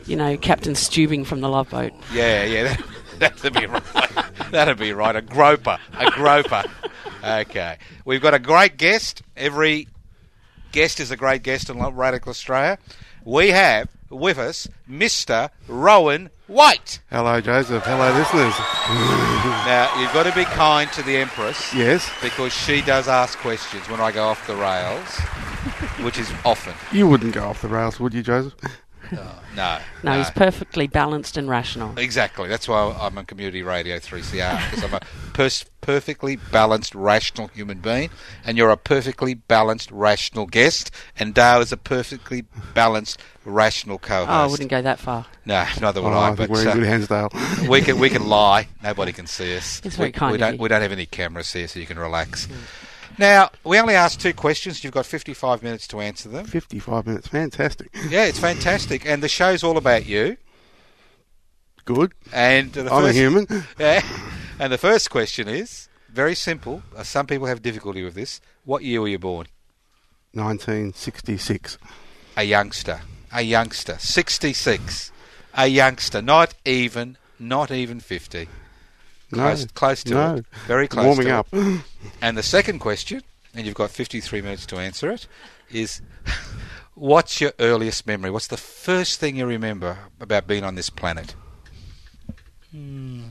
you 0.07 0.15
know, 0.15 0.37
Captain 0.37 0.75
Stubing 0.75 1.25
from 1.27 1.41
the 1.41 1.49
Love 1.49 1.71
Boat. 1.71 1.93
Yeah, 2.13 2.45
yeah. 2.45 2.77
That, 3.21 3.37
that'd 3.37 3.53
be 3.53 3.67
right. 3.67 3.83
That'd 4.51 4.79
be 4.79 4.93
right. 4.93 5.15
A 5.15 5.23
groper. 5.23 5.79
A 5.99 6.11
groper. 6.11 6.65
Okay. 7.23 7.77
We've 8.05 8.21
got 8.23 8.35
a 8.35 8.39
great 8.39 8.77
guest. 8.79 9.23
Every 9.37 9.89
guest 10.73 11.01
is 11.01 11.11
a 11.11 11.17
great 11.17 11.43
guest 11.43 11.69
in 11.71 11.79
Radical 11.79 12.31
Australia. 12.31 12.79
We 13.25 13.51
have 13.51 13.89
with 14.09 14.39
us 14.39 14.67
Mr. 14.91 15.51
Rowan 15.69 16.31
White. 16.47 17.01
Hello, 17.11 17.41
Joseph. 17.41 17.85
Hello, 17.85 18.11
listeners. 18.17 18.55
Now, 19.67 19.91
you've 20.01 20.13
got 20.13 20.25
to 20.25 20.35
be 20.35 20.45
kind 20.47 20.91
to 20.93 21.03
the 21.03 21.17
Empress. 21.19 21.73
Yes, 21.75 22.11
Because 22.23 22.53
she 22.53 22.81
does 22.81 23.07
ask 23.07 23.39
questions 23.39 23.89
when 23.89 24.01
I 24.01 24.11
go 24.11 24.25
off 24.25 24.45
the 24.47 24.57
rails, 24.57 25.19
which 26.05 26.19
is 26.19 26.33
often. 26.45 26.75
you 26.91 27.07
wouldn't 27.07 27.35
go 27.35 27.45
off 27.45 27.61
the 27.63 27.69
rails, 27.69 28.01
would 28.01 28.15
you, 28.15 28.23
Joseph? 28.23 28.55
No. 29.57 29.79
No, 30.05 30.17
he's 30.17 30.31
perfectly 30.31 30.87
balanced 30.87 31.37
and 31.37 31.49
rational. 31.49 31.99
Exactly. 31.99 32.49
That's 32.49 32.69
why 32.69 32.97
I'm 33.01 33.19
on 33.19 33.27
Community 33.27 33.65
Radio 33.65 33.99
3CR 33.99 34.71
because 34.71 34.85
I'm 34.85 34.95
a 34.95 35.01
pers- 35.33 35.65
perfectly 35.81 36.37
balanced, 36.37 36.95
rational 36.95 37.49
human 37.49 37.81
being, 37.81 38.11
and 38.45 38.57
you're 38.57 38.71
a 38.71 38.77
perfectly 38.77 39.35
balanced, 39.35 39.91
rational 39.91 40.47
guest, 40.47 40.93
and 41.19 41.35
Dale 41.35 41.61
is 41.61 41.73
a 41.73 41.77
perfectly 41.77 42.45
balanced, 42.75 43.21
rational 43.45 43.99
co-host. 43.99 44.29
Oh, 44.31 44.33
I 44.33 44.47
wouldn't 44.47 44.71
go 44.71 44.81
that 44.83 45.01
far. 45.01 45.27
No, 45.45 45.67
neither 45.81 46.01
would 46.01 46.13
Oh, 46.13 46.19
I. 46.19 46.31
I 46.31 46.35
But 46.37 46.49
we're 46.49 46.63
in 46.63 46.69
uh, 46.69 46.75
good 46.75 46.83
hands, 46.85 47.09
Dale. 47.09 47.31
we 47.69 47.81
can 47.81 47.99
we 47.99 48.09
can 48.09 48.29
lie. 48.29 48.69
Nobody 48.85 49.13
can 49.13 49.27
see 49.27 49.57
us. 49.57 49.83
It's 49.85 49.97
very 49.97 50.11
we, 50.11 50.13
kind 50.13 50.31
we 50.31 50.37
of 50.37 50.41
don't 50.41 50.55
you. 50.55 50.63
we 50.63 50.69
don't 50.69 50.83
have 50.83 50.93
any 50.93 51.07
cameras 51.07 51.53
here, 51.53 51.67
so 51.67 51.81
you 51.81 51.87
can 51.87 51.99
relax. 51.99 52.47
Now 53.21 53.51
we 53.65 53.79
only 53.79 53.95
asked 53.95 54.19
two 54.23 54.33
questions. 54.33 54.83
You've 54.83 54.95
got 54.95 55.05
55 55.05 55.63
minutes 55.63 55.87
to 55.89 56.01
answer 56.01 56.31
them. 56.31 56.47
55 56.47 57.07
minutes. 57.07 57.29
Fantastic. 57.29 57.95
Yeah, 58.09 58.25
it's 58.25 58.39
fantastic, 58.39 59.05
and 59.05 59.23
the 59.23 59.29
show's 59.29 59.63
all 59.63 59.77
about 59.77 60.07
you. 60.07 60.39
Good. 61.85 62.15
And 62.33 62.73
the 62.73 62.91
I'm 62.91 63.05
a 63.05 63.13
human. 63.13 63.47
Yeah. 63.79 64.03
And 64.59 64.73
the 64.73 64.79
first 64.79 65.11
question 65.11 65.49
is 65.49 65.91
very 66.09 66.35
simple. 66.35 66.83
Uh, 66.97 67.03
Some 67.03 67.27
people 67.27 67.47
have 67.47 67.61
difficulty 67.61 68.03
with 68.03 68.15
this. 68.15 68.41
What 68.65 68.85
year 68.85 69.03
were 69.03 69.09
you 69.09 69.19
born? 69.19 69.49
1966. 70.33 71.77
A 72.39 72.45
youngster. 72.45 73.01
A 73.33 73.43
youngster. 73.43 73.99
66. 73.99 75.13
A 75.55 75.67
youngster. 75.67 76.23
Not 76.23 76.55
even, 76.65 77.19
not 77.39 77.71
even 77.71 78.01
50. 78.01 78.49
Close, 79.33 79.63
No. 79.63 79.69
close 79.75 80.05
to 80.05 80.15
no. 80.15 80.35
it. 80.37 80.47
Very 80.67 80.89
close 80.89 81.07
Warming 81.07 81.27
to 81.27 81.37
up. 81.37 81.49
it. 81.53 81.81
And 82.23 82.37
the 82.37 82.43
second 82.43 82.79
question, 82.79 83.23
and 83.55 83.67
you've 83.67 83.75
got 83.75 83.91
53 83.91 84.41
minutes 84.43 84.67
to 84.67 84.77
answer 84.79 85.11
it, 85.11 85.27
is 85.71 86.01
what's 86.95 87.41
your 87.41 87.53
earliest 87.61 88.07
memory? 88.07 88.31
What's 88.31 88.47
the 88.49 88.57
first 88.57 89.21
thing 89.21 89.37
you 89.37 89.47
remember 89.47 89.99
about 90.21 90.47
being 90.47 90.65
on 90.65 90.75
this 90.75 90.91
planet? 90.91 91.35
Hmm. 92.73 93.23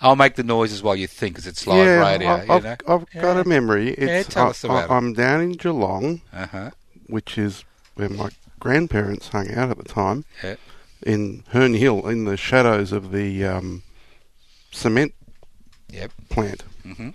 I'll 0.00 0.16
make 0.16 0.34
the 0.34 0.42
noises 0.42 0.82
while 0.82 0.96
you 0.96 1.06
think, 1.06 1.34
because 1.34 1.46
it's 1.46 1.64
live 1.66 1.86
yeah, 1.86 2.10
radio. 2.12 2.28
I, 2.28 2.56
I've, 2.56 2.64
know? 2.64 2.76
I've 2.88 3.10
got 3.12 3.36
a 3.36 3.48
memory. 3.48 3.90
It's, 3.90 4.28
tell 4.28 4.46
I, 4.46 4.50
us 4.50 4.64
about 4.64 4.84
it. 4.84 4.90
I, 4.90 4.96
I'm 4.96 5.12
down 5.12 5.40
in 5.40 5.52
Geelong, 5.52 6.22
Uh-huh. 6.32 6.70
which 7.06 7.38
is 7.38 7.64
where 7.94 8.08
my 8.08 8.30
grandparents 8.58 9.28
hung 9.28 9.52
out 9.54 9.70
at 9.70 9.78
the 9.78 9.84
time, 9.84 10.24
Yeah. 10.42 10.56
in 11.02 11.44
Herne 11.50 11.74
Hill, 11.74 12.08
in 12.08 12.24
the 12.24 12.36
shadows 12.36 12.90
of 12.90 13.12
the 13.12 13.44
um, 13.44 13.82
cement 14.72 15.14
Yep. 15.90 16.10
plant. 16.30 16.62
hmm 16.82 17.10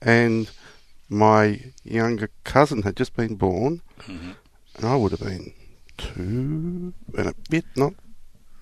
and 0.00 0.50
my 1.08 1.60
younger 1.84 2.30
cousin 2.44 2.82
had 2.82 2.96
just 2.96 3.14
been 3.14 3.34
born, 3.36 3.82
Mhm. 4.08 4.34
and 4.76 4.84
I 4.84 4.96
would 4.96 5.12
have 5.12 5.20
been 5.20 5.52
two 5.98 6.92
and 7.16 7.28
a 7.28 7.34
bit, 7.50 7.64
not 7.76 7.94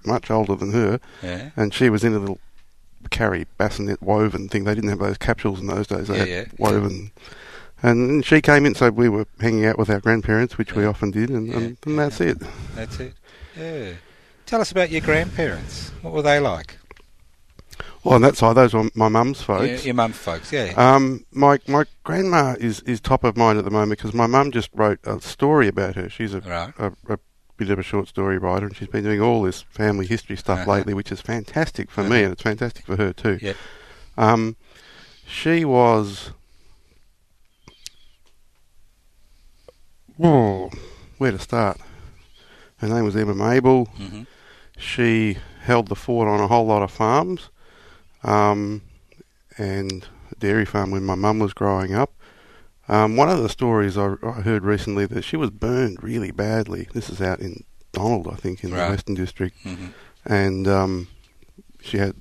much 0.04 0.30
older 0.30 0.54
than 0.56 0.72
her, 0.72 1.00
Yeah. 1.22 1.50
and 1.56 1.72
she 1.72 1.88
was 1.88 2.02
in 2.04 2.12
a 2.14 2.18
little 2.18 2.38
carry 3.10 3.46
bassinet 3.56 4.02
woven 4.02 4.48
thing. 4.48 4.64
They 4.64 4.74
didn't 4.74 4.90
have 4.90 4.98
those 4.98 5.16
capsules 5.18 5.60
in 5.60 5.66
those 5.68 5.86
days. 5.86 6.08
They 6.08 6.18
Yeah, 6.18 6.36
had 6.40 6.46
yeah. 6.48 6.52
woven. 6.58 7.12
And 7.82 8.24
she 8.26 8.42
came 8.42 8.66
in, 8.66 8.74
so 8.74 8.90
we 8.90 9.08
were 9.08 9.26
hanging 9.40 9.64
out 9.64 9.78
with 9.78 9.88
our 9.88 10.00
grandparents, 10.00 10.58
which 10.58 10.74
we 10.74 10.84
often 10.84 11.10
did, 11.10 11.30
and, 11.30 11.48
and, 11.54 11.76
and 11.86 11.98
that's 11.98 12.20
it. 12.20 12.38
That's 12.74 13.00
it. 13.00 13.14
Yeah. 13.58 13.92
Tell 14.44 14.60
us 14.60 14.70
about 14.70 14.90
your 14.90 15.00
grandparents. 15.00 15.90
What 16.02 16.12
were 16.12 16.22
they 16.22 16.40
like? 16.40 16.76
Well, 18.02 18.14
on 18.14 18.22
that 18.22 18.36
side, 18.36 18.54
those 18.54 18.72
were 18.72 18.88
my 18.94 19.08
mum's 19.08 19.42
folks. 19.42 19.84
your 19.84 19.94
mum 19.94 20.12
folks, 20.12 20.52
yeah. 20.52 20.72
Um, 20.76 21.24
my 21.32 21.58
my 21.68 21.84
grandma 22.02 22.56
is, 22.58 22.80
is 22.80 23.00
top 23.00 23.24
of 23.24 23.36
mind 23.36 23.58
at 23.58 23.64
the 23.64 23.70
moment 23.70 23.98
because 23.98 24.14
my 24.14 24.26
mum 24.26 24.50
just 24.52 24.70
wrote 24.72 25.00
a 25.04 25.20
story 25.20 25.68
about 25.68 25.96
her. 25.96 26.08
She's 26.08 26.32
a, 26.32 26.40
Right. 26.40 26.72
a, 26.78 26.92
a 27.12 27.18
bit 27.58 27.68
of 27.68 27.78
a 27.78 27.82
short 27.82 28.08
story 28.08 28.38
writer, 28.38 28.66
and 28.66 28.74
she's 28.74 28.88
been 28.88 29.04
doing 29.04 29.20
all 29.20 29.42
this 29.42 29.60
family 29.62 30.06
history 30.06 30.36
stuff 30.36 30.60
Uh-huh. 30.60 30.70
lately, 30.70 30.94
which 30.94 31.12
is 31.12 31.20
fantastic 31.20 31.90
for 31.90 32.00
Uh-huh. 32.00 32.10
me, 32.10 32.22
and 32.22 32.32
it's 32.32 32.42
fantastic 32.42 32.86
for 32.86 32.96
her 32.96 33.12
too. 33.12 33.38
Yeah. 33.42 33.52
Um, 34.16 34.56
she 35.26 35.64
was. 35.66 36.30
Oh, 40.22 40.70
where 41.18 41.32
to 41.32 41.38
start? 41.38 41.78
Her 42.78 42.88
name 42.88 43.04
was 43.04 43.14
Emma 43.16 43.34
Mabel. 43.34 43.84
hmm 43.96 44.22
She 44.78 45.36
held 45.62 45.88
the 45.88 45.94
fort 45.96 46.28
on 46.28 46.40
a 46.40 46.46
whole 46.48 46.66
lot 46.66 46.82
of 46.82 46.90
farms, 46.90 47.50
um, 48.22 48.82
and 49.58 50.06
a 50.30 50.34
dairy 50.36 50.64
farm 50.64 50.90
when 50.90 51.04
my 51.04 51.14
mum 51.14 51.38
was 51.38 51.52
growing 51.52 51.94
up. 51.94 52.12
Um, 52.88 53.16
one 53.16 53.28
of 53.28 53.40
the 53.42 53.48
stories 53.48 53.96
I, 53.96 54.14
I 54.22 54.40
heard 54.40 54.64
recently 54.64 55.06
that 55.06 55.22
she 55.22 55.36
was 55.36 55.50
burned 55.50 56.02
really 56.02 56.30
badly. 56.32 56.88
This 56.92 57.08
is 57.08 57.20
out 57.20 57.38
in 57.40 57.62
Donald, 57.92 58.28
I 58.28 58.36
think, 58.36 58.64
in 58.64 58.72
Right. 58.72 58.84
the 58.86 58.90
Western 58.90 59.14
District, 59.14 59.56
hmm 59.62 59.88
and 60.26 60.68
um, 60.68 61.08
she 61.80 61.96
had, 61.96 62.14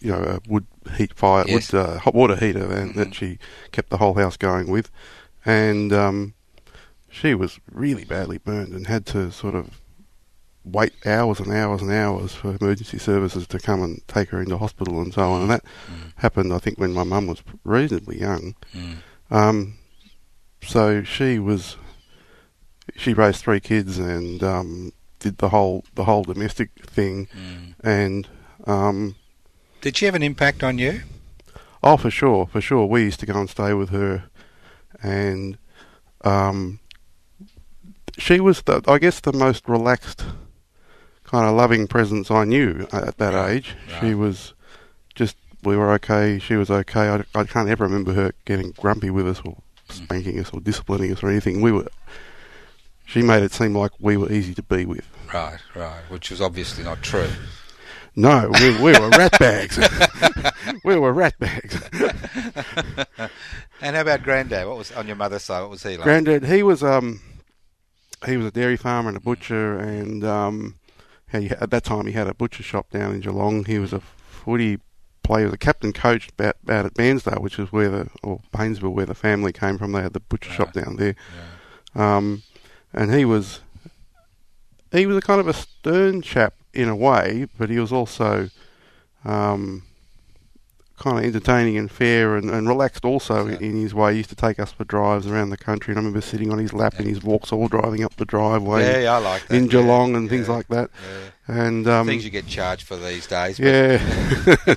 you 0.00 0.10
know, 0.10 0.18
a 0.18 0.40
wood 0.50 0.66
heat 0.96 1.14
fire, 1.14 1.44
Yes. 1.46 1.72
wood 1.72 1.78
uh, 1.80 1.98
hot 1.98 2.14
water 2.14 2.34
heater, 2.36 2.70
and 2.72 2.92
Mhm. 2.92 2.94
that 2.96 3.14
she 3.14 3.38
kept 3.72 3.90
the 3.90 3.98
whole 3.98 4.14
house 4.14 4.36
going 4.36 4.68
with, 4.68 4.90
and 5.44 5.92
um, 5.92 6.34
she 7.10 7.34
was 7.34 7.60
really 7.70 8.04
badly 8.04 8.38
burned 8.38 8.72
and 8.74 8.86
had 8.88 9.06
to 9.06 9.30
sort 9.30 9.54
of 9.54 9.80
wait 10.68 10.92
hours 11.06 11.38
and 11.38 11.52
hours 11.52 11.80
and 11.80 11.92
hours 11.92 12.34
for 12.34 12.56
emergency 12.60 12.98
services 12.98 13.46
to 13.46 13.58
come 13.58 13.82
and 13.82 14.02
take 14.08 14.30
her 14.30 14.40
into 14.42 14.58
hospital 14.58 15.00
and 15.00 15.14
so 15.14 15.22
on. 15.22 15.42
And 15.42 15.50
that 15.50 15.64
Mm. 15.88 16.12
happened, 16.16 16.52
I 16.52 16.58
think, 16.58 16.78
when 16.78 16.92
my 16.92 17.04
mum 17.04 17.28
was 17.28 17.40
reasonably 17.64 18.18
young. 18.20 18.54
Mm. 18.74 18.96
Um, 19.30 19.78
so 20.62 21.02
she 21.04 21.38
was, 21.38 21.76
she 22.96 23.14
raised 23.14 23.40
three 23.42 23.60
kids 23.60 23.98
and 23.98 24.42
um, 24.42 24.92
did 25.20 25.38
the 25.38 25.50
whole 25.50 25.84
the 25.94 26.04
whole 26.04 26.24
domestic 26.24 26.70
thing. 26.84 27.28
Mm. 27.28 27.74
And 27.84 28.28
um, 28.66 29.14
Did 29.82 29.96
she 29.96 30.06
have 30.06 30.14
an 30.16 30.22
impact 30.24 30.62
on 30.64 30.78
you? 30.78 31.02
oh, 31.82 31.96
for 31.96 32.10
sure, 32.10 32.46
for 32.46 32.60
sure, 32.60 32.86
we 32.86 33.02
used 33.04 33.20
to 33.20 33.26
go 33.26 33.38
and 33.38 33.48
stay 33.48 33.72
with 33.72 33.90
her, 33.90 34.24
and 35.02 35.56
um, 36.24 36.80
she 38.18 38.40
was, 38.40 38.62
the, 38.62 38.82
I 38.88 38.98
guess, 38.98 39.20
the 39.20 39.32
most 39.32 39.68
relaxed 39.68 40.24
kind 41.26 41.46
of 41.46 41.54
loving 41.56 41.86
presence 41.86 42.30
I 42.30 42.44
knew 42.44 42.86
at 42.92 43.18
that 43.18 43.34
Right, 43.34 43.50
age. 43.56 43.76
right. 43.92 44.00
She 44.00 44.14
was 44.14 44.54
just 45.14 45.36
we 45.62 45.76
were 45.76 45.92
okay. 45.94 46.38
She 46.38 46.54
was 46.54 46.70
okay. 46.70 47.08
I, 47.08 47.24
I 47.38 47.44
can't 47.44 47.68
ever 47.68 47.84
remember 47.84 48.12
her 48.12 48.32
getting 48.44 48.70
grumpy 48.72 49.10
with 49.10 49.26
us 49.28 49.40
or 49.44 49.56
spanking 49.88 50.38
us 50.38 50.50
or 50.52 50.60
disciplining 50.60 51.12
us 51.12 51.22
or 51.22 51.28
anything. 51.28 51.60
We 51.60 51.72
were. 51.72 51.88
She 53.04 53.22
made 53.22 53.42
it 53.44 53.52
seem 53.52 53.76
like 53.76 53.92
we 54.00 54.16
were 54.16 54.32
easy 54.32 54.52
to 54.54 54.62
be 54.62 54.84
with. 54.84 55.06
Right, 55.32 55.58
right, 55.76 56.02
which 56.08 56.30
was 56.30 56.40
obviously 56.40 56.82
not 56.84 57.02
true. 57.02 57.28
No, 58.16 58.50
we, 58.60 58.70
we 58.80 58.98
were 58.98 59.10
rat 59.10 59.38
bags. 59.38 59.78
we 60.84 60.96
were 60.98 61.12
rat 61.12 61.38
bags. 61.38 61.80
And 63.80 63.94
how 63.94 64.00
about 64.02 64.22
Granddad? 64.22 64.66
What 64.66 64.78
was 64.78 64.90
on 64.92 65.06
your 65.06 65.16
mother's 65.16 65.42
side? 65.42 65.60
What 65.60 65.70
was 65.70 65.82
he 65.82 65.90
like? 65.96 66.02
Granddad, 66.04 66.44
he 66.44 66.62
was 66.62 66.82
um, 66.82 67.20
he 68.26 68.36
was 68.36 68.46
a 68.46 68.50
dairy 68.50 68.76
farmer 68.76 69.08
and 69.08 69.18
a 69.18 69.20
butcher, 69.20 69.76
and 69.78 70.24
um, 70.24 70.76
he, 71.32 71.50
at 71.50 71.70
that 71.70 71.84
time 71.84 72.06
he 72.06 72.12
had 72.12 72.28
a 72.28 72.34
butcher 72.34 72.62
shop 72.62 72.90
down 72.90 73.14
in 73.14 73.20
Geelong. 73.20 73.64
He 73.64 73.78
was 73.78 73.92
a 73.92 74.00
footy 74.00 74.78
player, 75.22 75.40
he 75.40 75.46
was 75.46 75.54
a 75.54 75.58
captain 75.58 75.92
coach 75.92 76.30
out, 76.38 76.56
out 76.68 76.86
at 76.86 76.94
Bairnsdale, 76.94 77.40
which 77.40 77.58
is 77.58 77.72
where 77.72 77.88
the 77.88 78.08
or 78.22 78.40
Paynesville, 78.52 78.92
where 78.92 79.06
the 79.06 79.14
family 79.14 79.52
came 79.52 79.78
from. 79.78 79.92
They 79.92 80.02
had 80.02 80.12
the 80.12 80.20
butcher 80.20 80.50
shop 80.50 80.72
down 80.72 80.96
there, 80.96 81.16
um, 81.94 82.42
and 82.92 83.12
he 83.12 83.24
was 83.24 83.60
he 84.92 85.06
was 85.06 85.16
a 85.16 85.20
kind 85.20 85.40
of 85.40 85.48
a 85.48 85.52
stern 85.52 86.22
chap 86.22 86.54
in 86.72 86.88
a 86.88 86.96
way, 86.96 87.46
but 87.58 87.70
he 87.70 87.78
was 87.78 87.92
also 87.92 88.50
um, 89.24 89.82
kind 90.98 91.18
of 91.18 91.24
entertaining 91.24 91.76
and 91.76 91.90
fair 91.90 92.36
and, 92.36 92.48
and 92.50 92.66
relaxed 92.66 93.04
also 93.04 93.46
Yeah. 93.46 93.58
in 93.60 93.76
his 93.76 93.92
way. 93.94 94.12
He 94.12 94.18
used 94.18 94.30
to 94.30 94.36
take 94.36 94.58
us 94.58 94.72
for 94.72 94.84
drives 94.84 95.26
around 95.26 95.50
the 95.50 95.56
country, 95.56 95.92
and 95.92 95.98
I 95.98 96.00
remember 96.00 96.20
sitting 96.22 96.50
on 96.50 96.58
his 96.58 96.72
lap 96.72 96.98
in 96.98 97.06
his 97.06 97.22
walks, 97.22 97.52
all 97.52 97.68
driving 97.68 98.02
up 98.02 98.16
the 98.16 98.24
driveway 98.24 98.82
Yeah, 98.84 98.98
yeah, 99.00 99.12
I 99.14 99.18
like 99.18 99.46
that. 99.48 99.56
in 99.56 99.64
yeah, 99.64 99.70
Geelong 99.72 100.16
and 100.16 100.28
things 100.30 100.48
like 100.48 100.68
that. 100.68 100.90
yeah. 101.48 101.54
And 101.62 101.86
um, 101.86 102.06
Things 102.06 102.24
you 102.24 102.30
get 102.30 102.46
charged 102.46 102.82
for 102.86 102.96
these 102.96 103.26
days. 103.26 103.58
yeah. 103.58 103.98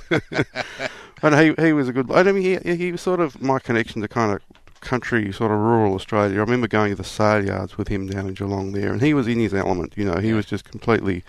and 1.22 1.34
he 1.34 1.54
he 1.64 1.72
was 1.72 1.88
a 1.88 1.92
good. 1.92 2.10
I 2.12 2.22
mean, 2.32 2.42
he 2.62 2.74
he 2.76 2.92
was 2.92 3.00
sort 3.00 3.20
of 3.20 3.40
my 3.42 3.58
connection 3.58 4.02
to 4.02 4.08
kind 4.08 4.32
of 4.32 4.40
country, 4.80 5.32
sort 5.32 5.50
of 5.50 5.58
rural 5.58 5.94
Australia. 5.94 6.36
I 6.36 6.40
remember 6.40 6.68
going 6.68 6.90
to 6.90 6.96
the 6.96 7.04
sale 7.04 7.44
yards 7.44 7.76
with 7.76 7.88
him 7.88 8.06
down 8.06 8.28
in 8.28 8.34
Geelong 8.34 8.72
there, 8.72 8.92
and 8.92 9.02
he 9.02 9.14
was 9.14 9.26
in 9.26 9.38
his 9.38 9.52
element. 9.54 9.94
You 9.96 10.04
know, 10.04 10.18
he 10.20 10.28
Yeah. 10.28 10.34
was 10.36 10.46
just 10.46 10.64
completely 10.70 11.24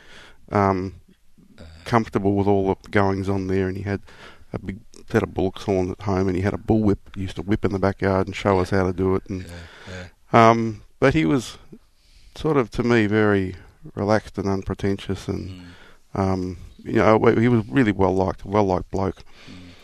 um, 0.52 0.96
comfortable 1.86 2.36
with 2.36 2.48
all 2.48 2.68
the 2.76 2.90
goings 2.90 3.28
on 3.28 3.48
there, 3.48 3.68
and 3.68 3.76
he 3.78 3.84
had 3.84 4.02
a 4.54 4.60
big 4.60 4.80
set 5.10 5.24
of 5.24 5.34
bullocks 5.34 5.64
horns 5.64 5.92
at 5.92 6.02
home, 6.02 6.28
and 6.28 6.36
he 6.36 6.42
had 6.44 6.54
a 6.54 6.58
bullwhip. 6.58 6.98
He 7.16 7.22
used 7.22 7.36
to 7.38 7.42
whip 7.42 7.64
in 7.66 7.72
the 7.72 7.80
backyard 7.80 8.28
and 8.28 8.36
show 8.36 8.60
us 8.60 8.70
how 8.72 8.84
to 8.86 8.94
do 8.94 9.16
it, 9.16 9.24
and 9.30 9.44
yeah, 9.44 9.50
yeah. 10.34 10.50
um, 10.50 10.84
but 11.00 11.14
he 11.14 11.26
was 11.26 11.58
sort 12.36 12.58
of 12.58 12.70
to 12.72 12.84
me 12.84 13.08
very 13.08 13.56
relaxed 13.96 14.38
and 14.38 14.48
unpretentious, 14.48 15.28
and 15.28 15.50
Mm. 16.16 16.20
um, 16.20 16.58
you 16.84 16.94
know 16.94 17.18
he 17.38 17.48
was 17.48 17.68
really 17.68 17.92
well 17.92 18.14
liked, 18.14 18.46
well 18.46 18.66
liked 18.66 18.92
bloke. 18.92 19.24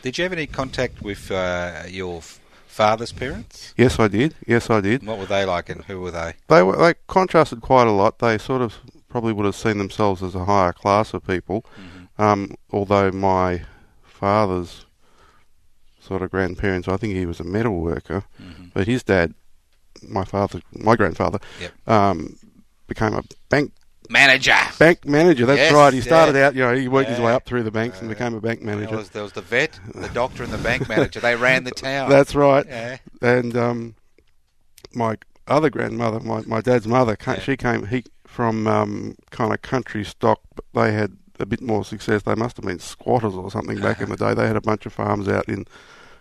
Did 0.02 0.18
you 0.18 0.24
have 0.24 0.34
any 0.34 0.48
contact 0.48 1.02
with 1.02 1.32
uh, 1.32 1.84
your 1.88 2.22
father's 2.68 3.12
parents? 3.12 3.74
Yes, 3.78 4.00
I 4.00 4.08
did. 4.08 4.36
Yes, 4.46 4.70
I 4.70 4.80
did. 4.82 5.06
What 5.06 5.18
were 5.18 5.26
they 5.26 5.44
like, 5.46 5.70
and 5.70 5.84
who 5.86 6.00
were 6.02 6.12
they? 6.12 6.34
They 6.48 6.62
were 6.64 6.76
they 6.78 6.94
contrasted 7.08 7.62
quite 7.62 7.88
a 7.88 7.92
lot. 7.92 8.20
They 8.20 8.38
sort 8.38 8.62
of 8.62 8.76
probably 9.10 9.34
would 9.34 9.46
have 9.46 9.56
seen 9.56 9.78
themselves 9.80 10.22
as 10.22 10.36
a 10.36 10.46
higher 10.46 10.74
class 10.74 11.14
of 11.14 11.26
people. 11.26 11.66
Um, 12.20 12.56
although 12.72 13.12
my 13.12 13.62
father's 14.18 14.86
sort 16.00 16.22
of 16.22 16.32
grandparents, 16.32 16.88
I 16.88 16.98
think 16.98 17.14
he 17.14 17.26
was 17.26 17.40
a 17.40 17.44
metal 17.44 17.80
worker, 17.80 18.24
Mhm. 18.42 18.72
but 18.74 18.88
his 18.88 19.04
dad, 19.04 19.34
my 20.02 20.24
father, 20.26 20.62
my 20.74 20.96
grandfather, 20.96 21.40
Yep. 21.62 21.72
um, 21.88 22.36
became 22.88 23.14
a 23.14 23.24
bank 23.50 23.72
Manager. 24.10 24.56
bank 24.80 25.06
manager. 25.06 25.46
That's 25.46 25.60
Yes, 25.60 25.74
right. 25.74 25.94
He 25.94 26.00
started 26.02 26.36
yeah. 26.36 26.48
out, 26.48 26.56
you 26.56 26.62
know, 26.62 26.74
he 26.74 26.88
worked 26.88 27.10
his 27.10 27.20
way 27.20 27.34
up 27.34 27.46
through 27.46 27.64
the 27.64 27.72
banks 27.72 28.00
and 28.00 28.08
became 28.10 28.34
a 28.34 28.40
bank 28.40 28.62
There 28.64 28.74
manager. 28.76 28.96
was, 28.96 29.10
there 29.10 29.24
was 29.24 29.34
the 29.34 29.42
vet, 29.42 29.80
the 29.94 30.08
doctor, 30.10 30.44
and 30.44 30.54
the 30.54 30.58
bank 30.58 30.88
manager. 30.88 31.20
They 31.20 31.36
ran 31.36 31.66
the 31.66 31.72
town. 31.72 32.10
That's 32.10 32.34
right. 32.34 32.66
yeah. 32.68 32.98
and 33.22 33.56
um, 33.58 33.96
my 34.94 35.18
other 35.48 35.70
grandmother, 35.70 36.20
my, 36.22 36.42
my 36.46 36.62
dad's 36.62 36.88
mother, 36.88 37.18
Yeah. 37.26 37.40
she 37.40 37.58
came 37.58 37.88
he 37.88 38.06
from 38.26 38.66
um, 38.68 39.16
kind 39.32 39.52
of 39.54 39.62
country 39.62 40.06
stock, 40.06 40.40
but 40.56 40.64
they 40.74 40.94
had 40.94 41.18
a 41.40 41.46
bit 41.46 41.62
more 41.62 41.84
success. 41.86 42.24
They 42.24 42.36
must 42.36 42.58
have 42.58 42.66
been 42.66 42.80
squatters 42.80 43.34
or 43.36 43.50
something 43.52 43.80
back 43.80 44.02
in 44.02 44.10
the 44.10 44.18
day. 44.18 44.34
They 44.34 44.48
had 44.48 44.56
a 44.56 44.62
bunch 44.62 44.86
of 44.86 44.94
farms 44.94 45.28
out 45.28 45.48
in 45.48 45.66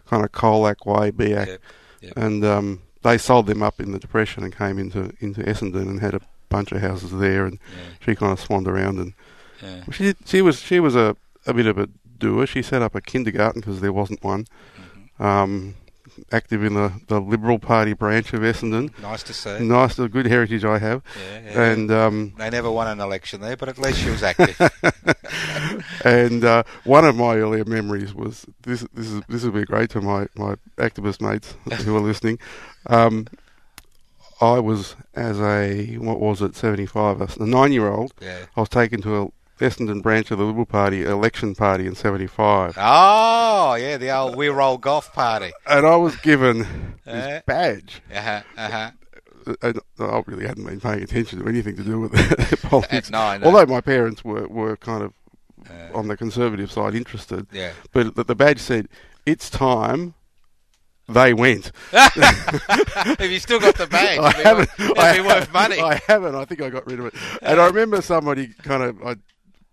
kind 0.07 0.25
of 0.25 0.33
Colac 0.33 0.87
Way, 0.87 1.11
Biak, 1.11 1.47
Yep, 1.47 1.61
yep. 2.01 2.13
and 2.17 2.45
um, 2.45 2.83
they 3.03 3.19
sold 3.19 3.47
them 3.47 3.63
up 3.63 3.81
in 3.81 3.93
the 3.93 3.99
depression 3.99 4.45
and 4.45 4.57
came 4.57 4.79
into 4.79 5.13
into 5.21 5.41
Essendon 5.43 5.89
and 5.89 6.01
had 6.01 6.15
a 6.15 6.21
bunch 6.49 6.73
of 6.73 6.81
houses 6.81 7.11
there. 7.13 7.45
And 7.47 7.59
Yeah, 7.71 7.83
she 8.01 8.15
kind 8.15 8.33
of 8.33 8.41
swanned 8.41 8.69
around 8.69 8.99
and 8.99 9.13
yeah. 9.63 9.85
she 9.91 10.15
she 10.25 10.43
was 10.43 10.61
she 10.61 10.81
was 10.81 10.95
a, 10.97 11.17
a 11.47 11.55
bit 11.55 11.67
of 11.67 11.79
a 11.79 11.89
doer. 12.19 12.47
She 12.47 12.63
set 12.63 12.83
up 12.83 12.95
a 12.95 13.01
kindergarten 13.01 13.61
because 13.61 13.81
there 13.81 13.93
wasn't 13.93 14.23
one. 14.23 14.45
Mm-hmm. 14.79 15.23
Um, 15.23 15.75
active 16.33 16.65
in 16.65 16.75
the, 16.75 16.93
the 17.09 17.21
Liberal 17.21 17.59
Party 17.59 17.93
branch 17.93 18.33
of 18.33 18.41
Essendon. 18.41 18.91
Nice 19.01 19.23
to 19.25 19.35
see. 19.35 19.59
Nice, 19.61 19.99
a 19.99 20.09
good 20.09 20.27
heritage 20.27 20.65
I 20.65 20.79
have. 20.79 21.03
Yeah, 21.17 21.41
yeah. 21.45 21.63
And 21.63 21.91
um, 21.91 22.35
they 22.39 22.51
never 22.51 22.71
won 22.71 22.89
an 22.89 23.01
election 23.01 23.41
there, 23.41 23.57
but 23.57 23.69
at 23.69 23.79
least 23.79 23.99
she 23.99 24.11
was 24.11 24.23
active. 24.23 24.59
and 26.05 26.45
uh, 26.45 26.63
one 26.85 27.05
of 27.05 27.17
my 27.17 27.37
earlier 27.37 27.65
memories 27.65 28.15
was 28.15 28.47
this. 28.63 28.87
This 28.95 29.07
is 29.07 29.23
this 29.29 29.45
will 29.45 29.53
be 29.53 29.65
great 29.65 29.91
to 29.91 30.01
my, 30.01 30.27
my 30.37 30.57
activist 30.77 31.21
mates 31.21 31.57
who 31.85 31.97
are 31.97 32.01
listening. 32.01 32.39
Um, 32.87 33.27
I 34.41 34.59
was 34.59 34.97
as 35.15 35.41
a 35.41 35.97
what 35.97 36.21
was 36.21 36.43
it 36.43 36.55
seventy 36.55 36.87
five 36.87 37.21
a 37.21 37.47
nine 37.47 37.73
year 37.73 37.89
old. 37.89 38.13
yeah. 38.21 38.47
I 38.57 38.61
was 38.61 38.69
taken 38.69 39.01
to 39.03 39.23
a 39.23 39.29
Essendon 39.61 40.03
branch 40.03 40.31
of 40.31 40.38
the 40.38 40.44
Liberal 40.44 40.67
Party 40.67 41.03
election 41.05 41.55
party 41.55 41.87
in 41.87 41.94
75. 41.94 42.75
Oh, 42.79 43.75
yeah, 43.75 43.97
the 43.97 44.11
old 44.14 44.37
We 44.37 44.49
Roll 44.49 44.76
Golf 44.79 45.12
Party. 45.12 45.53
and 45.67 45.87
I 45.87 45.97
was 45.97 46.14
given 46.17 46.94
this 47.05 47.43
badge. 47.47 48.03
Uh-huh, 48.14 48.43
uh-huh. 48.56 48.91
I 50.00 50.23
really 50.26 50.47
hadn't 50.47 50.64
been 50.67 50.81
paying 50.81 51.03
attention 51.03 51.38
to 51.41 51.49
anything 51.49 51.76
to 51.76 51.82
do 51.85 52.00
with 52.00 52.12
politics. 52.62 53.11
Nine, 53.11 53.41
no. 53.41 53.47
Although 53.47 53.67
my 53.73 53.81
parents 53.81 54.25
were, 54.25 54.47
were 54.49 54.76
kind 54.76 55.03
of 55.03 55.12
Uh, 55.69 55.99
on 55.99 56.06
the 56.08 56.17
conservative 56.17 56.70
side 56.70 56.94
interested, 56.94 57.47
yeah. 57.53 57.73
but 57.93 58.14
the, 58.14 58.23
the 58.25 58.35
badge 58.37 58.61
said, 58.61 58.87
"It's 59.25 59.49
time." 59.50 60.14
They 61.08 61.32
went. 61.35 61.70
Have 61.93 63.20
you 63.31 63.38
still 63.38 63.61
got 63.61 63.76
the 63.76 63.87
bag? 63.87 64.19
I 64.19 64.29
It'd 64.31 64.37
be 64.37 64.43
haven't. 64.44 64.69
worth- 64.79 64.81
it'd 64.91 64.99
I 64.99 65.17
be 65.17 65.20
worth 65.23 65.53
money. 65.53 65.81
I 65.81 66.00
haven't. 66.06 66.35
I 66.35 66.44
think 66.44 66.61
I 66.62 66.69
got 66.70 66.87
rid 66.87 66.99
of 67.00 67.06
it. 67.06 67.14
And 67.43 67.61
I 67.61 67.67
remember 67.67 68.03
somebody 68.03 68.49
kind 68.62 68.82
of 68.82 69.03
I 69.03 69.14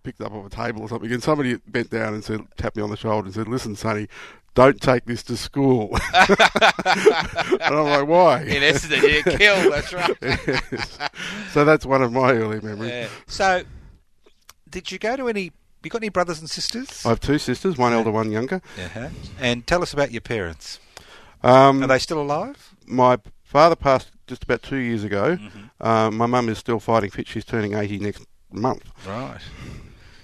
picked 0.04 0.22
up 0.22 0.32
off 0.32 0.46
a 0.46 0.50
table 0.50 0.82
or 0.82 0.90
something, 0.90 1.12
and 1.12 1.24
somebody 1.24 1.56
bent 1.68 1.90
down 1.90 2.14
and 2.14 2.24
said, 2.24 2.42
tapped 2.58 2.76
me 2.76 2.84
on 2.84 2.90
the 2.90 2.98
shoulder 2.98 3.26
and 3.26 3.34
said, 3.34 3.48
"Listen, 3.48 3.76
Sonny." 3.76 4.08
Don't 4.56 4.80
take 4.80 5.06
this 5.06 5.24
to 5.24 5.36
school. 5.36 5.98
and 6.14 6.38
I'm 7.60 7.86
like, 7.86 8.08
why? 8.08 8.44
In 8.44 8.62
Essendon, 8.62 9.02
you 9.02 9.24
get 9.24 9.40
killed, 9.40 9.74
that's 9.74 9.92
right. 9.92 10.16
Yes. 10.22 11.00
So 11.54 11.66
that's 11.66 11.88
one 11.88 12.04
of 12.04 12.12
my 12.12 12.34
early 12.34 12.62
memories. 12.62 12.92
Yeah. 12.92 13.08
So, 13.26 13.64
did 14.70 14.92
you 14.92 15.00
go 15.00 15.16
to 15.16 15.28
any... 15.28 15.52
You 15.84 15.90
got 15.90 16.04
any 16.04 16.10
brothers 16.10 16.40
and 16.40 16.48
sisters? 16.48 17.04
I 17.04 17.10
have 17.10 17.20
two 17.20 17.40
sisters, 17.40 17.80
one 17.80 17.94
elder, 17.94 18.12
one 18.12 18.32
younger. 18.32 18.62
Uh-huh. 18.78 19.10
And 19.40 19.66
tell 19.66 19.82
us 19.82 19.92
about 19.92 20.12
your 20.12 20.22
parents. 20.22 20.80
Um, 21.42 21.82
Are 21.82 21.88
they 21.88 21.98
still 21.98 22.22
alive? 22.22 22.74
my 22.86 23.18
father 23.44 23.76
passed 23.76 24.12
just 24.28 24.44
about 24.44 24.64
two 24.64 24.78
years 24.78 25.04
ago. 25.04 25.38
Mm-hmm. 25.38 25.86
Um, 25.86 26.18
my 26.18 26.26
mum 26.26 26.50
is 26.50 26.58
still 26.58 26.80
fighting 26.80 27.10
fit. 27.10 27.28
She's 27.28 27.46
turning 27.46 27.74
80 27.74 28.00
next 28.00 28.26
month. 28.52 28.84
Right. 29.08 29.40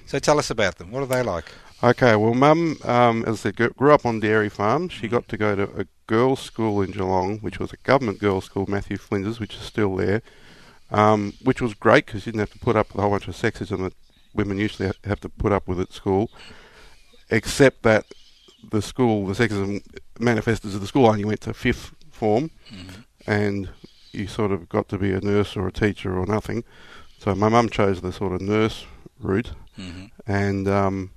So 0.10 0.18
tell 0.18 0.39
us 0.39 0.50
about 0.50 0.80
them. 0.80 0.89
What 0.89 1.04
are 1.04 1.06
they 1.06 1.22
like? 1.22 1.51
Okay, 1.84 2.16
well, 2.16 2.34
mum, 2.34 2.78
um, 2.84 3.24
as 3.28 3.46
I 3.46 3.51
said, 3.51 3.75
grew 3.78 3.94
up 3.94 4.08
on 4.08 4.20
dairy 4.20 4.50
farms. 4.50 4.92
Mm-hmm. 4.92 5.01
She 5.01 5.08
got 5.08 5.28
to 5.28 5.38
go 5.38 5.56
to 5.56 5.82
a 5.82 5.86
girls' 6.08 6.39
school 6.39 6.82
in 6.82 6.89
Geelong, 6.89 7.38
which 7.42 7.60
was 7.60 7.72
a 7.72 7.78
government 7.78 8.18
girls' 8.18 8.46
school, 8.46 8.66
Matthew 8.68 8.98
Flinders, 8.98 9.39
which 9.39 9.54
is 9.54 9.62
still 9.62 9.96
there, 9.96 10.24
um, 10.89 11.34
which 11.44 11.62
was 11.62 11.75
great 11.75 12.08
because 12.08 12.25
you 12.25 12.32
didn't 12.32 12.39
have 12.39 12.54
to 12.54 12.58
put 12.58 12.75
up 12.75 12.88
with 12.88 12.98
a 12.98 13.01
whole 13.04 13.12
bunch 13.12 13.28
of 13.28 13.36
sexism 13.36 13.84
that 13.84 13.94
women 14.34 14.58
usually 14.58 14.92
have 15.04 15.20
to 15.20 15.30
put 15.30 15.51
up 15.51 15.68
with 15.68 15.80
at 15.80 15.94
school, 15.94 16.32
except 17.30 17.84
that 17.84 18.06
the 18.72 18.82
school, 18.82 19.28
the 19.28 19.36
sexism 19.36 19.84
manifested 20.18 20.72
as 20.72 20.80
the 20.80 20.88
school 20.88 21.06
only 21.06 21.24
went 21.24 21.42
to 21.42 21.54
fifth 21.54 21.94
form, 22.10 22.50
and 23.28 23.70
you 24.12 24.25
sort 24.25 24.51
of 24.51 24.68
got 24.70 24.89
to 24.89 24.98
be 24.98 25.13
a 25.13 25.22
nurse 25.22 25.56
or 25.56 25.68
a 25.68 25.72
teacher 25.72 26.18
or 26.18 26.25
nothing. 26.25 26.63
So 27.20 27.36
my 27.36 27.48
mum 27.48 27.70
chose 27.70 28.01
the 28.01 28.12
sort 28.12 28.34
of 28.34 28.42
nurse 28.42 28.88
route, 29.20 29.51
Mm-hmm. 29.80 30.06
and 30.32 30.68
um, 30.68 31.12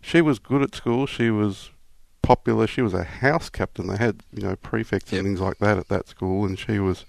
she 0.00 0.20
was 0.20 0.38
good 0.38 0.62
at 0.62 0.74
school. 0.74 1.06
She 1.06 1.30
was 1.30 1.70
popular. 2.22 2.66
She 2.66 2.82
was 2.82 2.92
a 2.94 3.04
house 3.04 3.48
captain. 3.48 3.86
They 3.86 3.96
had 3.96 4.22
you 4.32 4.42
know 4.42 4.56
prefects 4.56 5.12
Yep. 5.12 5.18
and 5.20 5.26
things 5.28 5.40
like 5.40 5.58
that 5.58 5.78
at 5.78 5.88
that 5.88 6.08
school, 6.08 6.44
and 6.44 6.58
she 6.58 6.78
was. 6.78 7.04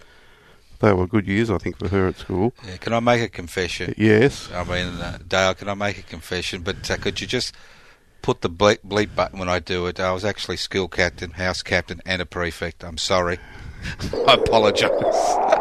They 0.82 0.94
were 0.94 1.08
good 1.08 1.28
years, 1.28 1.50
I 1.50 1.58
think, 1.58 1.78
for 1.78 1.90
her 1.90 2.08
at 2.08 2.16
school. 2.18 2.54
Yeah, 2.66 2.78
can 2.78 2.94
I 2.94 3.02
make 3.02 3.22
a 3.22 3.28
confession? 3.28 3.94
Yes. 3.98 4.50
I 4.54 4.64
mean, 4.64 4.88
uh, 5.02 5.18
Dale, 5.28 5.54
can 5.54 5.68
I 5.68 5.74
make 5.74 5.98
a 5.98 6.04
confession? 6.04 6.62
But 6.62 6.90
uh, 6.90 6.96
could 6.96 7.20
you 7.20 7.28
just 7.28 7.54
put 8.22 8.40
the 8.40 8.50
bleep, 8.50 8.78
bleep 8.88 9.14
button 9.14 9.40
when 9.40 9.50
I 9.50 9.60
do 9.60 9.88
it? 9.88 10.00
I 10.00 10.14
was 10.14 10.24
actually 10.24 10.56
school 10.56 10.88
captain, 10.88 11.32
house 11.32 11.62
captain, 11.64 12.00
and 12.06 12.22
a 12.22 12.26
prefect. 12.26 12.86
I'm 12.86 12.98
sorry. 12.98 13.40
I 14.26 14.36
apologise. 14.36 14.90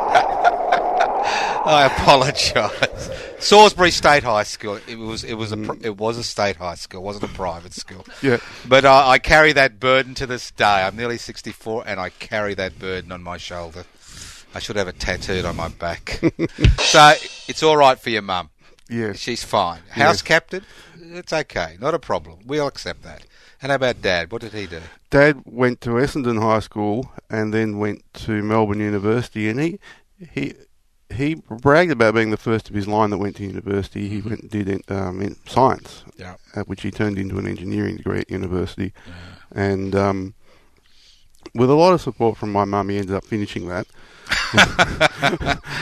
I 1.64 1.86
apologise. 1.86 3.10
Salisbury 3.38 3.90
State 3.90 4.24
High 4.24 4.42
School. 4.42 4.80
It 4.88 4.98
was. 4.98 5.24
It 5.24 5.34
was 5.34 5.52
a. 5.52 5.72
It 5.82 5.96
was 5.96 6.18
a 6.18 6.24
state 6.24 6.56
high 6.56 6.74
school. 6.74 7.00
It 7.00 7.04
wasn't 7.04 7.30
a 7.30 7.34
private 7.34 7.72
school. 7.72 8.04
Yeah. 8.20 8.38
But 8.66 8.84
I, 8.84 9.10
I 9.10 9.18
carry 9.18 9.52
that 9.52 9.78
burden 9.78 10.14
to 10.16 10.26
this 10.26 10.50
day. 10.50 10.64
I'm 10.64 10.96
nearly 10.96 11.18
64, 11.18 11.84
and 11.86 12.00
I 12.00 12.08
carry 12.10 12.54
that 12.54 12.78
burden 12.78 13.12
on 13.12 13.22
my 13.22 13.36
shoulder. 13.36 13.84
I 14.54 14.58
should 14.58 14.76
have 14.76 14.88
it 14.88 14.98
tattooed 14.98 15.44
on 15.44 15.56
my 15.56 15.68
back. 15.68 16.20
so 16.78 17.12
it's 17.46 17.62
all 17.62 17.76
right 17.76 17.98
for 17.98 18.10
your 18.10 18.22
mum. 18.22 18.50
Yes. 18.88 19.18
She's 19.18 19.44
fine. 19.44 19.82
House 19.90 20.22
captain. 20.22 20.64
It's 21.00 21.32
okay. 21.32 21.76
Not 21.80 21.94
a 21.94 21.98
problem. 21.98 22.40
We'll 22.44 22.66
accept 22.66 23.02
that. 23.02 23.24
And 23.62 23.70
how 23.70 23.76
about 23.76 24.02
Dad? 24.02 24.32
What 24.32 24.40
did 24.40 24.52
he 24.52 24.66
do? 24.66 24.80
Dad 25.10 25.42
went 25.44 25.80
to 25.82 25.90
Essendon 25.90 26.40
High 26.40 26.60
School 26.60 27.10
and 27.30 27.52
then 27.52 27.78
went 27.78 28.02
to 28.14 28.42
Melbourne 28.42 28.80
University, 28.80 29.48
and 29.48 29.60
he 29.60 29.78
he 30.32 30.54
he 31.14 31.34
bragged 31.34 31.90
about 31.90 32.14
being 32.14 32.30
the 32.30 32.36
first 32.36 32.68
of 32.68 32.74
his 32.74 32.86
line 32.86 33.10
that 33.10 33.18
went 33.18 33.36
to 33.36 33.44
university. 33.44 34.08
He 34.08 34.20
went 34.20 34.40
and 34.42 34.50
did 34.50 34.90
um, 34.90 35.20
in 35.22 35.36
science, 35.46 36.04
Yeah. 36.16 36.34
uh, 36.54 36.62
which 36.62 36.82
he 36.82 36.90
turned 36.90 37.18
into 37.18 37.38
an 37.38 37.46
engineering 37.46 37.96
degree 37.96 38.20
at 38.20 38.30
university, 38.30 38.92
and 39.52 39.94
um, 39.96 40.34
with 41.54 41.70
a 41.70 41.74
lot 41.74 41.94
of 41.94 42.00
support 42.00 42.36
from 42.36 42.52
my 42.52 42.64
mum, 42.64 42.88
he 42.90 42.98
ended 42.98 43.14
up 43.16 43.24
finishing 43.24 43.68
that. 43.68 43.86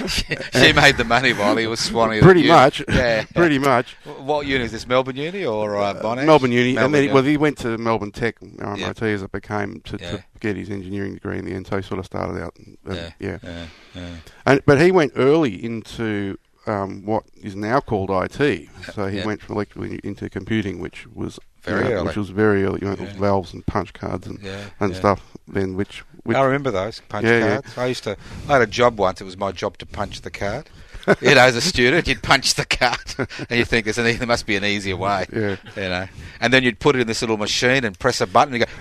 She 0.08 0.72
made 0.72 0.96
the 0.96 1.04
money 1.06 1.32
while 1.32 1.56
he 1.56 1.66
was 1.66 1.80
swanning. 1.80 2.20
Pretty 2.22 2.40
uni. 2.40 2.52
much, 2.52 2.82
Yeah. 2.88 3.24
pretty 3.34 3.58
much. 3.58 3.94
What 4.04 4.46
uni 4.46 4.64
is 4.64 4.72
this? 4.72 4.86
Melbourne 4.86 5.16
Uni 5.16 5.44
or 5.44 5.76
uh, 5.76 5.94
Monash? 5.94 6.26
Melbourne 6.26 6.52
Uni, 6.52 6.74
Melbourne 6.74 6.84
and 6.86 6.94
then 6.94 7.02
he, 7.04 7.08
well, 7.14 7.22
he 7.22 7.36
went 7.36 7.58
to 7.58 7.78
Melbourne 7.78 8.12
Tech, 8.12 8.38
RMIT 8.40 9.02
as 9.02 9.22
it 9.22 9.32
became 9.32 9.80
to, 9.82 9.98
Yeah. 10.00 10.10
to 10.12 10.24
get 10.40 10.56
his 10.56 10.70
engineering 10.70 11.14
degree 11.14 11.38
in 11.38 11.44
the 11.44 11.52
end. 11.52 11.66
So 11.66 11.76
he 11.76 11.82
sort 11.82 11.98
of 12.00 12.06
started 12.06 12.40
out, 12.42 12.54
and- 12.58 12.78
yeah. 12.88 13.10
yeah. 13.18 13.38
yeah, 13.42 13.66
yeah. 13.94 14.16
And, 14.46 14.60
but 14.66 14.80
he 14.80 14.90
went 14.90 15.12
early 15.16 15.62
into 15.64 16.38
um, 16.66 17.04
what 17.06 17.22
is 17.40 17.54
now 17.54 17.80
called 17.80 18.10
IT. 18.10 18.68
So 18.92 19.06
he 19.06 19.18
Yeah. 19.18 19.26
went 19.26 19.40
from 19.40 19.54
electrical 19.54 19.84
into 20.02 20.28
computing, 20.28 20.80
which 20.80 21.06
was 21.14 21.38
Very 21.62 22.00
which 22.02 22.16
was 22.16 22.30
very 22.30 22.64
early. 22.64 22.80
You 22.82 22.88
know, 22.88 22.96
Yeah. 22.98 23.12
valves 23.18 23.52
and 23.52 23.64
punch 23.66 23.92
cards 23.92 24.26
and 24.26 24.40
Yeah, 24.42 24.64
and 24.80 24.94
stuff. 24.96 25.20
Then 25.48 25.76
which, 25.76 26.02
I 26.34 26.42
remember 26.42 26.70
those 26.70 27.00
punch 27.08 27.24
Yeah, 27.26 27.38
yeah. 27.38 27.52
cards. 27.60 27.78
I 27.78 27.86
used 27.86 28.04
to. 28.04 28.16
I 28.48 28.52
had 28.54 28.62
a 28.62 28.66
job 28.66 28.98
once. 28.98 29.20
It 29.20 29.24
was 29.24 29.36
my 29.36 29.52
job 29.52 29.78
to 29.78 29.86
punch 29.86 30.22
the 30.22 30.30
card. 30.30 30.68
you 31.20 31.34
know, 31.36 31.40
as 31.42 31.54
a 31.54 31.60
student, 31.60 32.08
you'd 32.08 32.22
punch 32.22 32.54
the 32.54 32.64
card, 32.64 32.98
and 33.48 33.58
you 33.58 33.64
think 33.64 33.84
there's 33.84 33.98
an, 33.98 34.04
there 34.18 34.26
must 34.26 34.44
be 34.44 34.56
an 34.56 34.64
easier 34.64 34.96
way. 34.96 35.24
Yeah. 35.32 35.56
You 35.76 35.82
know, 35.88 36.06
and 36.40 36.52
then 36.52 36.64
you'd 36.64 36.80
put 36.80 36.96
it 36.96 37.00
in 37.00 37.06
this 37.06 37.20
little 37.22 37.36
machine 37.36 37.84
and 37.84 37.96
press 37.96 38.20
a 38.20 38.26
button, 38.26 38.54
and 38.54 38.60
you 38.60 38.66
go, 38.66 38.72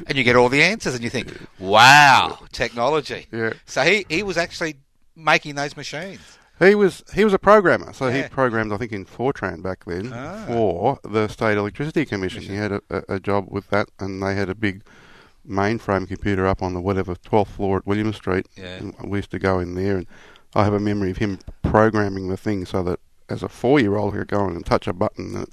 and 0.08 0.18
you 0.18 0.24
get 0.24 0.34
all 0.34 0.48
the 0.48 0.62
answers, 0.64 0.94
and 0.96 1.04
you 1.04 1.10
think, 1.10 1.32
wow, 1.60 2.38
technology. 2.52 3.26
Yeah. 3.30 3.52
So 3.66 3.82
he 3.82 4.04
he 4.08 4.22
was 4.24 4.36
actually 4.36 4.76
making 5.16 5.54
those 5.54 5.76
machines. 5.76 6.38
he 6.58 6.74
was 6.74 7.04
he 7.14 7.24
was 7.24 7.32
a 7.32 7.38
programmer. 7.38 7.92
So 7.92 8.08
Yeah. 8.08 8.22
he 8.24 8.28
programmed, 8.28 8.72
I 8.72 8.76
think, 8.76 8.90
in 8.92 9.04
Fortran 9.04 9.62
back 9.62 9.84
then 9.84 10.12
Ah. 10.12 10.44
for 10.48 10.98
the 11.04 11.28
State 11.28 11.56
Electricity 11.56 12.04
Commission. 12.04 12.42
He 12.42 12.56
had 12.56 12.72
a, 12.72 12.80
a 13.08 13.20
job 13.20 13.46
with 13.48 13.70
that, 13.70 13.88
and 14.00 14.20
they 14.20 14.34
had 14.34 14.48
a 14.48 14.54
big 14.56 14.82
mainframe 15.48 16.08
computer 16.08 16.46
up 16.46 16.62
on 16.62 16.74
the 16.74 16.80
whatever 16.80 17.14
12th 17.14 17.48
floor 17.48 17.78
at 17.78 17.86
William 17.86 18.12
Street. 18.12 18.46
Yeah. 18.56 18.76
And 18.76 18.94
we 19.10 19.18
used 19.18 19.30
to 19.32 19.38
go 19.38 19.58
in 19.60 19.74
there, 19.74 19.98
and 19.98 20.06
I 20.54 20.64
have 20.64 20.72
a 20.72 20.80
memory 20.80 21.10
of 21.10 21.18
him 21.18 21.38
programming 21.62 22.28
the 22.28 22.36
thing 22.36 22.64
so 22.64 22.82
that 22.84 23.00
as 23.28 23.42
a 23.42 23.48
four-year-old 23.48 24.14
he 24.14 24.18
could 24.20 24.28
go 24.28 24.48
in 24.48 24.56
and 24.56 24.66
touch 24.66 24.86
a 24.86 24.92
button. 24.92 25.34
And 25.36 25.48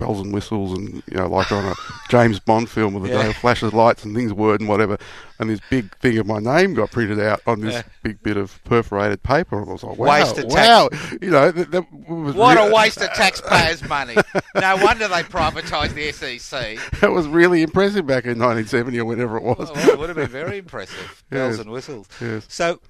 bells 0.00 0.18
and 0.20 0.32
whistles 0.32 0.76
and 0.76 0.94
you 1.10 1.16
know 1.16 1.28
like 1.28 1.52
on 1.52 1.64
a 1.66 1.74
James 2.08 2.40
Bond 2.40 2.68
film 2.68 2.94
with 2.94 3.04
the 3.04 3.10
Yeah. 3.10 3.22
day 3.24 3.32
flashes 3.34 3.72
lights 3.72 4.04
and 4.04 4.16
things 4.16 4.32
word 4.32 4.60
and 4.60 4.68
whatever 4.68 4.98
and 5.38 5.48
this 5.50 5.60
big 5.70 5.94
thing 5.98 6.18
of 6.18 6.26
my 6.26 6.38
name 6.38 6.74
got 6.74 6.90
printed 6.90 7.20
out 7.20 7.40
on 7.46 7.60
this 7.60 7.74
Yeah. 7.74 7.82
big 8.02 8.22
bit 8.22 8.36
of 8.36 8.62
perforated 8.64 9.22
paper 9.22 9.60
and 9.60 9.68
I 9.68 9.72
was 9.72 9.82
like 9.84 9.98
wow 9.98 10.06
Waste 10.08 10.38
of 10.38 10.44
wow 10.46 10.88
you 11.20 11.30
know 11.30 11.50
that, 11.52 11.70
that 11.70 11.84
was 12.08 12.34
What 12.34 12.56
rea- 12.56 12.68
a 12.68 12.74
waste 12.74 13.00
of 13.00 13.12
taxpayers' 13.12 13.86
money. 13.88 14.16
No 14.54 14.76
wonder 14.76 15.06
they 15.06 15.22
privatised 15.22 15.94
the 15.94 16.10
SEC. 16.12 16.78
that 17.00 17.10
was 17.12 17.28
really 17.28 17.62
impressive 17.62 18.06
back 18.06 18.24
in 18.24 18.38
1970 18.38 18.98
or 19.00 19.04
whenever 19.04 19.36
it 19.36 19.42
was 19.42 19.70
Oh, 19.70 19.74
well, 19.74 19.90
it 19.90 19.98
would 19.98 20.08
have 20.08 20.16
been 20.16 20.28
very 20.28 20.58
impressive. 20.58 21.22
Bells 21.30 21.56
Yes. 21.56 21.60
and 21.60 21.70
whistles. 21.70 22.08
Yes. 22.20 22.46
So, 22.48 22.80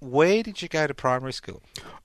where 0.00 0.42
did 0.42 0.62
you 0.62 0.68
go 0.68 0.86
to 0.86 0.94
primary 0.94 1.32
school? 1.32 1.62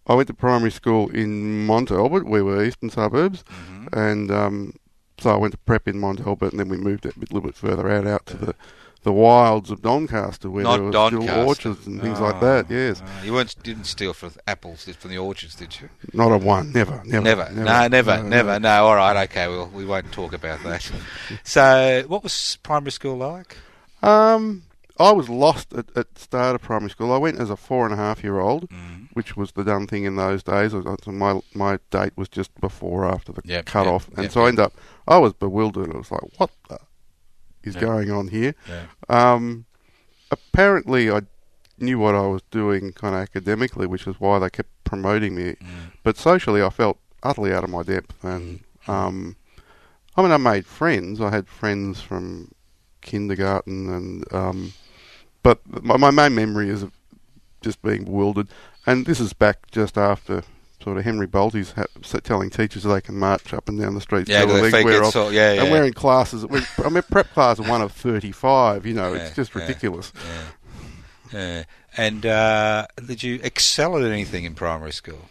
I 0.08 0.14
went 0.16 0.28
to 0.28 0.34
primary 0.34 0.72
school 0.72 1.10
in 1.10 1.66
Mont 1.66 1.92
Albert 1.92 2.26
we 2.28 2.42
were 2.42 2.64
eastern 2.64 2.90
suburbs 2.90 3.44
Mm-hmm. 3.44 3.88
and 3.98 4.32
um, 4.32 4.74
so 5.20 5.30
I 5.32 5.38
went 5.38 5.54
to 5.54 5.58
prep 5.60 5.88
in 5.88 6.00
Mont 6.00 6.22
Albert 6.26 6.52
and 6.52 6.60
then 6.60 6.70
we 6.70 6.78
moved 6.78 7.06
a 7.06 7.18
bit, 7.18 7.32
little 7.32 7.48
bit 7.50 7.56
further 7.56 7.90
out 7.90 8.06
out 8.08 8.26
to 8.28 8.38
the 8.38 8.56
the 9.04 9.14
wilds 9.14 9.70
of 9.70 9.84
Doncaster 9.84 10.50
where 10.50 10.64
Not 10.64 10.78
there 10.78 10.84
were 10.86 10.92
Doncaster. 10.92 11.28
still 11.32 11.48
orchards 11.48 11.86
and 11.88 12.02
things 12.02 12.20
Oh, 12.20 12.24
like 12.24 12.40
that 12.42 12.72
yes 12.72 13.04
oh, 13.06 13.24
you 13.24 13.34
weren't 13.34 13.56
didn't 13.62 13.84
steal 13.86 14.14
from 14.16 14.32
apples 14.48 14.86
from 14.86 15.12
the 15.12 15.18
orchards, 15.20 15.54
did 15.56 15.80
you? 15.80 15.90
Not 16.12 16.32
a 16.32 16.38
one. 16.40 16.72
Never. 16.74 17.04
Never. 17.06 17.22
Never. 17.24 17.50
No, 17.54 17.88
never, 17.88 18.24
never. 18.24 18.60
No, 18.60 18.86
all 18.88 18.96
right, 18.96 19.24
okay. 19.30 19.48
Well, 19.48 19.70
we 19.72 19.86
won't 19.86 20.12
talk 20.12 20.34
about 20.34 20.64
that. 20.64 20.92
so, 21.44 22.04
what 22.08 22.24
was 22.24 22.58
primary 22.64 22.92
school 22.92 23.16
like? 23.18 23.56
Um, 24.02 24.64
I 24.98 25.12
was 25.12 25.28
lost 25.28 25.74
at, 25.74 25.86
at 25.98 26.18
start 26.18 26.56
of 26.56 26.62
primary 26.62 26.90
school. 26.90 27.12
I 27.12 27.18
went 27.18 27.38
as 27.40 27.50
a 27.50 27.58
four 27.58 27.86
and 27.86 27.94
a 27.94 27.98
half 27.98 28.24
year 28.24 28.40
old, 28.40 28.70
Mm. 28.70 29.10
which 29.14 29.36
was 29.36 29.52
the 29.52 29.64
done 29.64 29.88
thing 29.88 30.06
in 30.06 30.16
those 30.16 30.42
days. 30.44 30.74
My 31.08 31.42
my 31.54 31.80
date 31.92 32.14
was 32.16 32.30
just 32.30 32.52
before 32.62 33.04
or 33.04 33.12
after 33.12 33.32
the 33.34 33.42
Yep, 33.44 33.66
cut 33.66 33.86
yep, 33.86 33.94
off, 33.94 34.08
and 34.16 34.24
yep, 34.24 34.32
so 34.32 34.46
I 34.46 34.48
ended 34.50 34.66
up. 34.66 34.74
I 35.08 35.18
was 35.18 35.34
bewildered. 35.34 35.94
I 35.94 35.98
was 35.98 36.12
like, 36.12 36.22
"What 36.38 36.52
the 36.70 36.80
is 37.64 37.76
going 37.76 38.10
on 38.12 38.28
here?" 38.30 38.54
Um, 39.10 39.66
apparently, 40.32 41.12
I 41.12 41.22
knew 41.78 42.00
what 42.00 42.16
I 42.16 42.26
was 42.28 42.42
doing 42.52 42.94
kind 42.94 43.16
of 43.16 43.22
academically, 43.22 43.88
which 43.88 44.08
is 44.08 44.16
why 44.20 44.40
they 44.40 44.50
kept 44.50 44.70
promoting 44.86 45.36
me. 45.36 45.56
Mm. 45.62 45.92
But 46.04 46.16
socially, 46.18 46.62
I 46.64 46.70
felt 46.70 46.98
utterly 47.22 47.52
out 47.54 47.64
of 47.66 47.70
my 47.70 47.84
depth, 47.84 48.24
and 48.24 48.62
um, 48.88 49.36
I 50.16 50.22
mean, 50.22 50.32
I 50.32 50.38
made 50.38 50.66
friends. 50.66 51.20
I 51.20 51.32
had 51.32 51.48
friends 51.50 52.00
from 52.02 52.52
kindergarten, 53.02 53.90
and 53.90 54.34
um, 54.34 54.74
but 55.46 55.84
my, 55.84 55.96
my 55.98 56.10
main 56.12 56.34
memory 56.36 56.70
is 56.70 56.82
of 56.84 56.92
just 57.62 57.82
being 57.82 58.04
bewildered. 58.06 58.48
And 58.88 59.06
this 59.06 59.20
is 59.20 59.32
back 59.34 59.70
just 59.72 59.98
after 59.98 60.44
sort 60.84 60.98
of 60.98 61.04
Henry 61.06 61.26
Bolte's 61.28 61.72
ha- 61.72 61.86
telling 62.24 62.50
teachers 62.50 62.84
they 62.84 63.02
can 63.02 63.16
march 63.18 63.54
up 63.54 63.70
and 63.70 63.80
down 63.80 63.94
the 63.96 64.02
streets 64.02 64.30
Yeah, 64.30 64.40
till 64.40 64.48
the 64.48 64.54
their 64.54 64.64
legs 64.64 64.76
feet 64.78 64.86
wear 64.86 65.04
off. 65.04 65.14
sore. 65.14 65.32
Yeah, 65.32 65.54
yeah. 65.54 65.64
And 65.64 65.72
we're 65.72 65.84
in 65.86 65.94
classes. 65.94 66.46
we 66.46 66.62
I 66.84 66.90
mean, 66.90 67.04
prep 67.10 67.32
class 67.34 67.60
one 67.60 67.82
of 67.82 67.92
thirty-five. 67.92 68.86
You 68.86 68.94
know, 68.94 69.14
Yeah, 69.14 69.22
it's 69.24 69.36
just 69.36 69.56
ridiculous. 69.56 70.12
Yeah. 71.32 71.40
Yeah. 71.40 71.64
And 71.98 72.26
uh, 72.26 72.88
did 73.06 73.24
you 73.24 73.40
excel 73.44 73.98
at 73.98 74.04
anything 74.12 74.44
in 74.44 74.54
primary 74.54 74.92
school? 74.92 75.30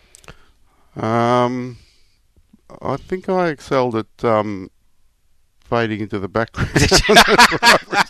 Um, 0.97 1.77
I 2.81 2.97
think 2.97 3.29
I 3.29 3.49
excelled 3.49 3.95
at 3.97 4.25
um, 4.25 4.71
fading 5.65 6.01
into 6.01 6.19
the 6.19 6.29
background. 6.29 6.71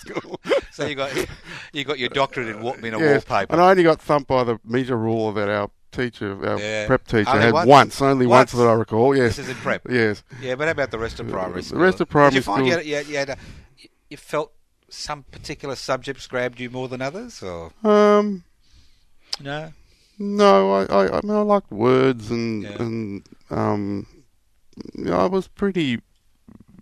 So 0.75 0.87
you 0.87 0.95
got 0.95 1.11
you 1.73 1.85
got 1.85 1.99
your 1.99 2.09
doctorate 2.09 2.49
in, 2.49 2.61
wa- 2.63 2.73
in 2.75 2.95
a 2.95 2.99
Yes, 2.99 3.25
wallpaper. 3.29 3.53
And 3.55 3.63
I 3.63 3.71
only 3.71 3.83
got 3.85 4.01
thumped 4.01 4.29
by 4.29 4.45
the 4.45 4.59
measure 4.65 4.97
rule 4.99 5.33
that 5.33 5.49
our 5.49 5.71
teacher, 5.93 6.33
our 6.47 6.59
Yeah. 6.59 6.87
prep 6.87 7.07
teacher, 7.07 7.31
Only 7.31 7.43
had 7.45 7.53
once? 7.55 7.69
once, 7.69 8.03
only 8.03 8.27
once? 8.27 8.53
Once? 8.53 8.63
that 8.65 8.69
I 8.69 8.73
recall. 8.75 9.17
Yes, 9.17 9.37
This 9.37 9.47
is 9.47 9.51
in 9.51 9.57
prep. 9.57 9.83
yes. 9.89 10.25
Yeah, 10.43 10.57
but 10.57 10.65
how 10.67 10.73
about 10.73 10.91
the 10.91 10.99
rest 10.99 11.21
of 11.21 11.29
primary 11.29 11.63
school? 11.63 11.79
The 11.79 11.85
rest 11.85 12.01
of 12.01 12.09
primary 12.09 12.31
Did 12.31 12.37
you 12.37 12.43
find 12.43 12.59
school- 12.69 12.83
You, 12.83 12.95
had, 12.97 13.07
you, 13.07 13.17
had, 13.17 13.31
a, 13.31 13.37
you 14.11 14.17
felt 14.17 14.53
some 14.89 15.23
particular 15.31 15.77
subjects 15.77 16.27
grabbed 16.27 16.59
you 16.61 16.71
more 16.71 16.89
than 16.89 17.01
others, 17.01 17.43
or 17.43 17.71
Um, 17.85 18.43
no? 19.41 19.73
no, 20.19 20.73
I, 20.73 20.85
I, 20.87 21.19
I 21.19 21.21
mean, 21.23 21.31
I 21.31 21.41
liked 21.41 21.71
words 21.71 22.31
and 22.31 22.63
Yeah. 22.65 22.83
and 22.83 23.23
um, 23.51 24.07
I 25.09 25.27
was 25.27 25.47
pretty 25.49 26.01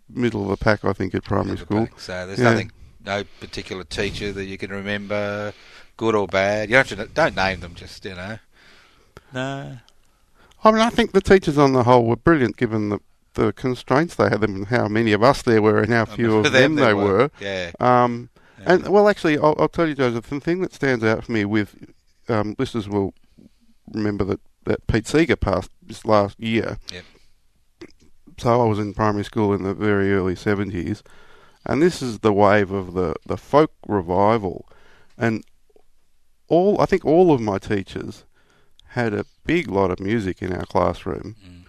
middle 0.09 0.43
of 0.43 0.49
the 0.59 0.63
pack, 0.63 0.85
I 0.85 0.93
think, 0.95 1.15
at 1.15 1.25
primary 1.25 1.59
school. 1.59 1.89
So 1.99 2.27
there's 2.27 2.39
Yeah. 2.39 2.51
nothing, 2.51 2.73
no 3.05 3.25
particular 3.41 3.85
teacher 3.85 4.33
that 4.33 4.45
you 4.45 4.59
can 4.59 4.71
remember, 4.71 5.53
good 5.97 6.15
or 6.15 6.27
bad. 6.27 6.69
You 6.69 6.77
don't 6.77 6.89
have 6.89 7.09
to 7.09 7.15
don't 7.15 7.37
name 7.37 7.61
them, 7.61 7.75
just 7.75 8.05
you 8.05 8.15
know. 8.15 8.39
No. 9.33 9.79
I 10.65 10.71
mean, 10.71 10.81
I 10.81 10.91
think 10.91 11.13
the 11.13 11.21
teachers 11.21 11.59
on 11.59 11.73
the 11.73 11.83
whole 11.83 12.05
were 12.05 12.17
brilliant, 12.17 12.57
given 12.57 12.91
the 12.91 13.01
the 13.35 13.53
constraints 13.53 14.15
they 14.15 14.29
had, 14.29 14.45
and 14.45 14.67
how 14.67 14.89
many 14.89 15.13
of 15.13 15.23
us 15.23 15.43
there 15.43 15.63
were, 15.63 15.81
and 15.81 15.93
how 15.93 16.05
few 16.17 16.37
of 16.37 16.53
them, 16.53 16.77
they 16.77 16.95
were. 16.95 17.31
Yeah. 17.41 17.73
Um, 17.81 18.31
yeah. 18.61 18.75
And 18.75 18.89
well, 18.89 19.09
actually, 19.09 19.39
I'll, 19.39 19.57
I'll 19.59 19.69
tell 19.69 19.89
you, 19.89 19.95
Joseph, 19.95 20.29
the 20.29 20.41
thing 20.41 20.61
that 20.61 20.75
stands 20.75 21.05
out 21.05 21.25
for 21.25 21.33
me 21.33 21.45
with 21.45 21.93
um, 22.29 22.55
listeners 22.59 22.89
will 22.89 23.15
remember 23.93 24.25
that, 24.25 24.41
that 24.65 24.87
Pete 24.87 25.07
Seeger 25.07 25.37
passed 25.37 25.71
this 25.83 26.05
last 26.05 26.39
year. 26.39 26.79
Yep. 26.93 27.05
So 28.39 28.63
I 28.63 28.67
was 28.67 28.79
in 28.79 28.95
primary 28.95 29.25
school 29.25 29.53
in 29.53 29.63
the 29.63 29.75
very 29.75 30.13
early 30.13 30.37
seventies, 30.37 31.03
and 31.67 31.81
this 31.83 32.03
is 32.03 32.19
the 32.21 32.33
wave 32.33 32.71
of 32.71 32.95
the, 32.95 33.15
the 33.27 33.37
folk 33.37 33.73
revival, 33.87 34.67
and 35.19 35.45
all 36.49 36.81
I 36.81 36.87
think 36.87 37.05
all 37.05 37.33
of 37.33 37.41
my 37.41 37.59
teachers 37.59 38.25
had 38.89 39.15
a 39.15 39.25
big 39.47 39.69
lot 39.71 39.91
of 39.91 40.01
music 40.01 40.43
in 40.43 40.53
our 40.53 40.67
classroom, 40.67 41.37
Mm. 41.45 41.65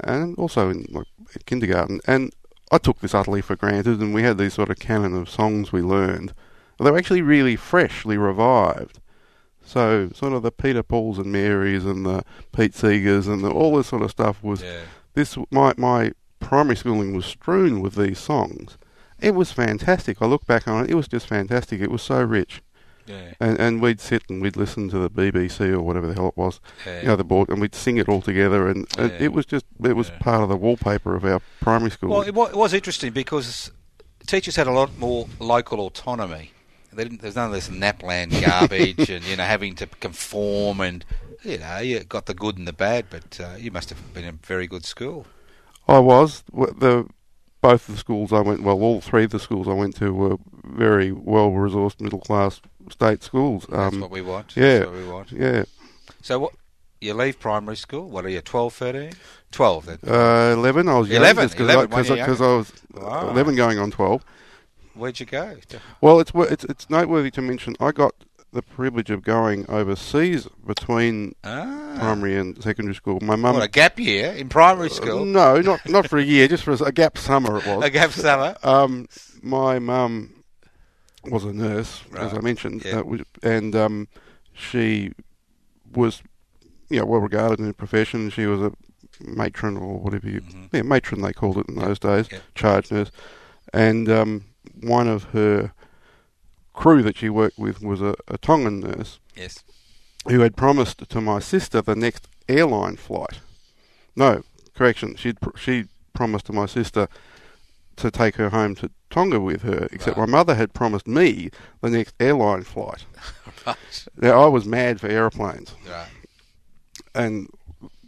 and 0.00 0.38
also 0.38 0.70
in 0.70 0.86
like, 0.90 1.06
kindergarten. 1.46 2.00
And 2.06 2.32
I 2.70 2.78
took 2.78 3.00
this 3.00 3.14
utterly 3.14 3.40
for 3.42 3.56
granted, 3.56 4.00
and 4.00 4.14
we 4.14 4.22
had 4.22 4.38
these 4.38 4.54
sort 4.54 4.70
of 4.70 4.78
canon 4.78 5.16
of 5.16 5.28
songs 5.28 5.72
we 5.72 5.82
learned. 5.82 6.32
They 6.78 6.90
were 6.90 6.96
actually 6.98 7.22
really 7.22 7.56
freshly 7.56 8.16
revived. 8.16 9.00
So 9.64 10.10
sort 10.14 10.32
of 10.32 10.42
the 10.42 10.50
Peter 10.52 10.82
Pauls 10.82 11.18
and 11.18 11.30
Marys 11.32 11.84
and 11.84 12.06
the 12.06 12.22
Pete 12.52 12.72
Seegers 12.72 13.26
and 13.28 13.44
the, 13.44 13.50
all 13.50 13.76
this 13.76 13.88
sort 13.88 14.02
of 14.02 14.10
stuff 14.10 14.42
was 14.42 14.62
Yeah. 14.62 14.80
this. 15.14 15.36
My 15.50 15.74
my 15.76 16.12
primary 16.38 16.76
schooling 16.76 17.14
was 17.14 17.26
strewn 17.26 17.80
with 17.80 17.94
these 17.96 18.18
songs. 18.18 18.78
It 19.20 19.34
was 19.34 19.52
fantastic. 19.52 20.20
I 20.22 20.26
look 20.26 20.46
back 20.46 20.66
on 20.68 20.84
it; 20.84 20.90
it 20.90 20.94
was 20.94 21.08
just 21.08 21.26
fantastic. 21.26 21.80
It 21.80 21.90
was 21.90 22.02
so 22.02 22.22
rich, 22.22 22.62
Yeah. 23.06 23.32
and 23.40 23.58
and 23.60 23.80
we'd 23.82 24.00
sit 24.00 24.22
and 24.28 24.40
we'd 24.42 24.56
listen 24.56 24.88
to 24.90 24.98
the 24.98 25.10
BBC 25.10 25.72
or 25.72 25.82
whatever 25.82 26.06
the 26.06 26.14
hell 26.14 26.28
it 26.28 26.36
was, 26.36 26.60
Yeah. 26.86 27.00
you 27.02 27.06
know, 27.08 27.16
the 27.16 27.24
board, 27.24 27.48
and 27.48 27.60
we'd 27.60 27.74
sing 27.74 27.96
it 27.98 28.08
all 28.08 28.22
together, 28.22 28.68
and 28.68 28.86
it, 28.98 29.12
Yeah. 29.12 29.26
it 29.26 29.32
was 29.32 29.46
just 29.46 29.66
it 29.84 29.94
was 29.96 30.10
part 30.20 30.42
of 30.42 30.48
the 30.48 30.56
wallpaper 30.56 31.14
of 31.14 31.24
our 31.24 31.40
primary 31.60 31.90
school. 31.90 32.10
Well, 32.10 32.22
it 32.22 32.34
wa- 32.34 32.46
it 32.46 32.56
was 32.56 32.72
interesting 32.74 33.12
because 33.12 33.70
teachers 34.26 34.56
had 34.56 34.66
a 34.66 34.72
lot 34.72 34.96
more 34.98 35.28
local 35.38 35.80
autonomy. 35.80 36.52
They 36.92 37.04
didn't, 37.04 37.20
there's 37.22 37.36
none 37.36 37.46
of 37.46 37.52
this 37.52 37.68
NAPLAN 37.68 38.30
garbage 38.44 39.10
and 39.14 39.24
you 39.24 39.36
know 39.36 39.44
having 39.44 39.76
to 39.76 39.86
conform 39.86 40.80
and 40.80 41.04
you 41.44 41.58
know 41.58 41.78
you 41.78 42.00
got 42.04 42.26
the 42.26 42.34
good 42.34 42.58
and 42.58 42.66
the 42.66 42.72
bad. 42.72 43.06
But 43.10 43.38
uh, 43.40 43.54
you 43.58 43.70
must 43.70 43.90
have 43.90 44.12
been 44.14 44.24
a 44.24 44.32
very 44.32 44.66
good 44.66 44.84
school. 44.84 45.26
I 45.86 45.98
was 46.00 46.42
the 46.52 47.06
both 47.60 47.86
the 47.86 47.96
schools 47.96 48.32
I 48.32 48.40
went. 48.40 48.62
Well, 48.62 48.80
all 48.80 49.00
three 49.00 49.24
of 49.24 49.30
the 49.30 49.38
schools 49.40 49.68
I 49.68 49.72
went 49.74 49.96
to 49.96 50.12
were 50.12 50.36
very 50.64 51.12
well 51.12 51.50
resourced 51.50 52.00
middle 52.00 52.20
class 52.20 52.60
state 52.90 53.22
schools. 53.22 53.66
That's 53.68 53.94
Um, 53.94 54.00
what 54.00 54.10
we 54.10 54.22
want. 54.22 54.56
yeah. 54.56 54.78
That's 54.80 54.86
what 54.90 54.96
we 54.96 55.04
want. 55.08 55.32
yeah, 55.32 55.64
So 56.22 56.38
what? 56.40 56.52
You 57.00 57.14
leave 57.14 57.38
primary 57.40 57.76
school. 57.76 58.10
What 58.10 58.26
are 58.26 58.28
you? 58.28 58.42
12, 58.42 58.74
13? 58.74 59.12
12 59.52 59.86
then. 59.86 59.98
uh, 60.06 60.52
eleven. 60.52 60.86
I 60.88 60.98
was 60.98 61.08
young 61.08 61.22
11, 61.22 61.44
just 61.48 61.58
11, 61.58 61.88
because 61.88 62.08
because. 62.10 62.40
I 62.42 62.46
was 62.56 62.72
Wow. 62.92 63.30
eleven 63.30 63.54
going 63.56 63.78
on 63.78 63.90
twelve. 63.90 64.22
Where'd 64.94 65.18
you 65.18 65.24
go? 65.26 65.56
Well, 66.02 66.20
it's 66.20 66.32
it's 66.34 66.64
it's 66.64 66.90
noteworthy 66.90 67.30
to 67.32 67.40
mention 67.40 67.74
I 67.80 67.92
got 67.92 68.14
the 68.52 68.62
privilege 68.62 69.10
of 69.10 69.22
going 69.22 69.64
overseas 69.68 70.48
between 70.66 71.34
Ah. 71.44 71.94
primary 71.98 72.36
and 72.36 72.60
secondary 72.62 72.94
school. 72.94 73.18
My 73.22 73.36
mum. 73.36 73.54
What, 73.54 73.62
a 73.62 73.68
gap 73.68 73.98
year 74.00 74.32
in 74.32 74.48
primary 74.48 74.88
Uh, 74.90 74.94
school? 74.94 75.24
no, 75.24 75.60
not 75.60 75.80
not 75.88 76.08
for 76.08 76.18
a 76.18 76.22
year, 76.22 76.48
just 76.48 76.64
for 76.64 76.72
a, 76.72 76.82
a 76.84 76.92
gap 76.92 77.16
summer 77.18 77.58
it 77.58 77.66
was. 77.66 77.84
a 77.84 77.90
gap 77.90 78.10
summer? 78.10 78.56
Um, 78.62 79.08
my 79.42 79.78
mum 79.78 80.44
was 81.24 81.44
a 81.44 81.52
nurse, 81.52 82.02
as 82.16 82.32
I 82.34 82.40
mentioned, 82.40 82.82
Yeah. 82.84 83.00
uh, 83.00 83.16
and 83.42 83.76
um, 83.76 84.08
she 84.52 85.12
was, 85.94 86.22
you 86.88 86.98
know, 86.98 87.06
well 87.06 87.20
regarded 87.20 87.58
in 87.60 87.66
her 87.66 87.72
profession. 87.72 88.30
She 88.30 88.46
was 88.46 88.60
a 88.62 88.72
matron 89.20 89.76
or 89.76 89.98
whatever 89.98 90.28
you, 90.28 90.40
Mhm. 90.40 90.68
yeah, 90.72 90.82
matron 90.82 91.20
they 91.20 91.32
called 91.34 91.58
it 91.58 91.68
in 91.68 91.74
those 91.76 91.98
days, 91.98 92.26
Yeah. 92.32 92.38
charge 92.54 92.90
nurse. 92.90 93.10
And 93.72 94.08
um, 94.08 94.44
one 94.80 95.08
of 95.08 95.24
her 95.24 95.72
crew 96.72 97.02
that 97.02 97.16
she 97.16 97.28
worked 97.28 97.58
with 97.58 97.82
was 97.82 98.00
a, 98.00 98.14
a 98.28 98.38
Tongan 98.38 98.80
nurse 98.80 99.18
Yes. 99.36 99.62
who 100.28 100.40
had 100.40 100.56
promised 100.56 101.08
to 101.08 101.20
my 101.20 101.38
sister 101.40 101.80
the 101.82 101.94
next 101.96 102.28
airline 102.48 102.96
flight. 102.96 103.40
No, 104.16 104.42
correction. 104.74 105.16
She'd 105.16 105.40
pr- 105.40 105.56
she 105.56 105.84
promised 106.14 106.46
to 106.46 106.52
my 106.52 106.66
sister 106.66 107.08
to 107.96 108.10
take 108.10 108.36
her 108.36 108.50
home 108.50 108.74
to 108.76 108.90
Tonga 109.10 109.40
with 109.40 109.62
her. 109.62 109.88
Except 109.92 110.16
Right. 110.16 110.28
my 110.28 110.38
mother 110.38 110.54
had 110.54 110.72
promised 110.72 111.06
me 111.06 111.50
the 111.80 111.90
next 111.90 112.14
airline 112.20 112.62
flight. 112.64 113.04
Right. 113.66 114.06
Now 114.16 114.40
I 114.40 114.46
was 114.46 114.64
mad 114.64 115.00
for 115.00 115.08
airplanes, 115.08 115.74
Right. 115.86 116.06
and 117.14 117.46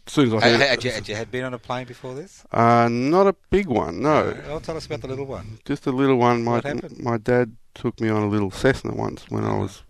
as 0.06 0.12
soon 0.14 0.28
as 0.28 0.42
I 0.42 0.48
Had, 0.48 0.60
had, 0.60 0.84
you, 0.84 0.90
had 0.90 1.08
you 1.08 1.14
had 1.14 1.30
been 1.30 1.44
on 1.44 1.52
a 1.52 1.58
plane 1.58 1.86
before 1.86 2.14
this? 2.14 2.44
uh, 2.52 2.88
not 2.90 3.26
a 3.26 3.34
big 3.50 3.66
one, 3.66 4.00
no, 4.00 4.34
well, 4.46 4.60
tell 4.60 4.78
us 4.78 4.86
about 4.86 5.02
the 5.02 5.08
little 5.08 5.26
one. 5.26 5.58
just 5.66 5.86
a 5.86 5.92
little 5.92 6.16
one. 6.16 6.42
My 6.42 6.52
What 6.52 6.64
happened? 6.64 6.98
my 7.00 7.18
dad 7.18 7.54
took 7.74 8.00
me 8.00 8.08
on 8.08 8.22
a 8.22 8.28
little 8.28 8.50
Cessna 8.50 8.94
once 8.94 9.24
when 9.28 9.44
I 9.44 9.48
Mhm. 9.50 9.60
was 9.60 9.82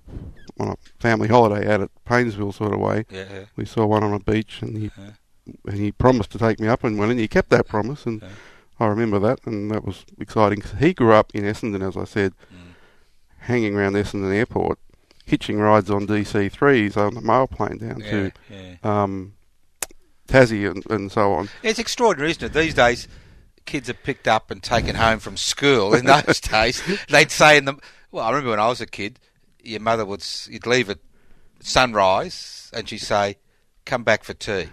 on 0.61 0.69
a 0.69 0.77
family 1.01 1.29
holiday 1.29 1.73
out 1.73 1.81
at 1.81 1.91
Paynesville 2.07 2.53
sort 2.55 2.73
of 2.75 2.81
way. 2.81 3.07
Yeah, 3.11 3.25
yeah. 3.33 3.45
We 3.57 3.65
saw 3.65 3.87
one 3.87 4.05
on 4.05 4.13
a 4.13 4.21
beach, 4.21 4.61
and 4.63 4.77
he 4.77 4.91
Yeah. 4.97 5.11
and 5.67 5.77
he 5.79 5.91
promised 5.93 6.31
to 6.33 6.39
take 6.39 6.61
me 6.61 6.69
up 6.69 6.85
and 6.85 6.99
went, 6.99 7.11
and 7.11 7.19
he 7.21 7.27
kept 7.29 7.51
that 7.51 7.67
promise, 7.67 8.07
and 8.07 8.23
Yeah. 8.23 8.29
I 8.79 8.87
remember 8.87 9.19
that, 9.21 9.41
and 9.45 9.71
that 9.73 9.85
was 9.85 10.05
exciting. 10.19 10.63
he 10.79 10.93
grew 10.95 11.13
up 11.13 11.33
in 11.35 11.43
Essendon, 11.45 11.87
as 11.87 11.97
I 11.97 12.05
said, 12.05 12.33
Mm. 12.53 12.75
hanging 13.39 13.75
around 13.75 13.95
Essendon 13.95 14.33
Airport, 14.33 14.79
hitching 15.25 15.59
rides 15.59 15.91
on 15.91 16.07
DC 16.07 16.49
threes 16.49 16.97
on 16.97 17.15
the 17.15 17.21
mail 17.21 17.47
plane 17.49 17.79
down 17.79 18.01
to 18.01 18.33
um, 18.89 19.33
Tassie 20.29 20.71
and, 20.71 20.85
and 20.91 21.11
so 21.13 21.33
on. 21.33 21.49
It's 21.63 21.79
extraordinary, 21.79 22.31
isn't 22.33 22.43
it? 22.45 22.53
These 22.53 22.75
days, 22.75 23.09
kids 23.67 23.89
are 23.91 23.95
picked 23.95 24.27
up 24.29 24.51
and 24.51 24.63
taken 24.63 24.95
home 24.97 25.19
from 25.19 25.37
school. 25.37 25.95
In 25.95 26.05
those 26.07 26.41
days, 26.43 26.83
they'd 27.09 27.31
say 27.31 27.57
in 27.57 27.65
the 27.65 27.75
Well, 28.11 28.25
I 28.25 28.31
remember 28.31 28.51
when 28.51 28.61
I 28.61 28.69
was 28.69 28.81
a 28.81 28.87
kid, 28.87 29.19
your 29.63 29.81
mother 29.81 30.05
would 30.05 30.25
you'd 30.49 30.67
leave 30.67 30.91
at 30.91 30.99
sunrise, 31.61 32.71
and 32.75 32.89
she'd 32.89 32.99
say, 32.99 33.37
"Come 33.85 34.03
back 34.05 34.25
for 34.25 34.35
tea." 34.35 34.69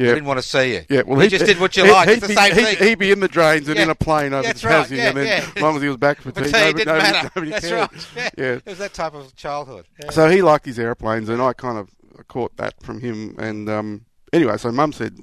I 0.00 0.04
Yeah. 0.04 0.14
didn't 0.14 0.24
want 0.24 0.38
to 0.40 0.42
see 0.48 0.72
you. 0.74 0.82
Yeah, 0.88 1.02
well, 1.06 1.20
he 1.20 1.28
just 1.28 1.44
did 1.44 1.60
what 1.60 1.76
you 1.76 1.84
like. 1.92 2.08
He'd, 2.08 2.14
It's 2.14 2.22
the 2.22 2.28
be, 2.28 2.34
same 2.34 2.54
he'd, 2.54 2.78
thing. 2.78 2.88
he'd 2.88 2.98
be 2.98 3.12
in 3.12 3.20
the 3.20 3.28
drains 3.28 3.68
and 3.68 3.76
Yeah. 3.76 3.84
in 3.84 3.90
a 3.90 3.94
plane 3.94 4.32
over 4.32 4.42
That's 4.42 4.62
to 4.62 4.66
right, 4.68 4.90
yeah, 4.90 5.08
and 5.08 5.16
then 5.18 5.26
yeah. 5.26 5.50
as 5.54 5.62
long 5.62 5.76
as 5.76 5.82
he 5.82 5.88
was 5.88 5.98
back 5.98 6.20
for 6.20 6.32
tea, 6.32 6.44
tea 6.44 6.50
nobody, 6.50 6.72
didn't 6.72 6.86
nobody, 6.86 7.12
matter. 7.12 7.30
nobody 7.36 7.50
That's 7.52 7.68
cared. 7.68 7.80
right. 7.92 8.06
Yeah. 8.16 8.30
Yeah. 8.38 8.52
It 8.54 8.66
was 8.66 8.78
that 8.78 8.94
type 8.94 9.14
of 9.14 9.36
childhood. 9.36 9.86
Yeah. 10.02 10.10
So 10.10 10.28
he 10.30 10.42
liked 10.42 10.64
his 10.66 10.78
airplanes, 10.78 11.28
and 11.28 11.40
I 11.42 11.52
kind 11.52 11.78
of 11.78 11.90
caught 12.26 12.56
that 12.56 12.82
from 12.82 13.00
him. 13.00 13.36
And 13.38 13.68
um, 13.68 14.06
anyway, 14.32 14.56
so 14.56 14.72
Mum 14.72 14.92
said, 14.92 15.18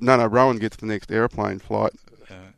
"No, 0.00 0.16
no, 0.16 0.26
Rowan 0.26 0.56
gets 0.58 0.76
the 0.76 0.86
next 0.86 1.12
airplane 1.12 1.58
flight." 1.60 1.92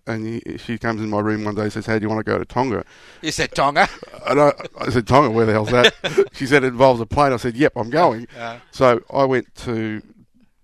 And 0.08 0.26
he, 0.26 0.56
she 0.58 0.78
comes 0.78 1.00
in 1.02 1.10
my 1.10 1.20
room 1.20 1.44
one 1.44 1.54
day 1.54 1.62
and 1.64 1.72
says, 1.72 1.86
"How 1.86 1.98
do 1.98 2.02
you 2.02 2.08
want 2.08 2.24
to 2.24 2.30
go 2.32 2.38
to 2.38 2.44
Tonga?" 2.44 2.84
you 3.22 3.30
said 3.30 3.52
Tonga. 3.54 3.88
And 4.26 4.40
I, 4.40 4.52
I 4.80 4.90
said, 4.90 5.06
"Tonga, 5.06 5.30
where 5.30 5.44
the 5.46 5.52
hell's 5.52 5.70
that?" 5.70 5.94
she 6.32 6.46
said, 6.46 6.64
"It 6.64 6.68
involves 6.68 7.00
a 7.00 7.06
plane." 7.06 7.32
I 7.32 7.36
said, 7.36 7.54
"Yep, 7.56 7.72
I'm 7.76 7.90
going." 7.90 8.26
Uh, 8.38 8.58
So 8.70 9.02
I 9.12 9.24
went 9.24 9.54
to 9.66 10.02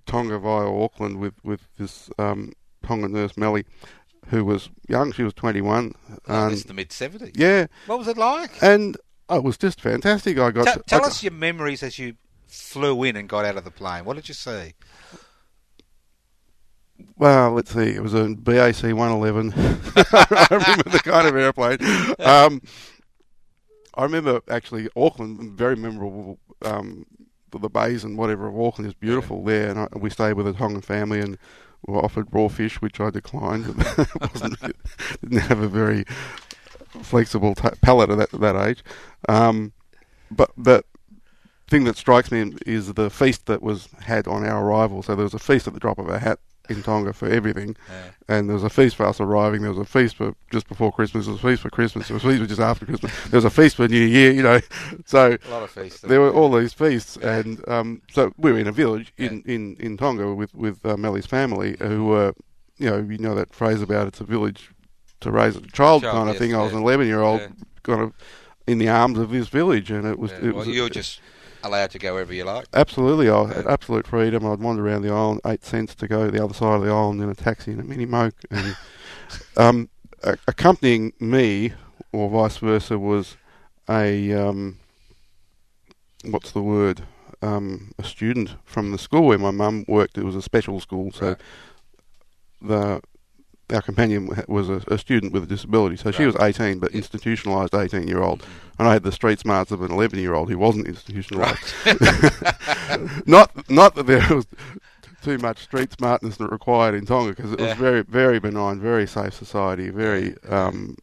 Tonga 0.06 0.38
via 0.38 0.66
Auckland 0.68 1.18
with 1.20 1.34
with 1.44 1.60
this 1.78 2.10
um, 2.18 2.52
Tonga 2.82 3.08
nurse 3.08 3.36
Melly, 3.36 3.64
who 4.28 4.44
was 4.44 4.70
young. 4.88 5.12
She 5.12 5.22
was 5.22 5.34
21. 5.34 5.94
oh, 6.28 6.48
is 6.48 6.64
the 6.64 6.74
mid 6.74 6.90
seventies. 6.92 7.32
yeah, 7.36 7.66
What 7.86 7.98
was 7.98 8.08
it 8.08 8.16
like? 8.16 8.50
and 8.62 8.96
it 9.30 9.42
was 9.42 9.56
just 9.58 9.80
fantastic. 9.80 10.38
I 10.38 10.50
got 10.50 10.64
Tell, 10.64 10.74
to- 10.74 10.82
tell 10.84 11.04
us 11.04 11.22
your 11.22 11.32
memories 11.32 11.82
as 11.82 11.98
you 11.98 12.14
flew 12.46 13.02
in 13.04 13.16
and 13.16 13.28
got 13.28 13.44
out 13.44 13.56
of 13.56 13.64
the 13.64 13.70
plane. 13.70 14.04
What 14.04 14.16
did 14.16 14.28
you 14.28 14.34
see? 14.34 14.74
Well, 17.16 17.52
let's 17.52 17.72
see. 17.72 17.90
It 17.90 18.02
was 18.02 18.14
a 18.14 18.34
BAC 18.34 18.82
111. 18.82 19.52
I 19.56 20.46
remember 20.50 20.90
the 20.90 21.00
kind 21.04 21.28
of 21.28 21.36
airplane. 21.36 21.78
Um, 22.18 22.60
I 23.94 24.02
remember 24.02 24.40
actually 24.48 24.88
Auckland, 24.96 25.52
very 25.52 25.76
memorable. 25.76 26.38
Um, 26.62 27.06
the 27.52 27.68
bays 27.68 28.02
and 28.02 28.18
whatever 28.18 28.48
of 28.48 28.58
Auckland 28.58 28.88
is 28.88 28.94
beautiful 28.94 29.44
there, 29.44 29.70
and 29.70 29.78
I, 29.78 29.88
we 29.96 30.10
stayed 30.10 30.32
with 30.32 30.48
a 30.48 30.52
Tongan 30.52 30.80
family 30.80 31.20
and 31.20 31.38
were 31.86 32.04
offered 32.04 32.26
raw 32.32 32.48
fish, 32.48 32.82
which 32.82 32.98
I 32.98 33.10
declined. 33.10 33.66
It 33.98 34.32
wasn't, 34.32 34.58
didn't 35.20 35.38
have 35.38 35.60
a 35.60 35.68
very 35.68 36.04
flexible 37.02 37.54
t- 37.54 37.68
palate 37.80 38.10
at 38.10 38.18
that, 38.18 38.40
that 38.40 38.56
age. 38.56 38.82
Um, 39.28 39.72
but 40.30 40.50
but 40.56 40.86
thing 41.68 41.84
that 41.84 41.96
strikes 41.96 42.32
me 42.32 42.54
is 42.66 42.94
the 42.94 43.08
feast 43.08 43.46
that 43.46 43.62
was 43.62 43.88
had 44.00 44.26
on 44.26 44.44
our 44.44 44.64
arrival. 44.64 45.02
So 45.02 45.14
there 45.14 45.24
was 45.24 45.34
a 45.34 45.38
feast 45.38 45.68
at 45.68 45.74
the 45.74 45.80
drop 45.80 45.98
of 45.98 46.08
a 46.08 46.18
hat 46.18 46.40
in 46.70 46.82
Tonga 46.82 47.12
for 47.12 47.28
everything, 47.28 47.76
Yeah. 47.88 48.36
and 48.36 48.48
there 48.48 48.54
was 48.54 48.64
a 48.64 48.70
feast 48.70 48.96
for 48.96 49.04
us 49.06 49.20
arriving. 49.20 49.60
There 49.62 49.70
was 49.70 49.78
a 49.78 49.84
feast 49.84 50.16
for 50.16 50.34
just 50.50 50.66
before 50.68 50.90
Christmas. 50.92 51.26
There 51.26 51.32
was 51.34 51.42
a 51.44 51.46
feast 51.46 51.62
for 51.62 51.70
Christmas. 51.70 52.08
There 52.08 52.14
was 52.14 52.24
a 52.24 52.28
feast 52.28 52.40
for 52.42 52.46
just 52.48 52.60
after 52.60 52.86
Christmas. 52.86 53.12
There 53.28 53.36
was 53.38 53.44
a 53.44 53.50
feast 53.50 53.76
for 53.76 53.86
New 53.86 53.96
Year. 54.04 54.30
You 54.32 54.42
know, 54.42 54.60
so 55.04 55.36
A 55.46 55.50
lot 55.50 55.62
of 55.62 55.70
feasts. 55.70 56.00
there 56.00 56.20
were 56.20 56.30
all 56.32 56.50
these 56.50 56.72
feasts, 56.72 57.18
Yeah. 57.20 57.36
and 57.36 57.68
um, 57.68 58.02
so 58.12 58.32
we 58.38 58.50
were 58.52 58.58
in 58.58 58.66
a 58.66 58.72
village 58.72 59.12
in, 59.18 59.42
in, 59.46 59.76
in 59.78 59.96
Tonga 59.96 60.34
with 60.34 60.54
with 60.54 60.84
uh, 60.86 60.96
Melly's 60.96 61.26
family, 61.26 61.76
who 61.80 62.06
were, 62.06 62.32
you 62.78 62.88
know, 62.90 62.96
you 62.98 63.18
know 63.18 63.34
that 63.34 63.52
phrase 63.54 63.82
about 63.82 64.06
it's 64.08 64.20
a 64.20 64.24
village 64.24 64.70
to 65.20 65.30
raise 65.30 65.56
a 65.56 65.60
child, 65.60 66.02
Child, 66.02 66.14
kind 66.14 66.28
of 66.28 66.34
yes, 66.34 66.38
thing. 66.38 66.54
I 66.54 66.62
was 66.62 66.72
an 66.72 66.78
eleven 66.82 67.06
year 67.06 67.20
old, 67.20 67.40
kind 67.82 68.00
of 68.00 68.12
in 68.66 68.78
the 68.78 68.88
arms 68.88 69.18
of 69.18 69.30
this 69.30 69.48
village, 69.48 69.90
and 69.90 70.06
it 70.06 70.18
was 70.18 70.30
Yeah. 70.32 70.38
it 70.38 70.54
well, 70.54 70.64
was 70.64 70.68
you 70.68 70.82
were 70.82 70.88
just 70.88 71.20
allowed 71.64 71.90
to 71.92 71.98
go 71.98 72.12
wherever 72.14 72.32
you 72.32 72.44
like. 72.44 72.66
Absolutely, 72.72 73.28
I 73.28 73.46
had 73.52 73.66
absolute 73.66 74.06
freedom. 74.06 74.46
I'd 74.46 74.60
wander 74.60 74.86
around 74.86 75.02
the 75.02 75.10
island, 75.12 75.40
eight 75.46 75.64
cents 75.64 75.94
to 75.96 76.06
go 76.08 76.26
to 76.26 76.30
the 76.30 76.42
other 76.44 76.54
side 76.54 76.76
of 76.76 76.82
the 76.82 76.90
island 76.90 77.20
in 77.22 77.28
a 77.28 77.34
taxi 77.34 77.72
and 77.72 77.80
a 77.80 77.84
mini 77.84 78.06
moke. 78.06 78.34
And 78.50 78.76
um, 79.56 79.88
a- 80.22 80.38
accompanying 80.46 81.12
me, 81.20 81.72
or 82.12 82.28
vice 82.30 82.58
versa, 82.58 82.98
was 82.98 83.36
a 83.88 84.32
um, 84.32 84.78
what's 86.24 86.52
the 86.52 86.62
word? 86.62 87.02
Um, 87.42 87.92
a 87.98 88.04
student 88.04 88.52
from 88.64 88.90
the 88.92 88.98
school 88.98 89.26
where 89.26 89.38
my 89.38 89.50
mum 89.50 89.84
worked. 89.86 90.16
It 90.16 90.24
was 90.24 90.36
a 90.36 90.40
special 90.42 90.80
school, 90.80 91.12
so 91.12 91.28
Right. 91.28 91.36
the 92.62 93.02
our 93.72 93.80
companion 93.82 94.28
was 94.48 94.68
a, 94.68 94.82
a 94.88 94.98
student 94.98 95.32
with 95.32 95.42
a 95.44 95.46
disability. 95.46 95.96
So 95.96 96.10
she 96.10 96.26
was 96.26 96.36
18, 96.36 96.78
but 96.78 96.92
Yeah. 96.92 97.00
institutionalised 97.00 97.78
18 97.78 98.06
year 98.06 98.22
old. 98.22 98.44
And 98.78 98.86
I 98.88 98.92
had 98.92 99.02
the 99.04 99.12
street 99.12 99.38
smarts 99.38 99.70
of 99.70 99.80
an 99.82 99.90
11 99.90 100.18
year 100.18 100.34
old 100.34 100.50
who 100.50 100.58
wasn't 100.58 100.86
institutionalised. 100.86 101.72
not 103.26 103.50
not 103.70 103.94
that 103.94 104.06
there 104.06 104.26
was 104.34 104.46
too 105.22 105.38
much 105.38 105.58
street 105.62 105.92
smartness 105.92 106.36
that 106.36 106.50
required 106.50 106.94
in 106.94 107.06
Tonga 107.06 107.30
because 107.30 107.52
it 107.52 107.58
was 107.60 107.68
Yeah. 107.68 107.74
very 107.74 108.02
very 108.02 108.38
benign, 108.38 108.80
very 108.80 109.06
safe 109.06 109.32
society, 109.34 109.88
very 109.90 110.34
um, 110.50 110.96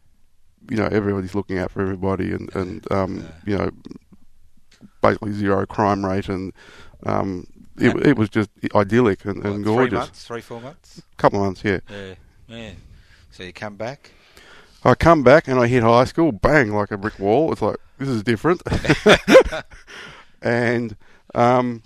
you 0.69 0.78
know 0.78 0.86
everybody's 0.91 1.34
looking 1.34 1.58
out 1.58 1.71
for 1.71 1.82
everybody 1.82 2.32
and 2.32 2.54
and 2.56 2.91
um, 2.91 3.26
you 3.45 3.58
know 3.58 3.71
basically 5.02 5.32
zero 5.32 5.65
crime 5.65 6.06
rate, 6.06 6.30
and 6.30 6.54
um, 7.08 7.45
it, 7.78 7.95
it 8.06 8.17
was 8.17 8.30
just 8.30 8.50
idyllic 8.76 9.26
and, 9.26 9.43
and 9.43 9.63
gorgeous. 9.63 9.89
Three 9.89 9.97
months, 9.97 10.26
three, 10.28 10.41
four 10.41 10.62
months. 10.62 11.02
Couple 11.17 11.39
of 11.39 11.45
months, 11.45 11.63
yeah. 11.63 11.80
Yeah, 11.89 12.13
yeah. 12.51 12.71
So 13.31 13.43
you 13.43 13.53
come 13.53 13.75
back. 13.75 14.11
I 14.83 14.95
come 14.95 15.23
back 15.23 15.47
and 15.47 15.59
I 15.59 15.67
hit 15.67 15.83
high 15.83 16.05
school, 16.05 16.31
bang, 16.31 16.71
like 16.73 16.91
a 16.91 16.97
brick 16.97 17.19
wall. 17.19 17.51
It's 17.51 17.61
like 17.61 17.77
this 17.99 18.09
is 18.09 18.23
different. 18.23 18.61
and 20.41 20.95
um, 21.35 21.83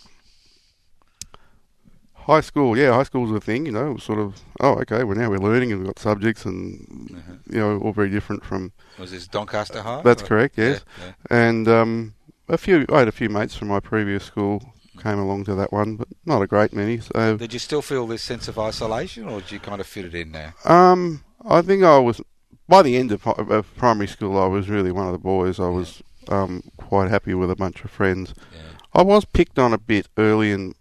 high 2.14 2.42
school, 2.42 2.78
yeah, 2.78 2.94
high 2.94 3.04
school 3.04 3.24
was 3.24 3.32
a 3.32 3.40
thing. 3.42 3.66
You 3.66 3.72
know, 3.74 3.90
it 3.92 3.94
was 3.94 4.04
sort 4.04 4.20
of 4.20 4.42
oh, 4.62 4.76
okay, 4.80 5.04
well 5.04 5.18
now 5.18 5.30
we're 5.30 5.38
learning 5.38 5.72
and 5.72 5.82
we've 5.82 5.88
got 5.88 6.00
subjects 6.00 6.46
and 6.46 7.12
Uh-huh. 7.18 7.34
you 7.50 7.60
know 7.60 7.80
all 7.80 7.92
very 7.94 8.10
different 8.10 8.44
from. 8.46 8.72
Was 8.98 9.12
this 9.12 9.28
Doncaster 9.28 9.82
High? 9.82 10.02
That's 10.02 10.24
Or- 10.24 10.28
correct, 10.28 10.58
yes. 10.58 10.84
Yeah, 11.00 11.06
yeah. 11.06 11.14
And 11.50 11.68
um, 11.68 12.14
a 12.48 12.58
few, 12.58 12.86
I 12.92 13.00
had 13.00 13.08
a 13.08 13.12
few 13.12 13.30
mates 13.30 13.56
from 13.56 13.68
my 13.68 13.80
previous 13.80 14.24
school 14.24 14.74
came 15.06 15.20
along 15.20 15.46
to 15.46 15.54
that 15.54 15.72
one, 15.72 15.98
but 15.98 16.08
not 16.26 16.42
a 16.42 16.48
great 16.48 16.74
many. 16.74 17.00
So 17.00 17.38
Did 17.38 17.54
you 17.54 17.60
still 17.60 17.84
feel 17.84 18.08
this 18.08 18.24
sense 18.24 18.48
of 18.48 18.58
isolation, 18.58 19.30
or 19.30 19.40
did 19.40 19.52
you 19.52 19.60
kind 19.60 19.80
of 19.80 19.86
fit 19.86 20.06
it 20.06 20.16
in 20.16 20.32
now? 20.32 20.54
Um, 20.66 21.24
I 21.48 21.62
think 21.62 21.84
I 21.84 22.00
was 22.00 22.22
by 22.68 22.82
the 22.82 22.98
end 22.98 23.12
of, 23.12 23.28
of 23.28 23.76
primary 23.76 24.08
school. 24.08 24.42
I 24.42 24.48
was 24.48 24.68
really 24.68 24.92
one 24.92 25.06
of 25.06 25.12
the 25.14 25.20
boys. 25.20 25.60
I 25.60 25.70
was 25.70 26.02
um, 26.28 26.64
quite 26.78 27.12
happy 27.12 27.36
with 27.36 27.52
a 27.52 27.56
bunch 27.56 27.84
of 27.84 27.92
friends. 27.92 28.34
Yeah. 28.52 28.62
I 28.94 29.04
was 29.04 29.26
picked 29.26 29.60
on 29.60 29.74
a 29.74 29.78
bit 29.78 30.08
early 30.18 30.52
in 30.52 30.74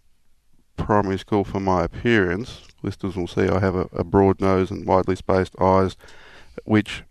primary 0.75 1.19
school 1.19 1.43
for 1.43 1.59
my 1.59 1.83
appearance. 1.83 2.61
Listeners 2.81 3.15
will 3.15 3.27
see 3.27 3.47
I 3.47 3.59
have 3.59 3.75
a, 3.75 3.87
a 3.93 4.03
broad 4.03 4.41
nose 4.41 4.71
and 4.71 4.87
widely 4.87 5.15
spaced 5.15 5.55
eyes, 5.61 5.95
which 6.63 7.03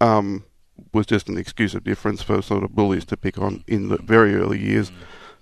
um, 0.00 0.44
was 0.92 1.06
just 1.06 1.28
an 1.28 1.36
excuse 1.36 1.74
of 1.74 1.82
difference 1.82 2.22
for 2.22 2.40
sort 2.42 2.62
of 2.62 2.76
bullies 2.76 3.04
to 3.06 3.16
pick 3.16 3.38
on 3.38 3.64
in 3.66 3.88
the 3.88 3.96
very 3.96 4.36
early 4.36 4.60
years. 4.60 4.92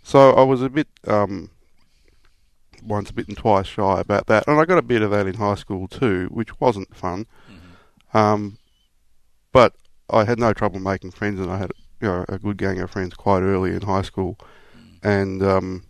So 0.03 0.33
I 0.33 0.43
was 0.43 0.63
a 0.63 0.69
bit 0.69 0.89
um, 1.07 1.51
once 2.83 3.11
bitten, 3.11 3.35
twice 3.35 3.67
shy 3.67 4.01
about 4.01 4.27
that, 4.27 4.47
and 4.47 4.59
I 4.59 4.65
got 4.65 4.79
a 4.79 4.83
bit 4.83 5.03
of 5.03 5.11
that 5.11 5.27
in 5.27 5.35
high 5.35 5.55
school 5.55 5.89
too, 5.89 6.29
which 6.31 6.61
wasn't 6.61 6.95
fun. 6.95 7.27
Um, 8.15 8.59
but 9.53 9.75
I 10.11 10.25
had 10.25 10.39
no 10.39 10.53
trouble 10.53 10.81
making 10.81 11.13
friends, 11.13 11.41
and 11.41 11.51
I 11.51 11.59
had 11.59 11.73
you 12.01 12.09
know 12.09 12.25
a 12.29 12.39
good 12.39 12.57
gang 12.57 12.81
of 12.81 12.91
friends 12.91 13.15
quite 13.15 13.43
early 13.43 13.75
in 13.75 13.83
high 13.83 14.03
school, 14.03 14.39
and 15.03 15.43
um, 15.43 15.85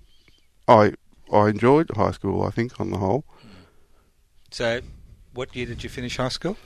I 0.69 0.93
I 1.33 1.49
enjoyed 1.49 1.91
high 1.97 2.13
school. 2.13 2.43
I 2.45 2.51
think 2.51 2.79
on 2.81 2.91
the 2.91 2.99
whole. 2.99 3.25
So, 4.51 4.83
what 5.33 5.57
year 5.57 5.67
did 5.67 5.83
you 5.83 5.89
finish 5.89 6.19
high 6.19 6.29
school? 6.29 6.57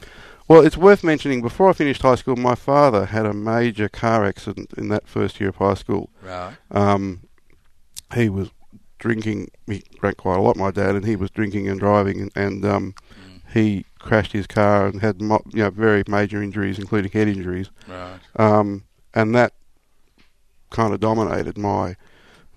Well, 0.48 0.64
it's 0.64 0.76
worth 0.76 1.02
mentioning. 1.02 1.42
Before 1.42 1.68
I 1.68 1.72
finished 1.72 2.02
high 2.02 2.14
school, 2.16 2.36
my 2.36 2.54
father 2.54 3.06
had 3.06 3.26
a 3.26 3.32
major 3.32 3.88
car 3.88 4.24
accident 4.24 4.72
in 4.76 4.88
that 4.88 5.08
first 5.08 5.40
year 5.40 5.48
of 5.48 5.56
high 5.56 5.74
school. 5.74 6.10
Right. 6.22 6.54
Um, 6.70 7.25
he 8.14 8.28
was 8.28 8.50
drinking. 8.98 9.50
He 9.66 9.82
drank 10.00 10.16
quite 10.18 10.38
a 10.38 10.42
lot, 10.42 10.56
my 10.56 10.70
dad, 10.70 10.94
and 10.94 11.04
he 11.04 11.16
was 11.16 11.30
drinking 11.30 11.68
and 11.68 11.78
driving, 11.78 12.20
and, 12.20 12.32
and 12.36 12.64
um, 12.64 12.94
he 13.52 13.84
crashed 13.98 14.32
his 14.32 14.46
car 14.46 14.86
and 14.86 15.00
had 15.00 15.20
mo- 15.20 15.42
you 15.52 15.62
know 15.62 15.70
very 15.70 16.02
major 16.08 16.42
injuries, 16.42 16.78
including 16.78 17.10
head 17.12 17.28
injuries. 17.28 17.70
Right. 17.88 18.18
Um, 18.36 18.84
and 19.14 19.34
that 19.34 19.52
kind 20.70 20.92
of 20.92 21.00
dominated 21.00 21.56
my 21.56 21.96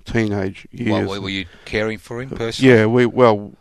teenage 0.06 0.68
years. 0.72 1.08
What, 1.08 1.22
were 1.22 1.30
you 1.30 1.46
caring 1.66 1.98
for 2.00 2.22
him 2.22 2.30
personally? 2.32 2.74
Yeah, 2.74 2.86
we 2.86 3.06
well, 3.06 3.54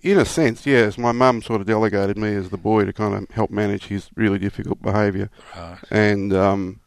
in 0.00 0.18
a 0.18 0.24
sense, 0.24 0.66
yes. 0.66 0.98
My 0.98 1.12
mum 1.12 1.42
sort 1.42 1.60
of 1.60 1.66
delegated 1.66 2.16
me 2.18 2.34
as 2.34 2.50
the 2.50 2.56
boy 2.58 2.84
to 2.84 2.92
kind 2.92 3.14
of 3.14 3.30
help 3.30 3.50
manage 3.50 3.86
his 3.86 4.10
really 4.16 4.38
difficult 4.38 4.82
behaviour, 4.82 5.30
Right. 5.56 5.78
and 5.90 6.32
um, 6.34 6.80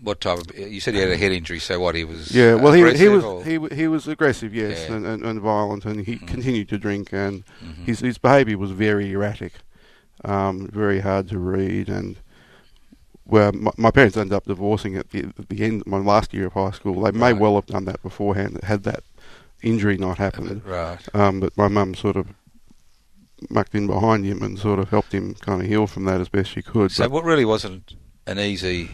What 0.00 0.20
type 0.20 0.38
of? 0.38 0.58
You 0.58 0.78
said 0.80 0.94
he 0.94 1.00
had 1.00 1.10
a 1.10 1.16
head 1.16 1.32
injury. 1.32 1.58
So 1.58 1.80
what? 1.80 1.94
He 1.94 2.04
was. 2.04 2.30
yeah, 2.34 2.54
well, 2.54 2.72
he 2.72 2.80
he 2.96 3.08
was 3.08 3.24
or- 3.24 3.42
he 3.44 3.58
he 3.74 3.88
was 3.88 4.06
aggressive, 4.06 4.54
yes, 4.54 4.86
Yeah. 4.88 4.96
and, 4.96 5.06
and, 5.06 5.24
and 5.24 5.40
violent, 5.40 5.84
and 5.86 6.04
he 6.04 6.16
Mm. 6.16 6.26
continued 6.28 6.68
to 6.68 6.78
drink, 6.78 7.12
and 7.12 7.44
Mhm. 7.64 7.84
his 7.86 8.00
his 8.00 8.18
behaviour 8.18 8.58
was 8.58 8.72
very 8.72 9.12
erratic, 9.12 9.54
um, 10.24 10.68
very 10.72 11.00
hard 11.00 11.28
to 11.28 11.38
read, 11.38 11.88
and. 11.88 12.16
Well, 13.28 13.50
my, 13.50 13.72
my 13.76 13.90
parents 13.90 14.16
ended 14.16 14.34
up 14.34 14.44
divorcing 14.44 14.94
at 14.96 15.10
the, 15.10 15.24
at 15.36 15.48
the 15.48 15.64
end, 15.64 15.80
of 15.80 15.88
my 15.88 15.98
last 15.98 16.32
year 16.32 16.46
of 16.46 16.52
high 16.52 16.70
school. 16.70 17.02
They 17.02 17.10
may 17.10 17.32
Right. 17.32 17.40
well 17.40 17.56
have 17.56 17.66
done 17.66 17.84
that 17.86 18.00
beforehand, 18.00 18.60
had 18.62 18.84
that 18.84 19.02
injury 19.64 19.96
not 19.98 20.18
happened. 20.18 20.62
Right. 20.64 21.00
Um, 21.12 21.40
but 21.40 21.56
my 21.56 21.66
mum 21.66 21.96
sort 21.96 22.14
of 22.14 22.28
mucked 23.50 23.74
in 23.74 23.88
behind 23.88 24.24
him 24.24 24.42
and 24.44 24.56
sort 24.56 24.78
of 24.78 24.90
helped 24.90 25.12
him 25.12 25.34
kind 25.40 25.60
of 25.60 25.66
heal 25.66 25.88
from 25.88 26.04
that 26.04 26.20
as 26.20 26.28
best 26.28 26.50
she 26.50 26.62
could. 26.62 26.92
So 26.92 27.02
But 27.02 27.10
what 27.10 27.24
really 27.24 27.44
wasn't 27.44 27.96
an 28.28 28.38
easy 28.38 28.90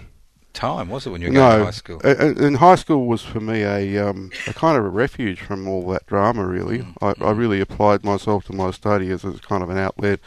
time, 0.53 0.89
was 0.89 1.07
it, 1.07 1.11
when 1.11 1.21
you 1.23 1.29
were 1.29 1.35
going 1.35 1.51
no, 1.51 1.59
to 1.59 1.65
high 1.65 1.71
school? 1.71 2.01
a- 2.05 2.45
and 2.47 2.57
high 2.59 2.75
school 2.77 3.07
was 3.07 3.23
for 3.23 3.41
me 3.41 3.63
a, 3.63 3.99
um, 4.09 4.31
a 4.47 4.53
kind 4.53 4.77
of 4.79 4.85
a 4.85 4.89
refuge 4.89 5.41
from 5.41 5.67
all 5.69 5.87
that 5.89 6.07
drama. 6.07 6.47
Really, 6.47 6.79
Mm, 6.81 6.95
I, 7.03 7.09
I 7.11 7.33
mm. 7.33 7.39
really 7.39 7.61
applied 7.61 8.05
myself 8.05 8.45
to 8.47 8.53
my 8.53 8.71
study 8.71 9.11
as 9.11 9.25
a 9.25 9.33
kind 9.33 9.63
of 9.63 9.71
an 9.71 9.79
outlet, 9.79 10.21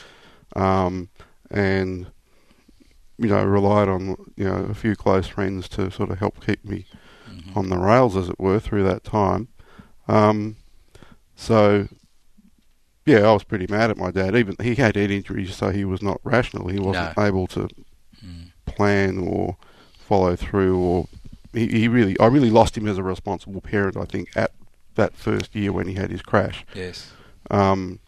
um, 0.55 1.09
and 1.51 2.07
you 3.17 3.27
know 3.29 3.43
relied 3.45 3.87
on 3.87 4.15
you 4.35 4.45
know 4.45 4.67
a 4.69 4.73
few 4.73 4.95
close 4.95 5.27
friends 5.27 5.69
to 5.69 5.89
sort 5.91 6.09
of 6.11 6.19
help 6.19 6.45
keep 6.45 6.63
me 6.65 6.85
Mhm. 7.29 7.57
on 7.57 7.69
the 7.69 7.77
rails, 7.77 8.15
as 8.15 8.29
it 8.29 8.39
were, 8.39 8.59
through 8.59 8.83
that 8.83 9.03
time. 9.03 9.47
Um, 10.07 10.57
so, 11.35 11.87
yeah, 13.05 13.19
I 13.27 13.33
was 13.33 13.43
pretty 13.43 13.65
mad 13.67 13.89
at 13.89 13.97
my 13.97 14.11
dad. 14.11 14.35
Even 14.35 14.55
he 14.61 14.75
had 14.75 14.95
head 14.95 15.09
injuries, 15.11 15.55
so 15.55 15.71
he 15.71 15.85
was 15.85 16.01
not 16.03 16.19
rational. 16.23 16.67
He 16.67 16.79
wasn't 16.79 17.17
No. 17.17 17.23
able 17.23 17.47
to 17.47 17.67
Mm. 18.23 18.51
plan 18.65 19.17
or 19.17 19.57
follow 20.05 20.35
through, 20.35 20.77
or 20.79 21.07
he, 21.53 21.67
he 21.67 21.87
really, 21.87 22.17
I 22.19 22.27
really 22.27 22.49
lost 22.49 22.77
him 22.77 22.87
as 22.87 22.97
a 22.97 23.03
responsible 23.03 23.61
parent. 23.61 23.97
I 23.97 24.05
think 24.05 24.29
at 24.35 24.51
that 24.95 25.15
first 25.15 25.55
year 25.55 25.71
when 25.73 25.87
he 25.87 25.95
had 25.95 26.09
his 26.11 26.21
crash, 26.21 26.65
Yes. 26.73 27.11
um, 27.51 27.99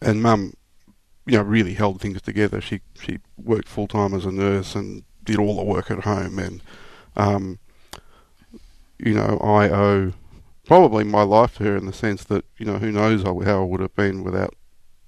and 0.00 0.22
mum, 0.22 0.54
you 1.26 1.36
know, 1.38 1.42
really 1.42 1.74
held 1.74 2.00
things 2.00 2.20
together. 2.22 2.60
She 2.60 2.80
she 3.00 3.18
worked 3.42 3.68
full 3.68 3.88
time 3.88 4.14
as 4.14 4.24
a 4.26 4.30
nurse 4.32 4.74
and 4.74 5.04
did 5.24 5.38
all 5.38 5.56
the 5.56 5.62
work 5.64 5.90
at 5.90 6.00
home, 6.04 6.38
and 6.38 6.60
um, 7.16 7.58
you 8.98 9.14
know, 9.14 9.38
I 9.42 9.68
owe 9.70 10.12
probably 10.66 11.04
my 11.04 11.22
life 11.22 11.56
to 11.56 11.64
her 11.64 11.76
in 11.76 11.86
the 11.86 11.92
sense 11.92 12.24
that 12.24 12.44
you 12.58 12.66
know, 12.66 12.78
who 12.78 12.92
knows 12.92 13.22
how 13.22 13.38
how 13.40 13.62
I 13.62 13.64
would 13.64 13.80
have 13.80 13.94
been 13.96 14.22
without, 14.22 14.54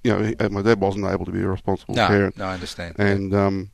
you 0.05 0.11
know, 0.13 0.49
my 0.51 0.63
dad 0.63 0.81
wasn't 0.81 1.07
able 1.07 1.25
to 1.27 1.33
be 1.33 1.43
a 1.43 1.49
responsible 1.49 1.95
No, 1.95 2.07
parent, 2.09 2.37
no, 2.39 2.47
I 2.47 2.55
understand. 2.55 2.97
and 2.99 3.35
um, 3.35 3.71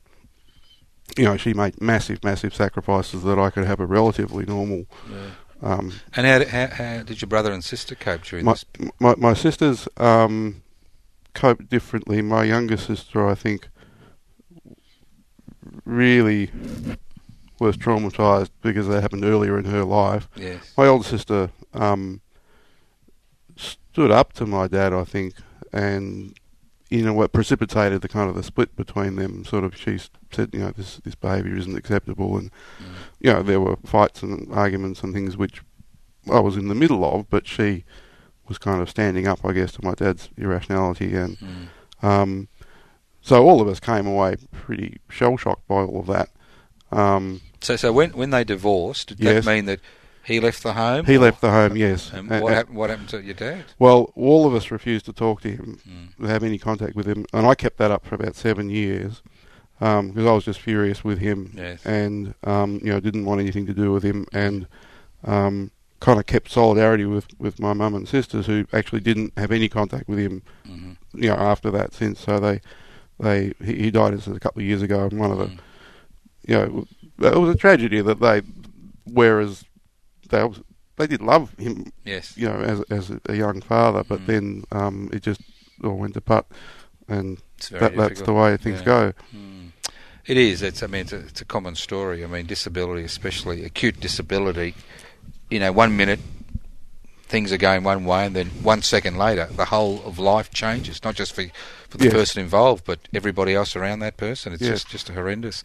you 1.17 1.25
know, 1.25 1.37
she 1.37 1.55
made 1.55 1.81
massive, 1.81 2.23
massive 2.25 2.55
sacrifices 2.55 3.23
that 3.25 3.39
I 3.39 3.51
could 3.51 3.65
have 3.65 3.81
a 3.81 3.87
relatively 3.87 4.45
normal. 4.45 4.87
Yeah. 5.11 5.31
Um, 5.63 5.93
And 6.15 6.27
how, 6.27 6.45
how, 6.45 6.67
how 6.69 7.03
did 7.03 7.23
your 7.23 7.29
brother 7.29 7.53
and 7.53 7.63
sister 7.63 7.95
cope 7.95 8.25
during 8.25 8.45
my, 8.45 8.53
this? 8.53 8.65
my 8.99 9.15
my 9.17 9.35
sisters 9.35 9.87
um, 9.97 10.63
cope 11.35 11.69
differently. 11.69 12.21
My 12.23 12.45
younger 12.45 12.77
sister, 12.77 13.29
I 13.29 13.35
think, 13.35 13.69
really 15.85 16.51
was 17.61 17.77
traumatized 17.77 18.51
because 18.61 18.89
that 18.89 19.03
happened 19.03 19.25
earlier 19.25 19.57
in 19.59 19.67
her 19.67 19.85
life. 19.85 20.29
Yes. 20.37 20.73
My 20.77 20.87
older 20.87 21.05
sister 21.05 21.51
um, 21.73 22.21
stood 23.57 24.11
up 24.11 24.33
to 24.35 24.47
my 24.47 24.67
dad, 24.67 24.93
I 24.93 25.05
think, 25.05 25.35
and 25.73 26.37
you 26.93 27.03
know 27.05 27.15
what 27.15 27.33
precipitated 27.33 28.01
the 28.03 28.09
kind 28.09 28.29
of 28.29 28.37
the 28.37 28.43
split 28.43 28.77
between 28.77 29.17
them. 29.17 29.45
Sort 29.45 29.65
of, 29.65 29.77
she 29.77 29.99
said, 30.31 30.51
you 30.53 30.61
know, 30.61 30.71
this 30.71 30.99
this 31.05 31.15
behaviour 31.15 31.57
isn't 31.57 31.77
acceptable, 31.77 32.37
and 32.37 32.51
Mm. 32.79 32.85
you 33.21 33.33
know 33.33 33.43
there 33.43 33.61
were 33.61 33.77
fights 33.85 34.23
and 34.23 34.53
arguments 34.53 35.03
and 35.03 35.13
things 35.15 35.37
which 35.37 35.63
I 36.31 36.41
was 36.41 36.57
in 36.57 36.69
the 36.69 36.75
middle 36.75 37.05
of, 37.05 37.29
but 37.31 37.47
she 37.47 37.85
was 38.49 38.59
kind 38.59 38.81
of 38.83 38.91
standing 38.91 39.27
up, 39.27 39.45
I 39.45 39.53
guess, 39.53 39.73
to 39.73 39.85
my 39.85 39.95
dad's 39.95 40.29
irrationality, 40.37 41.15
and 41.15 41.37
Mm. 41.39 41.67
um, 42.09 42.49
so 43.21 43.47
all 43.49 43.61
of 43.61 43.69
us 43.69 43.81
came 43.81 44.07
away 44.07 44.37
pretty 44.51 44.99
shell 45.09 45.37
shocked 45.37 45.67
by 45.69 45.77
all 45.77 46.01
of 46.01 46.07
that. 46.09 46.29
Um, 46.91 47.41
So, 47.61 47.77
so 47.77 47.93
when 47.93 48.11
when 48.11 48.31
they 48.31 48.45
divorced, 48.45 49.09
did 49.09 49.21
Yes. 49.21 49.45
that 49.45 49.51
mean 49.55 49.65
that 49.67 49.81
he 50.25 50.41
left 50.41 50.63
the 50.63 50.73
home? 50.75 51.05
he 51.07 51.19
left 51.19 51.41
the 51.41 51.51
home, 51.51 51.77
yes. 51.77 52.13
And 52.13 52.29
what 52.31 52.53
happened? 52.53 52.77
What 52.77 52.91
happened 52.91 53.09
to 53.11 53.23
your 53.23 53.35
dad? 53.35 53.65
Well, 53.79 54.13
all 54.15 54.47
of 54.47 54.55
us 54.55 54.71
refused 54.71 55.05
to 55.07 55.13
talk 55.13 55.41
to 55.43 55.51
him, 55.51 55.79
Mm. 56.21 56.29
have 56.29 56.43
any 56.45 56.59
contact 56.59 56.95
with 56.95 57.07
him, 57.07 57.25
and 57.33 57.47
I 57.47 57.55
kept 57.55 57.79
that 57.79 57.91
up 57.91 58.05
for 58.07 58.15
about 58.15 58.35
seven 58.37 58.71
years 58.71 59.23
because 59.79 60.27
I 60.27 60.33
was 60.33 60.45
just 60.45 60.61
furious 60.61 61.03
with 61.03 61.19
him, 61.19 61.53
Yes. 61.57 61.85
and 61.85 62.35
um, 62.45 62.81
you 62.85 62.93
know 62.93 63.01
didn't 63.01 63.25
want 63.25 63.41
anything 63.41 63.67
to 63.67 63.75
do 63.75 63.91
with 63.93 64.03
him, 64.05 64.27
and 64.33 64.67
um, 65.25 65.71
kind 66.01 66.19
of 66.21 66.27
kept 66.27 66.51
solidarity 66.51 67.05
with 67.05 67.27
with 67.39 67.59
my 67.61 67.73
mum 67.73 67.95
and 67.95 68.09
sisters 68.09 68.47
who 68.47 68.65
actually 68.73 69.01
didn't 69.01 69.33
have 69.37 69.51
any 69.53 69.69
contact 69.69 70.09
with 70.09 70.19
him, 70.19 70.43
Mhm. 70.69 70.97
you 71.15 71.29
know, 71.31 71.35
after 71.37 71.71
that 71.73 71.93
since. 71.95 72.21
So 72.21 72.39
they 72.39 72.61
they 73.19 73.53
he, 73.65 73.75
he 73.85 73.91
died 73.91 74.15
a 74.15 74.39
couple 74.41 74.61
of 74.63 74.67
years 74.67 74.83
ago, 74.83 75.05
and 75.05 75.19
one 75.19 75.31
of 75.33 75.39
the 75.39 75.47
Mm. 75.47 75.59
you 76.47 76.55
know 76.55 76.87
it 77.31 77.39
was 77.41 77.55
a 77.55 77.59
tragedy 77.59 78.01
that 78.01 78.21
they, 78.21 78.43
whereas 79.05 79.65
they 80.33 80.43
was, 80.43 80.61
they 80.97 81.07
did 81.07 81.23
love 81.23 81.55
him 81.59 81.93
Yes. 82.05 82.37
you 82.37 82.49
know, 82.49 82.61
as 82.61 82.81
as 82.91 83.11
a- 83.11 83.21
a 83.27 83.37
young 83.37 83.61
father, 83.63 84.03
but 84.05 84.21
Mm. 84.23 84.27
then 84.27 84.65
um, 84.73 85.09
it 85.13 85.23
just 85.23 85.41
all 85.85 85.97
went 85.97 86.15
to 86.15 86.21
putt, 86.21 86.47
and 87.09 87.39
that, 87.71 87.97
that's 87.97 88.23
the 88.23 88.33
way 88.33 88.57
things 88.57 88.81
Yeah. 88.81 88.85
go. 88.85 89.13
Mm. 89.35 89.71
It 90.27 90.37
is. 90.37 90.63
It's. 90.63 90.83
I 90.83 90.87
mean, 90.87 91.01
it's 91.03 91.13
a, 91.13 91.19
it's 91.19 91.41
a 91.41 91.45
common 91.45 91.75
story. 91.75 92.23
I 92.25 92.27
mean, 92.29 92.47
disability, 92.47 93.05
especially 93.05 93.65
acute 93.65 93.99
disability. 94.01 94.75
You 95.51 95.59
know, 95.61 95.73
one 95.73 95.97
minute 95.97 96.21
things 97.27 97.51
are 97.53 97.57
going 97.59 97.83
one 97.83 98.05
way, 98.05 98.27
and 98.27 98.37
then 98.37 98.49
one 98.63 98.83
second 98.83 99.17
later, 99.17 99.49
the 99.57 99.65
whole 99.67 100.03
of 100.05 100.19
life 100.19 100.51
changes. 100.53 101.03
Not 101.03 101.15
just 101.17 101.33
for 101.35 101.45
for 101.89 101.99
the 101.99 102.05
Yes. 102.05 102.13
person 102.15 102.43
involved, 102.43 102.85
but 102.85 103.01
everybody 103.13 103.55
else 103.55 103.75
around 103.75 103.99
that 104.01 104.17
person. 104.17 104.53
It's 104.53 104.63
Yes. 104.63 104.71
just 104.85 104.89
just 104.91 105.09
horrendous. 105.09 105.65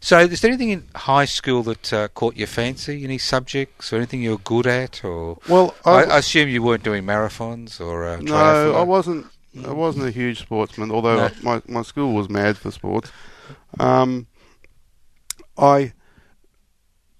So, 0.00 0.18
is 0.20 0.40
there 0.40 0.50
anything 0.50 0.70
in 0.70 0.84
high 0.94 1.24
school 1.24 1.62
that 1.64 1.92
uh, 1.92 2.08
caught 2.08 2.36
your 2.36 2.46
fancy? 2.46 3.02
Any 3.04 3.18
subjects 3.18 3.92
or 3.92 3.96
anything 3.96 4.22
you 4.22 4.30
were 4.30 4.38
good 4.38 4.66
at, 4.66 5.04
or 5.04 5.38
Well, 5.48 5.74
I, 5.84 6.04
I, 6.04 6.18
assume 6.18 6.48
you 6.48 6.62
weren't 6.62 6.84
doing 6.84 7.04
marathons 7.04 7.80
or 7.80 8.06
uh, 8.06 8.16
no, 8.16 8.32
triathlon? 8.32 8.74
I 8.76 8.82
wasn't. 8.82 9.26
I 9.66 9.72
wasn't 9.72 10.06
a 10.06 10.10
huge 10.12 10.38
sportsman, 10.40 10.90
although 10.92 11.16
No. 11.28 11.30
My 11.42 11.62
my 11.66 11.82
school 11.82 12.12
was 12.14 12.28
mad 12.28 12.56
for 12.56 12.70
sports. 12.70 13.10
Um, 13.80 14.26
I 15.56 15.92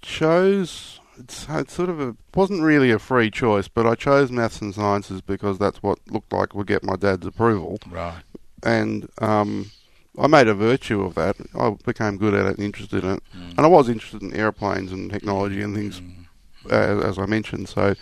chose. 0.03 1.01
It's, 1.19 1.47
it's 1.49 1.73
sort 1.75 1.89
of 1.89 2.01
a 2.01 2.15
wasn't 2.35 2.63
really 2.63 2.93
a 2.93 2.99
free 3.01 3.31
choice, 3.31 3.67
but 3.67 3.87
I 3.87 3.97
chose 3.97 4.31
maths 4.31 4.61
and 4.61 4.73
sciences 4.75 5.21
because 5.21 5.59
that's 5.59 5.83
what 5.83 5.99
looked 6.09 6.33
like 6.33 6.55
would 6.55 6.69
get 6.69 6.85
my 6.85 6.95
dad's 6.95 7.27
approval, 7.27 7.79
Right. 7.91 8.23
and 8.63 9.09
um, 9.19 9.73
I 10.19 10.27
made 10.27 10.49
a 10.49 10.55
virtue 10.55 11.03
of 11.03 11.15
that. 11.15 11.37
I 11.55 11.71
became 11.85 12.17
good 12.19 12.35
at 12.35 12.47
it 12.47 12.57
and 12.57 12.65
interested 12.65 13.05
in 13.05 13.11
it, 13.11 13.23
Mm. 13.37 13.51
and 13.57 13.61
I 13.61 13.67
was 13.69 13.89
interested 13.89 14.23
in 14.23 14.35
airplanes 14.35 14.93
and 14.93 15.11
technology 15.11 15.63
and 15.63 15.75
things 15.75 16.01
Mm. 16.01 16.27
as, 16.71 17.05
as 17.05 17.19
I 17.19 17.27
mentioned. 17.27 17.69
So 17.69 17.95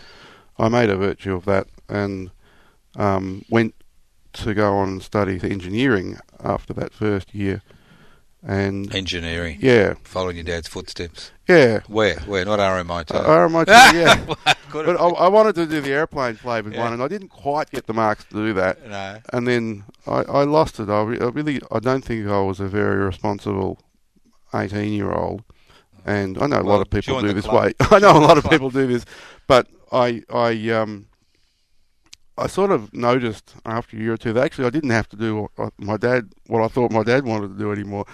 I 0.59 0.69
made 0.69 0.89
a 0.91 0.97
virtue 0.97 1.35
of 1.35 1.45
that 1.45 1.69
and 1.89 2.31
um, 2.97 3.45
went 3.51 3.75
to 4.33 4.55
go 4.55 4.75
on 4.77 4.89
and 4.89 5.03
study 5.03 5.39
engineering 5.43 6.19
after 6.43 6.73
that 6.75 6.93
first 6.93 7.35
year. 7.35 7.63
And 8.49 8.95
Engineering. 8.95 9.59
yeah, 9.61 9.95
Following 10.05 10.37
your 10.37 10.45
dad's 10.45 10.69
footsteps. 10.69 11.33
yeah, 11.49 11.81
Where? 11.89 12.21
Where? 12.21 12.45
Not 12.45 12.61
RMIT. 12.61 13.13
uh, 13.13 13.25
RMIT, 13.25 13.67
yeah. 13.93 14.25
But 14.73 14.89
I, 15.01 15.05
I 15.07 15.29
wanted 15.29 15.57
to 15.57 15.67
do 15.67 15.81
the 15.81 15.91
airplane 15.91 16.37
flavoured 16.37 16.75
Yeah. 16.75 16.85
one, 16.85 16.93
and 16.93 17.03
I 17.03 17.09
didn't 17.09 17.31
quite 17.31 17.71
get 17.71 17.87
the 17.87 17.93
marks 17.93 18.25
to 18.27 18.35
do 18.35 18.53
that. 18.55 18.87
no. 18.89 19.19
And 19.33 19.49
then 19.49 19.83
I, 20.07 20.19
I 20.23 20.45
lost 20.45 20.79
it. 20.79 20.89
I, 20.89 21.03
re- 21.03 21.19
I 21.19 21.25
really, 21.25 21.61
I 21.73 21.81
don't 21.81 22.05
think 22.05 22.29
I 22.29 22.41
was 22.41 22.61
a 22.61 22.69
very 22.69 23.05
responsible 23.05 23.81
eighteen-year-old. 24.55 25.43
And 26.05 26.39
I 26.41 26.47
know 26.47 26.59
a 26.59 26.63
Well, 26.63 26.77
lot 26.77 26.83
of 26.83 26.91
people 26.91 27.21
do 27.21 27.33
this 27.33 27.47
club. 27.47 27.65
way. 27.65 27.73
I 27.81 27.99
know 27.99 28.17
a 28.17 28.21
lot 28.21 28.39
of 28.39 28.49
people 28.49 28.71
do 28.71 28.87
this, 28.87 29.05
but 29.49 29.67
I, 29.91 30.23
I, 30.33 30.71
um, 30.71 31.07
I 32.39 32.47
sort 32.49 32.71
of 32.71 32.93
noticed 32.93 33.55
after 33.65 33.97
a 33.97 34.01
year 34.01 34.13
or 34.13 34.17
two 34.17 34.33
that 34.35 34.45
actually 34.45 34.67
I 34.67 34.71
didn't 34.71 34.91
have 34.91 35.09
to 35.11 35.17
do 35.17 35.37
what 35.43 35.51
I- 35.59 35.71
my 35.79 35.97
dad, 35.97 36.33
what 36.47 36.63
I 36.63 36.69
thought 36.69 36.93
my 36.93 37.03
dad 37.03 37.25
wanted 37.25 37.49
to 37.49 37.59
do 37.59 37.73
anymore. 37.73 38.05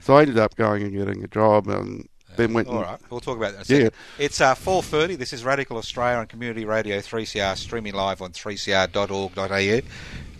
So 0.00 0.16
I 0.16 0.22
ended 0.22 0.38
up 0.38 0.54
going 0.56 0.82
and 0.82 0.92
getting 0.92 1.22
a 1.24 1.28
job, 1.28 1.68
and 1.68 2.08
then 2.36 2.52
went. 2.52 2.68
All 2.68 2.78
and, 2.78 2.86
right, 2.86 2.98
we'll 3.10 3.20
talk 3.20 3.36
about 3.36 3.56
that 3.56 3.68
in 3.70 3.76
a 3.76 3.84
Yeah. 3.84 3.90
It's 4.18 4.40
uh, 4.40 4.54
4.30. 4.54 5.16
This 5.18 5.32
is 5.32 5.44
Radical 5.44 5.76
Australia 5.76 6.18
on 6.18 6.26
Community 6.26 6.64
Radio 6.64 7.00
3CR, 7.00 7.56
streaming 7.56 7.94
live 7.94 8.22
on 8.22 8.32
3cr.org.au. 8.32 9.80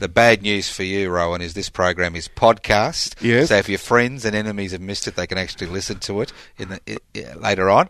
The 0.03 0.09
bad 0.09 0.43
news 0.43 0.69
for 0.69 0.83
you, 0.83 1.11
Rowan, 1.11 1.41
is 1.41 1.55
this 1.55 1.69
program 1.69 2.17
is 2.17 2.27
podcast. 2.27 3.15
Yes. 3.23 3.51
So 3.51 3.55
if 3.55 3.69
your 3.69 3.79
friends 3.79 4.25
and 4.25 4.35
enemies 4.35 4.73
have 4.73 4.81
missed 4.81 5.07
it, 5.07 5.15
they 5.15 5.29
can 5.29 5.39
actually 5.39 5.69
listen 5.69 6.01
to 6.01 6.23
it 6.23 6.33
in 6.59 6.71
the, 6.71 7.01
later 7.39 7.71
on. 7.71 7.89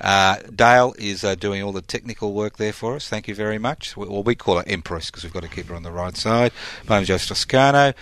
Uh, 0.00 0.38
Dale 0.52 0.92
is 0.98 1.22
uh, 1.22 1.36
doing 1.36 1.62
all 1.62 1.70
the 1.70 1.80
technical 1.80 2.32
work 2.32 2.56
there 2.56 2.72
for 2.72 2.96
us. 2.96 3.08
Thank 3.08 3.28
you 3.28 3.36
very 3.36 3.58
much. 3.58 3.96
We- 3.96 4.08
Well, 4.08 4.24
we 4.24 4.34
call 4.34 4.56
her 4.56 4.64
Empress 4.66 5.06
because 5.08 5.22
we've 5.22 5.32
got 5.32 5.44
to 5.44 5.48
keep 5.48 5.66
her 5.68 5.76
on 5.76 5.84
the 5.84 5.92
right 5.92 6.16
side. 6.16 6.50
My 6.88 6.96
name's 6.96 7.06
Joe 7.06 7.18
Toscano. 7.18 7.92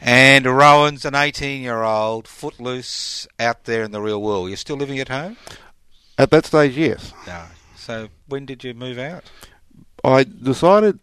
And 0.00 0.46
Rowan's 0.46 1.04
an 1.04 1.14
18 1.14 1.60
year 1.60 1.82
old, 1.82 2.26
footloose, 2.26 3.28
out 3.38 3.64
there 3.64 3.82
in 3.82 3.90
the 3.90 4.00
real 4.00 4.22
world. 4.22 4.48
You're 4.48 4.56
still 4.56 4.76
living 4.78 4.98
at 4.98 5.08
home? 5.08 5.36
at 6.16 6.30
that 6.30 6.46
stage, 6.46 6.74
yes, 6.74 7.12
No. 7.26 7.42
So 7.76 8.08
when 8.28 8.46
did 8.46 8.64
you 8.64 8.72
move 8.72 8.98
out? 8.98 9.24
I 10.02 10.24
decided 10.24 11.00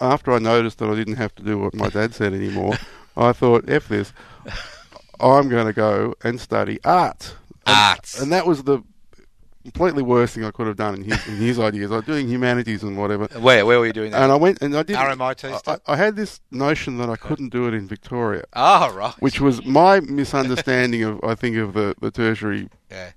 after 0.00 0.32
I 0.32 0.38
noticed 0.38 0.78
that 0.78 0.88
I 0.88 0.94
didn't 0.94 1.16
have 1.16 1.34
to 1.36 1.42
do 1.42 1.58
what 1.58 1.74
my 1.74 1.88
dad 1.88 2.14
said 2.14 2.32
anymore. 2.34 2.76
I 3.16 3.32
thought, 3.32 3.68
"F 3.68 3.88
this! 3.88 4.12
I'm 5.20 5.48
going 5.48 5.66
to 5.66 5.72
go 5.72 6.14
and 6.22 6.40
study 6.40 6.78
art." 6.84 7.36
And, 7.66 7.76
Arts. 7.76 8.20
and 8.20 8.32
that 8.32 8.46
was 8.46 8.62
the 8.62 8.82
completely 9.64 10.02
worst 10.02 10.34
thing 10.34 10.44
I 10.44 10.50
could 10.50 10.66
have 10.66 10.76
done 10.76 10.94
in 10.94 11.04
his, 11.04 11.28
in 11.28 11.36
his 11.36 11.58
ideas. 11.58 11.92
I 11.92 11.96
was 11.96 12.04
doing 12.04 12.28
humanities 12.28 12.82
and 12.82 12.96
whatever. 12.96 13.26
Where? 13.38 13.66
Where 13.66 13.78
were 13.78 13.86
you 13.86 13.92
doing 13.92 14.12
that? 14.12 14.22
And 14.22 14.32
I 14.32 14.36
went 14.36 14.62
and 14.62 14.74
I 14.76 14.82
did. 14.82 14.96
RMIT 14.96 15.60
I. 15.66 15.78
I 15.92 15.96
had 15.96 16.16
this 16.16 16.40
notion 16.50 16.96
that 16.98 17.10
I 17.10 17.16
couldn't 17.16 17.50
do 17.50 17.66
it 17.66 17.74
in 17.74 17.86
Victoria, 17.86 18.44
oh, 18.54 18.92
right. 18.94 19.14
which 19.18 19.40
was 19.40 19.64
my 19.64 20.00
misunderstanding 20.00 21.02
of, 21.02 21.20
I 21.22 21.34
think, 21.34 21.56
of 21.56 21.74
the, 21.74 21.94
the 22.00 22.10
tertiary 22.10 22.68
Yeah. 22.90 23.10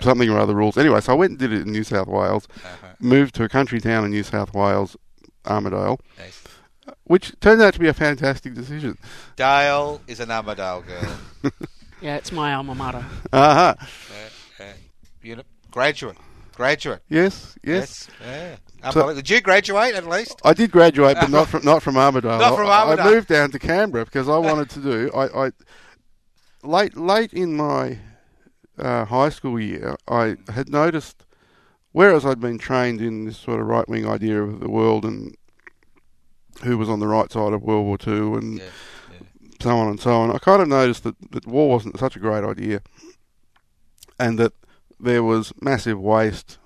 something 0.00 0.28
or 0.28 0.38
other 0.38 0.54
rules. 0.54 0.76
Anyway, 0.76 1.00
so 1.00 1.12
I 1.12 1.16
went 1.16 1.30
and 1.30 1.38
did 1.38 1.52
it 1.52 1.62
in 1.62 1.72
New 1.72 1.84
South 1.84 2.08
Wales. 2.08 2.46
Uh-huh. 2.56 2.88
Moved 3.00 3.34
to 3.36 3.44
a 3.44 3.48
country 3.48 3.80
town 3.80 4.04
in 4.04 4.10
New 4.10 4.22
South 4.22 4.52
Wales, 4.52 4.96
Armidale, 5.46 5.98
Nice. 6.18 6.42
which 7.04 7.32
turned 7.40 7.62
out 7.62 7.74
to 7.74 7.80
be 7.80 7.88
a 7.88 7.94
fantastic 7.94 8.54
decision. 8.54 8.98
Dale 9.36 10.00
is 10.06 10.20
an 10.20 10.28
Armidale 10.28 10.84
girl. 10.86 11.52
Yeah, 12.02 12.16
it's 12.16 12.30
my 12.30 12.52
alma 12.52 12.74
mater. 12.74 13.04
Uh 13.32 13.54
huh. 13.54 13.74
yeah, 14.12 14.66
yeah. 14.66 14.72
Uni- 15.22 15.42
graduate. 15.70 16.18
Graduate. 16.54 17.00
Yes, 17.08 17.56
yes. 17.64 18.08
Yeah. 18.22 18.56
Unbelievable. 18.82 19.14
Did 19.14 19.30
you 19.30 19.40
graduate 19.40 19.94
at 19.94 20.06
least? 20.06 20.38
I 20.44 20.52
did 20.52 20.70
graduate, 20.70 21.16
but 21.18 21.30
not 21.30 21.48
from 21.52 21.64
not 21.64 21.82
from 21.82 21.94
Armidale. 21.94 22.38
Not 22.38 22.54
from 22.54 22.68
I- 22.68 22.84
Armidale. 22.84 22.98
I 23.00 23.10
moved 23.10 23.28
down 23.28 23.50
to 23.50 23.58
Canberra 23.58 24.04
because 24.04 24.28
I 24.28 24.36
wanted 24.36 24.68
to 24.70 24.80
do. 24.80 25.10
I, 25.14 25.46
I 25.46 25.50
late 26.62 26.98
late 26.98 27.32
in 27.32 27.56
my 27.56 27.98
uh, 28.78 29.06
high 29.06 29.30
school 29.30 29.58
year, 29.58 29.96
I 30.06 30.36
had 30.52 30.68
noticed, 30.68 31.24
whereas 31.96 32.26
I'd 32.26 32.40
been 32.40 32.58
trained 32.58 33.00
in 33.00 33.24
this 33.24 33.38
sort 33.38 33.58
of 33.58 33.66
right 33.68 33.88
wing 33.88 34.06
idea 34.06 34.42
of 34.42 34.60
the 34.60 34.68
world 34.68 35.06
and 35.06 35.34
who 36.62 36.76
was 36.76 36.90
on 36.90 37.00
the 37.00 37.06
right 37.06 37.32
side 37.32 37.54
of 37.54 37.62
World 37.62 37.86
War 37.86 37.96
Two 37.96 38.34
and 38.34 38.58
Yeah, 38.58 38.64
so 39.62 39.70
on 39.70 39.88
and 39.88 39.98
so 39.98 40.12
on, 40.12 40.30
I 40.30 40.36
kind 40.36 40.60
of 40.60 40.68
noticed 40.68 41.04
that, 41.04 41.16
that 41.30 41.46
war 41.46 41.70
wasn't 41.70 41.98
such 41.98 42.14
a 42.14 42.18
great 42.18 42.44
idea, 42.44 42.82
and 44.20 44.38
that 44.38 44.52
there 45.00 45.22
was 45.22 45.54
massive 45.62 45.98
waste 45.98 46.58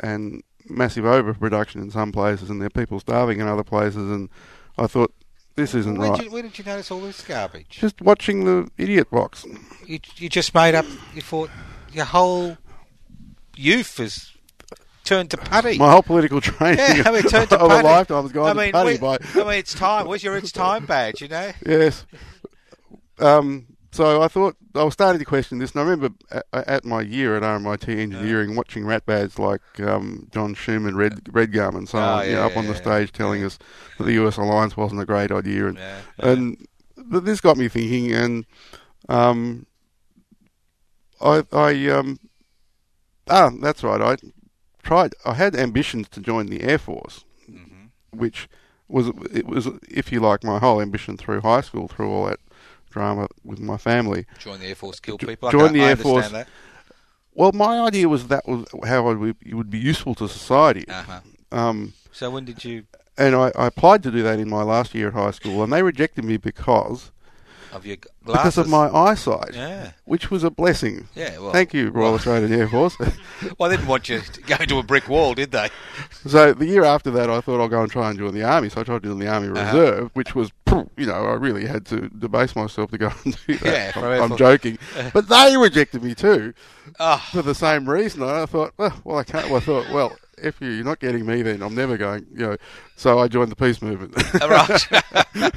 and 0.00 0.42
massive 0.68 1.06
overproduction 1.06 1.80
in 1.80 1.90
some 1.90 2.12
places, 2.12 2.50
and 2.50 2.60
there 2.60 2.66
are 2.66 2.82
people 2.84 3.00
starving 3.00 3.40
in 3.40 3.48
other 3.48 3.64
places, 3.64 4.10
and 4.10 4.28
I 4.76 4.88
thought 4.88 5.14
this 5.54 5.74
isn't 5.74 5.96
Where 5.96 6.10
right. 6.10 6.18
did, 6.18 6.26
you, 6.26 6.32
where 6.32 6.42
did 6.42 6.58
you 6.58 6.64
notice 6.64 6.90
all 6.90 7.00
this 7.00 7.22
garbage? 7.22 7.70
Just 7.70 8.02
watching 8.02 8.44
the 8.44 8.68
idiot 8.76 9.10
box. 9.10 9.46
You, 9.86 10.00
you 10.16 10.28
just 10.28 10.54
made 10.54 10.74
up. 10.74 10.84
You 11.14 11.22
thought 11.22 11.48
your 11.94 12.04
whole 12.04 12.58
youth 13.56 13.98
is 14.00 14.35
turned 15.06 15.30
to 15.30 15.36
putty. 15.38 15.78
My 15.78 15.90
whole 15.90 16.02
political 16.02 16.40
training 16.42 16.78
yeah, 16.78 17.02
I 17.06 17.10
mean, 17.12 17.22
turned 17.34 17.48
to 17.50 17.56
of 17.58 17.70
a 17.70 17.74
putty. 17.76 17.88
lifetime 17.88 18.22
has 18.24 18.32
gone 18.32 18.58
I 18.58 18.66
to 18.66 18.72
putty 18.72 18.98
where- 18.98 19.18
by 19.18 19.40
I 19.40 19.44
mean, 19.44 19.54
it's 19.54 19.72
time. 19.74 20.06
Where's 20.06 20.22
your 20.22 20.36
it's 20.36 20.52
time 20.52 20.84
badge? 20.84 21.22
You 21.22 21.28
know. 21.28 21.52
yes. 21.66 22.04
Um, 23.18 23.66
so 23.92 24.20
I 24.20 24.28
thought 24.28 24.56
I 24.74 24.84
was 24.84 24.92
starting 24.92 25.18
to 25.20 25.24
question 25.24 25.58
this, 25.58 25.72
and 25.72 25.80
I 25.80 25.84
remember 25.84 26.14
at, 26.30 26.44
at 26.68 26.84
my 26.84 27.00
year 27.00 27.34
at 27.34 27.42
RMIT 27.42 27.88
engineering 27.88 28.54
watching 28.54 28.84
rat 28.84 29.06
ratbads 29.06 29.38
like 29.38 29.62
um, 29.88 30.28
John 30.32 30.52
Schumann, 30.54 30.96
Red 30.96 31.24
Redgum, 31.24 31.76
and 31.76 31.88
so 31.88 31.98
Oh, 31.98 32.02
on, 32.02 32.26
you 32.26 32.32
know, 32.34 32.40
yeah, 32.40 32.46
up 32.46 32.56
on 32.58 32.66
the 32.66 32.74
yeah, 32.74 32.78
stage 32.78 33.12
telling 33.12 33.40
yeah. 33.40 33.46
us 33.46 33.58
that 33.96 34.04
the 34.04 34.12
US 34.26 34.36
alliance 34.36 34.76
wasn't 34.76 35.00
a 35.00 35.06
great 35.06 35.30
idea, 35.30 35.68
and 35.68 35.78
Yeah, 35.78 36.00
and 36.18 36.66
but 37.06 37.24
this 37.24 37.40
got 37.40 37.56
me 37.56 37.68
thinking, 37.68 38.12
and 38.12 38.44
um, 39.08 39.64
I 41.20 41.44
I 41.52 41.88
um 41.88 42.18
ah 43.30 43.50
that's 43.62 43.82
right, 43.82 44.02
I 44.02 44.16
tried. 44.86 45.12
I 45.24 45.34
had 45.34 45.54
ambitions 45.56 46.08
to 46.10 46.20
join 46.20 46.46
the 46.46 46.62
Air 46.62 46.78
Force, 46.78 47.24
Mhm. 47.50 47.88
which 48.10 48.48
was 48.88 49.08
it 49.40 49.46
was 49.46 49.68
if 50.02 50.12
you 50.12 50.20
like 50.20 50.44
my 50.44 50.58
whole 50.58 50.80
ambition 50.80 51.16
through 51.16 51.40
high 51.42 51.60
school, 51.68 51.88
through 51.88 52.10
all 52.10 52.26
that 52.26 52.40
drama 52.90 53.26
with 53.44 53.60
my 53.60 53.76
family. 53.76 54.26
Join 54.38 54.60
the 54.60 54.66
Air 54.66 54.74
Force, 54.74 55.00
kill 55.00 55.18
people. 55.18 55.50
Join 55.50 55.72
the 55.72 55.80
I 55.80 55.84
Air 55.84 55.90
understand 55.92 56.14
Force. 56.14 56.30
That. 56.30 56.48
Well, 57.34 57.52
my 57.52 57.80
idea 57.80 58.08
was 58.08 58.28
that 58.28 58.48
was 58.48 58.64
how 58.86 59.08
I 59.08 59.14
would, 59.14 59.36
it 59.44 59.54
would 59.54 59.68
be 59.70 59.78
useful 59.78 60.14
to 60.14 60.26
society. 60.28 60.84
Uh-huh. 60.88 61.20
Um, 61.52 61.92
So 62.12 62.30
when 62.30 62.44
did 62.46 62.64
you 62.64 62.84
and 63.18 63.34
I, 63.34 63.50
I 63.56 63.66
applied 63.66 64.02
to 64.04 64.10
do 64.10 64.22
that 64.22 64.38
in 64.38 64.48
my 64.48 64.62
last 64.62 64.94
year 64.94 65.08
at 65.08 65.14
high 65.14 65.30
school, 65.32 65.62
and 65.62 65.72
they 65.72 65.82
rejected 65.82 66.24
me 66.24 66.36
because 66.38 67.10
of 67.72 67.84
your 67.86 67.96
because 68.24 68.58
of 68.58 68.68
my 68.68 68.88
eyesight, 68.88 69.54
Yeah, 69.54 69.92
which 70.04 70.30
was 70.30 70.42
a 70.44 70.50
blessing. 70.50 71.08
yeah. 71.14 71.38
Well, 71.38 71.52
Thank 71.52 71.72
you, 71.74 71.90
Royal 71.90 72.06
well- 72.06 72.14
Australian 72.14 72.52
Air 72.52 72.68
Force. 72.68 72.96
Well, 73.58 73.68
they 73.70 73.76
didn't 73.76 73.88
want 73.88 74.08
you 74.08 74.20
to 74.20 74.40
go 74.42 74.56
into 74.60 74.78
a 74.78 74.82
brick 74.82 75.08
wall, 75.08 75.34
did 75.34 75.50
they? 75.52 75.68
so 76.26 76.52
the 76.54 76.66
year 76.66 76.84
after 76.84 77.10
that, 77.12 77.28
I 77.30 77.40
thought 77.40 77.60
I'll 77.60 77.68
go 77.68 77.82
and 77.82 77.90
try 77.90 78.08
and 78.10 78.18
join 78.18 78.32
the 78.34 78.42
army. 78.44 78.68
So 78.70 78.80
I 78.80 78.84
tried 78.84 79.02
to 79.02 79.08
join 79.08 79.18
the 79.18 79.28
army 79.28 79.48
Uh-huh. 79.48 79.60
reserve, 79.78 80.10
which 80.14 80.34
was, 80.34 80.50
you 80.96 81.06
know, 81.06 81.26
I 81.26 81.34
really 81.34 81.66
had 81.66 81.84
to 81.86 82.08
debase 82.08 82.56
myself 82.56 82.90
to 82.92 82.98
go 82.98 83.12
and 83.24 83.36
do 83.46 83.56
that. 83.58 83.94
Yeah, 83.96 84.02
I'm. 84.22 84.32
I'm 84.32 84.36
joking, 84.38 84.78
but 85.12 85.28
they 85.28 85.56
rejected 85.56 86.02
me 86.02 86.14
too 86.14 86.54
Oh, 86.98 87.22
for 87.32 87.42
the 87.42 87.54
same 87.54 87.88
reason. 87.88 88.22
I 88.22 88.46
thought, 88.46 88.72
well, 88.78 88.94
well 89.04 89.18
I 89.18 89.24
can't. 89.24 89.46
Well, 89.48 89.56
I 89.56 89.60
thought, 89.60 89.90
well, 89.90 90.16
if 90.38 90.60
you're 90.60 90.84
not 90.84 90.98
getting 91.00 91.26
me, 91.26 91.42
then 91.42 91.62
I'm 91.62 91.74
never 91.74 91.96
going. 91.96 92.26
You 92.32 92.38
know, 92.38 92.56
so 92.96 93.18
I 93.18 93.28
joined 93.28 93.50
the 93.52 93.56
peace 93.56 93.80
movement. 93.82 94.14
right. 94.40 95.52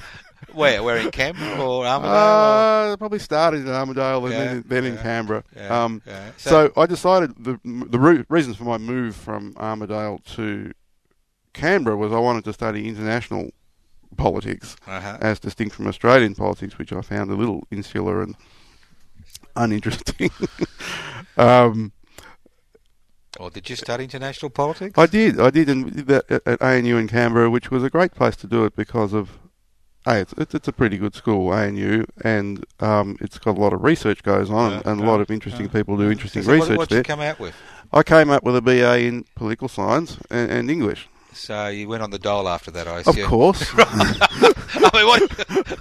Where? 0.53 0.83
Where 0.83 0.97
in 0.97 1.11
Canberra 1.11 1.63
or 1.63 1.83
Armidale? 1.83 2.93
Uh, 2.93 2.97
probably 2.97 3.19
started 3.19 3.61
in 3.61 3.67
Armidale 3.67 4.23
and 4.23 4.33
Yeah, 4.33 4.45
then, 4.45 4.63
then 4.67 4.85
in 4.85 4.97
Canberra. 4.97 5.43
yeah, 5.55 5.83
um, 5.83 6.01
yeah. 6.05 6.31
So, 6.37 6.49
So- 6.49 6.81
I 6.81 6.85
decided 6.85 7.43
the 7.43 7.59
the 7.63 7.99
re- 7.99 8.25
reasons 8.29 8.57
for 8.57 8.63
my 8.63 8.77
move 8.77 9.15
from 9.15 9.53
Armidale 9.55 10.23
to 10.35 10.71
Canberra 11.53 11.97
was 11.97 12.11
I 12.11 12.19
wanted 12.19 12.43
to 12.45 12.53
study 12.53 12.87
international 12.87 13.51
politics 14.17 14.75
uh-huh. 14.87 15.17
as 15.21 15.39
distinct 15.39 15.75
from 15.75 15.87
Australian 15.87 16.35
politics, 16.35 16.77
which 16.77 16.91
I 16.93 17.01
found 17.01 17.31
a 17.31 17.35
little 17.35 17.67
insular 17.71 18.21
and 18.21 18.35
uninteresting. 19.55 20.31
um, 21.37 21.91
or 23.39 23.49
did 23.49 23.69
you 23.69 23.75
study 23.75 24.03
international 24.03 24.49
politics? 24.49 24.97
I 24.97 25.05
did, 25.05 25.39
I 25.39 25.49
did, 25.49 25.69
and 25.69 25.95
did 25.95 26.07
that 26.07 26.31
at, 26.31 26.47
at 26.47 26.61
ANU 26.61 26.97
in 26.97 27.07
Canberra, 27.07 27.49
which 27.49 27.71
was 27.71 27.83
a 27.83 27.89
great 27.89 28.11
place 28.13 28.35
to 28.37 28.47
do 28.47 28.65
it 28.65 28.75
because 28.75 29.13
of. 29.13 29.39
Hey, 30.09 30.21
it's, 30.21 30.33
it's, 30.39 30.55
it's 30.55 30.67
a 30.67 30.73
pretty 30.73 30.97
good 30.97 31.13
school, 31.13 31.51
ANU, 31.53 32.03
and 32.23 32.65
um, 32.79 33.15
it's 33.21 33.37
got 33.37 33.55
a 33.57 33.61
lot 33.61 33.73
of 33.73 33.83
research 33.83 34.23
goes 34.23 34.49
on, 34.49 34.71
Yeah, 34.71 34.81
and 34.85 34.99
a 34.99 35.03
lot 35.05 35.21
of 35.21 35.29
interesting 35.29 35.67
yeah. 35.67 35.71
people 35.71 35.97
do 35.97 36.09
interesting 36.09 36.41
So 36.41 36.49
what, 36.49 36.61
research 36.61 36.77
what'd 36.79 36.89
there. 36.89 36.97
you 36.97 37.03
come 37.03 37.19
out 37.19 37.39
with? 37.39 37.53
I 37.93 38.01
came 38.01 38.31
up 38.31 38.43
with 38.43 38.55
a 38.55 38.61
BA 38.61 39.01
in 39.01 39.25
political 39.35 39.67
science 39.67 40.17
and, 40.31 40.49
and 40.51 40.71
English, 40.71 41.07
So 41.31 41.67
you 41.67 41.87
went 41.87 42.01
on 42.01 42.09
the 42.09 42.17
dole 42.17 42.49
after 42.49 42.71
that, 42.71 42.87
I 42.87 43.01
assume. 43.01 43.23
of 43.23 43.29
course. 43.29 43.71
I 44.75 44.89
mean, 44.97 45.07
what, 45.07 45.21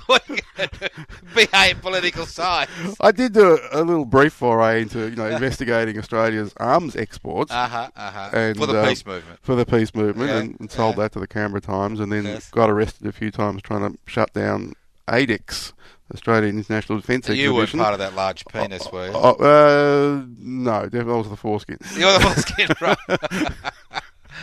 what 0.09 0.31
are 0.31 0.35
you 0.35 0.41
going 0.57 0.69
to 0.69 0.79
do? 0.89 1.05
BA 1.35 1.71
in 1.71 1.77
political 1.81 2.27
science? 2.27 2.97
I 3.01 3.13
did 3.13 3.33
do 3.35 3.59
a, 3.73 3.81
a 3.81 3.85
little 3.85 4.05
brief 4.05 4.33
foray 4.33 4.83
into 4.83 5.09
you 5.11 5.17
know 5.17 5.27
investigating 5.31 5.99
Australia's 5.99 6.53
arms 6.59 6.97
exports 6.97 7.53
Uh 7.53 7.69
huh, 7.69 7.91
uh 7.97 8.11
huh. 8.11 8.31
And, 8.33 8.57
For 8.57 8.67
the 8.67 8.79
uh, 8.81 8.89
peace 8.89 9.05
movement. 9.07 9.39
for 9.43 9.55
the 9.55 9.67
peace 9.67 9.95
movement, 9.95 10.31
Yeah, 10.31 10.39
and, 10.39 10.57
and 10.61 10.71
sold 10.71 10.97
yeah. 10.97 11.03
that 11.05 11.13
to 11.13 11.21
the 11.21 11.27
Canberra 11.29 11.61
Times, 11.61 12.01
and 12.01 12.11
then 12.13 12.25
Yes. 12.25 12.51
got 12.51 12.71
arrested 12.71 13.07
a 13.07 13.13
few 13.13 13.31
times 13.31 13.63
trying 13.63 13.93
to 13.93 13.99
shut 14.07 14.33
down 14.33 14.73
AIDEX, 15.07 15.73
Australian 16.15 16.57
International 16.59 16.99
Defence 16.99 17.27
So 17.27 17.33
you 17.33 17.55
weren't 17.55 17.71
part 17.73 17.93
of 17.93 17.99
that 17.99 18.15
large 18.15 18.45
penis, 18.47 18.91
were 18.93 19.07
you? 19.09 19.13
Oh, 19.15 19.35
uh, 19.35 20.25
no, 20.39 20.83
definitely 20.85 21.15
was 21.15 21.29
the 21.31 21.37
foreskin. 21.37 21.79
You're 21.97 22.13
the 22.19 22.21
foreskin, 22.21 22.69
right? 22.81 23.53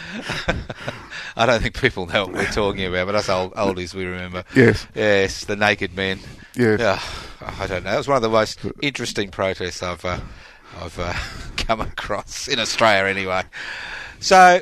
I 1.37 1.45
don't 1.45 1.61
think 1.61 1.79
people 1.79 2.05
know 2.05 2.25
what 2.25 2.33
we're 2.35 2.45
talking 2.45 2.85
about, 2.85 3.07
but 3.07 3.15
us 3.15 3.29
old 3.29 3.53
oldies 3.55 3.93
we 3.93 4.05
remember. 4.05 4.43
Yes, 4.55 4.87
Yes, 4.95 5.45
the 5.45 5.55
naked 5.55 5.95
men. 5.95 6.19
yes. 6.55 6.79
Yeah, 6.79 7.01
I 7.59 7.67
don't 7.67 7.83
know. 7.83 7.93
It 7.93 7.97
was 7.97 8.07
one 8.07 8.15
of 8.17 8.21
the 8.23 8.29
most 8.29 8.59
interesting 8.81 9.29
protests 9.31 9.83
I've 9.83 10.03
uh, 10.05 10.19
I've 10.81 10.97
uh, 10.99 11.13
come 11.57 11.81
across 11.81 12.47
in 12.47 12.59
Australia, 12.59 13.09
anyway. 13.09 13.43
So, 14.19 14.61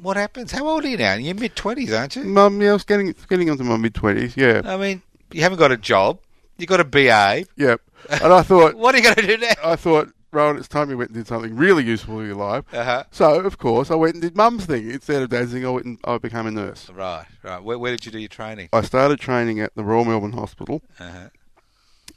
what 0.00 0.16
happens? 0.16 0.52
How 0.52 0.66
old 0.66 0.84
are 0.84 0.88
you 0.88 0.96
now? 0.96 1.14
In 1.14 1.24
your 1.24 1.34
mid 1.34 1.54
twenties, 1.54 1.92
aren't 1.92 2.16
you? 2.16 2.24
Mum, 2.24 2.60
yeah, 2.62 2.70
I 2.70 2.72
was 2.74 2.84
getting 2.84 3.14
getting 3.28 3.48
into 3.48 3.64
my 3.64 3.76
mid 3.76 3.94
twenties. 3.94 4.36
Yeah, 4.36 4.62
I 4.64 4.76
mean, 4.76 5.02
you 5.32 5.42
haven't 5.42 5.58
got 5.58 5.72
a 5.72 5.76
job. 5.76 6.18
You 6.58 6.66
got 6.66 6.80
a 6.80 6.84
BA. 6.84 7.44
yep. 7.56 7.82
And 8.08 8.32
I 8.32 8.42
thought, 8.42 8.74
What 8.78 8.94
are 8.94 8.98
you 8.98 9.04
going 9.04 9.16
to 9.16 9.26
do 9.26 9.36
now? 9.36 9.52
I 9.62 9.76
thought, 9.76 10.08
Rowan, 10.36 10.56
it's 10.58 10.68
time 10.68 10.90
you 10.90 10.96
went 10.98 11.10
and 11.10 11.18
did 11.18 11.26
something 11.26 11.56
really 11.56 11.82
useful 11.84 12.20
in 12.20 12.26
your 12.26 12.36
life. 12.36 12.64
Uh 12.72 12.84
huh. 12.84 13.04
So, 13.10 13.40
of 13.40 13.58
course, 13.58 13.90
I 13.90 13.94
went 13.94 14.14
and 14.14 14.22
did 14.22 14.36
Mum's 14.36 14.66
thing. 14.66 14.90
Instead 14.90 15.22
of 15.22 15.30
dancing, 15.30 15.64
I 15.66 15.70
went 15.70 15.86
and 15.86 15.98
I 16.04 16.18
became 16.18 16.46
a 16.46 16.50
nurse. 16.50 16.88
Right, 16.90 17.26
right. 17.42 17.62
Where, 17.62 17.78
where 17.78 17.90
did 17.90 18.06
you 18.06 18.12
do 18.12 18.18
your 18.18 18.28
training? 18.28 18.68
I 18.72 18.82
started 18.82 19.18
training 19.18 19.60
at 19.60 19.74
the 19.74 19.82
Royal 19.84 20.04
Melbourne 20.04 20.32
Hospital, 20.32 20.82
Uh-huh. 21.00 21.28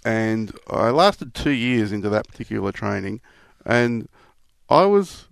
and 0.05 0.51
I 0.69 0.89
lasted 0.89 1.33
two 1.33 1.51
years 1.51 1.91
into 1.91 2.09
that 2.09 2.27
particular 2.27 2.71
training, 2.71 3.21
and 3.65 4.07
I 4.69 4.85
was, 4.85 5.27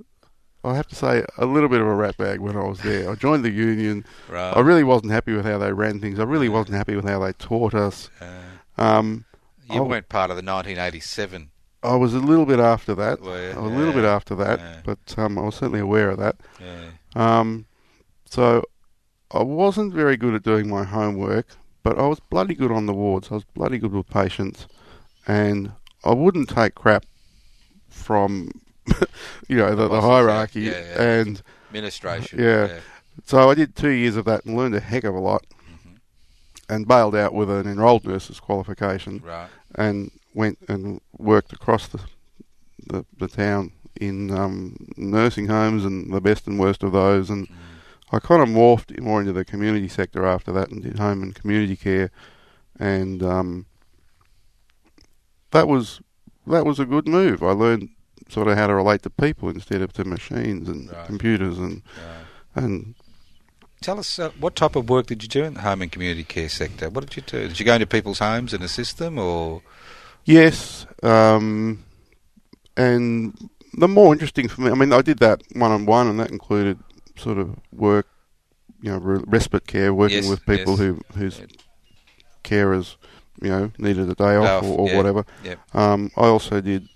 I 0.64 0.76
have 0.76 0.88
to 0.88 0.96
say, 0.96 1.26
a 1.38 1.46
little 1.46 1.70
bit 1.70 1.82
of 1.82 1.88
a 1.88 1.92
ratbag 1.92 2.40
when 2.40 2.56
I 2.58 2.64
was 2.66 2.80
there. 2.82 3.10
I 3.12 3.16
joined 3.16 3.46
the 3.46 3.52
union. 3.52 4.06
Right. 4.30 4.52
I 4.56 4.60
really 4.62 4.84
wasn't 4.84 5.12
happy 5.12 5.34
with 5.34 5.46
how 5.46 5.58
they 5.58 5.72
ran 5.72 6.00
things. 6.00 6.20
I 6.20 6.24
really 6.24 6.50
wasn't 6.50 6.76
happy 6.78 6.96
with 6.96 7.06
how 7.08 7.20
they 7.20 7.34
taught 7.34 7.74
us. 7.74 8.10
Uh, 8.20 8.26
Um, 8.80 9.26
you 9.70 9.84
I- 9.84 9.88
weren't 9.88 10.08
part 10.10 10.30
of 10.32 10.38
the 10.38 10.44
1987. 10.44 11.50
I 11.84 11.96
was 11.96 12.14
a 12.14 12.20
little 12.20 12.46
bit 12.46 12.60
after 12.60 12.96
that. 12.96 13.22
Were 13.22 13.42
you? 13.52 13.52
I 13.58 13.60
was 13.60 13.72
a 13.72 13.76
little 13.76 13.94
bit 13.94 14.04
after 14.06 14.36
that, 14.36 14.60
Yeah. 14.60 14.80
but 14.84 15.18
um, 15.20 15.38
I 15.38 15.42
was 15.44 15.56
certainly 15.56 15.80
aware 15.80 16.10
of 16.10 16.18
that. 16.18 16.36
Yeah. 16.60 16.90
Um, 17.16 17.66
so 18.26 18.64
I 19.32 19.44
wasn't 19.44 19.94
very 19.94 20.18
good 20.18 20.34
at 20.34 20.44
doing 20.44 20.68
my 20.70 20.84
homework, 20.84 21.48
but 21.84 21.98
I 22.00 22.08
was 22.08 22.20
bloody 22.20 22.56
good 22.56 22.72
on 22.72 22.86
the 22.88 22.94
wards. 22.94 23.30
I 23.32 23.36
was 23.36 23.44
bloody 23.46 23.78
good 23.78 23.94
with 23.94 24.08
patients, 24.10 24.68
and 25.28 25.72
I 26.04 26.14
wouldn't 26.14 26.50
take 26.50 26.76
crap 26.76 27.06
from 27.90 28.52
you 29.48 29.58
know 29.58 29.76
the, 29.76 29.88
the 29.88 30.02
hierarchy. 30.02 30.62
Yeah, 30.62 30.72
yeah. 30.80 31.02
And 31.02 31.42
Administration. 31.70 32.40
Yeah. 32.40 32.80
so 33.26 33.50
I 33.50 33.56
did 33.56 33.76
two 33.76 33.90
years 33.90 34.16
of 34.16 34.26
that 34.26 34.46
and 34.46 34.56
learned 34.58 34.76
a 34.76 34.80
heck 34.80 35.04
of 35.04 35.14
a 35.16 35.20
lot, 35.20 35.46
Mm-hmm. 35.70 35.96
and 36.74 36.88
bailed 36.88 37.16
out 37.16 37.34
with 37.34 37.50
an 37.50 37.68
enrolled 37.68 38.06
nurse's 38.06 38.40
qualification, 38.40 39.22
Right. 39.26 39.50
and 39.76 40.12
went 40.38 40.58
and 40.68 41.02
worked 41.18 41.52
across 41.52 41.88
the 41.88 42.00
the, 42.92 43.06
the 43.18 43.28
town 43.28 43.72
in 44.00 44.30
um, 44.32 44.78
nursing 44.96 45.48
homes 45.48 45.84
and 45.84 46.14
the 46.14 46.22
best 46.22 46.48
and 46.48 46.60
worst 46.60 46.84
of 46.84 46.92
those 46.94 47.30
and. 47.30 47.48
Mm. 47.48 47.54
I 48.10 48.20
kind 48.20 48.42
of 48.42 48.48
morphed 48.48 48.98
more 49.02 49.20
into 49.20 49.34
the 49.34 49.44
community 49.44 49.90
sector 49.90 50.26
after 50.26 50.54
that 50.54 50.70
and 50.72 50.82
did 50.82 50.98
home 50.98 51.22
and 51.24 51.36
community 51.36 51.76
care, 51.76 52.10
and 52.80 53.22
um, 53.22 53.66
that 55.52 55.68
was 55.68 56.00
that 56.46 56.66
was 56.66 56.80
a 56.80 56.86
good 56.86 57.06
move. 57.06 57.44
I 57.44 57.52
learned 57.52 57.90
sort 58.30 58.48
of 58.48 58.58
how 58.58 58.68
to 58.68 58.76
relate 58.76 59.02
to 59.02 59.10
people 59.10 59.50
instead 59.50 59.82
of 59.82 59.92
to 59.94 60.06
machines 60.06 60.70
and 60.70 60.90
Right. 60.90 61.06
computers 61.06 61.58
and 61.58 61.82
Right. 61.98 62.64
and 62.64 62.96
Tell 63.82 64.00
us 64.00 64.18
uh, 64.18 64.30
what 64.40 64.56
type 64.56 64.78
of 64.78 64.90
work 64.90 65.08
did 65.08 65.22
you 65.22 65.28
do 65.30 65.44
in 65.44 65.54
the 65.56 65.62
home 65.62 65.82
and 65.82 65.92
community 65.92 66.24
care 66.24 66.48
sector? 66.50 66.90
What 66.90 67.06
did 67.06 67.16
you 67.18 67.22
do? 67.22 67.48
Did 67.50 67.60
you 67.60 67.66
go 67.66 67.74
into 67.76 67.86
people's 67.88 68.20
homes 68.20 68.54
and 68.54 68.64
assist 68.64 68.98
them, 69.00 69.20
or 69.20 69.62
yes, 70.28 70.86
um, 71.04 71.84
and 72.76 73.36
the 73.74 73.88
more 73.88 74.14
interesting 74.14 74.48
for 74.48 74.62
me. 74.62 74.72
I 74.72 74.76
mean, 74.76 74.94
I 74.94 75.02
did 75.02 75.20
that 75.20 75.42
one 75.54 75.72
on 75.72 75.86
one, 75.86 76.08
and 76.08 76.20
that 76.20 76.30
included 76.32 76.78
sort 77.16 77.38
of 77.40 77.56
work, 77.72 78.08
you 78.82 78.92
know, 78.92 78.98
re- 79.00 79.24
respite 79.26 79.66
care, 79.66 79.94
working 79.94 80.18
Yes, 80.24 80.30
with 80.30 80.46
people 80.46 80.74
yes. 80.74 80.80
who 80.80 81.02
whose 81.16 81.40
Yeah. 81.40 81.46
carers, 82.44 82.96
you 83.42 83.50
know, 83.50 83.72
needed 83.78 84.10
a 84.10 84.16
day 84.16 84.36
off 84.36 84.64
off, 84.64 84.64
or, 84.64 84.80
or 84.82 84.90
yeah. 84.90 84.98
whatever. 84.98 85.26
Yep. 85.44 85.60
Um, 85.76 86.12
I 86.16 86.26
also 86.28 86.62
did 86.62 86.88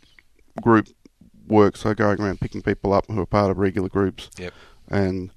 group 0.62 0.88
work, 1.48 1.76
so 1.78 1.94
going 1.94 2.20
around 2.22 2.39
picking 2.39 2.62
people 2.62 2.94
up 2.94 3.06
who 3.08 3.20
are 3.22 3.26
part 3.26 3.52
of 3.52 3.58
regular 3.58 3.89
groups. 3.89 4.30
Yep. 4.38 4.54
And 4.89 5.32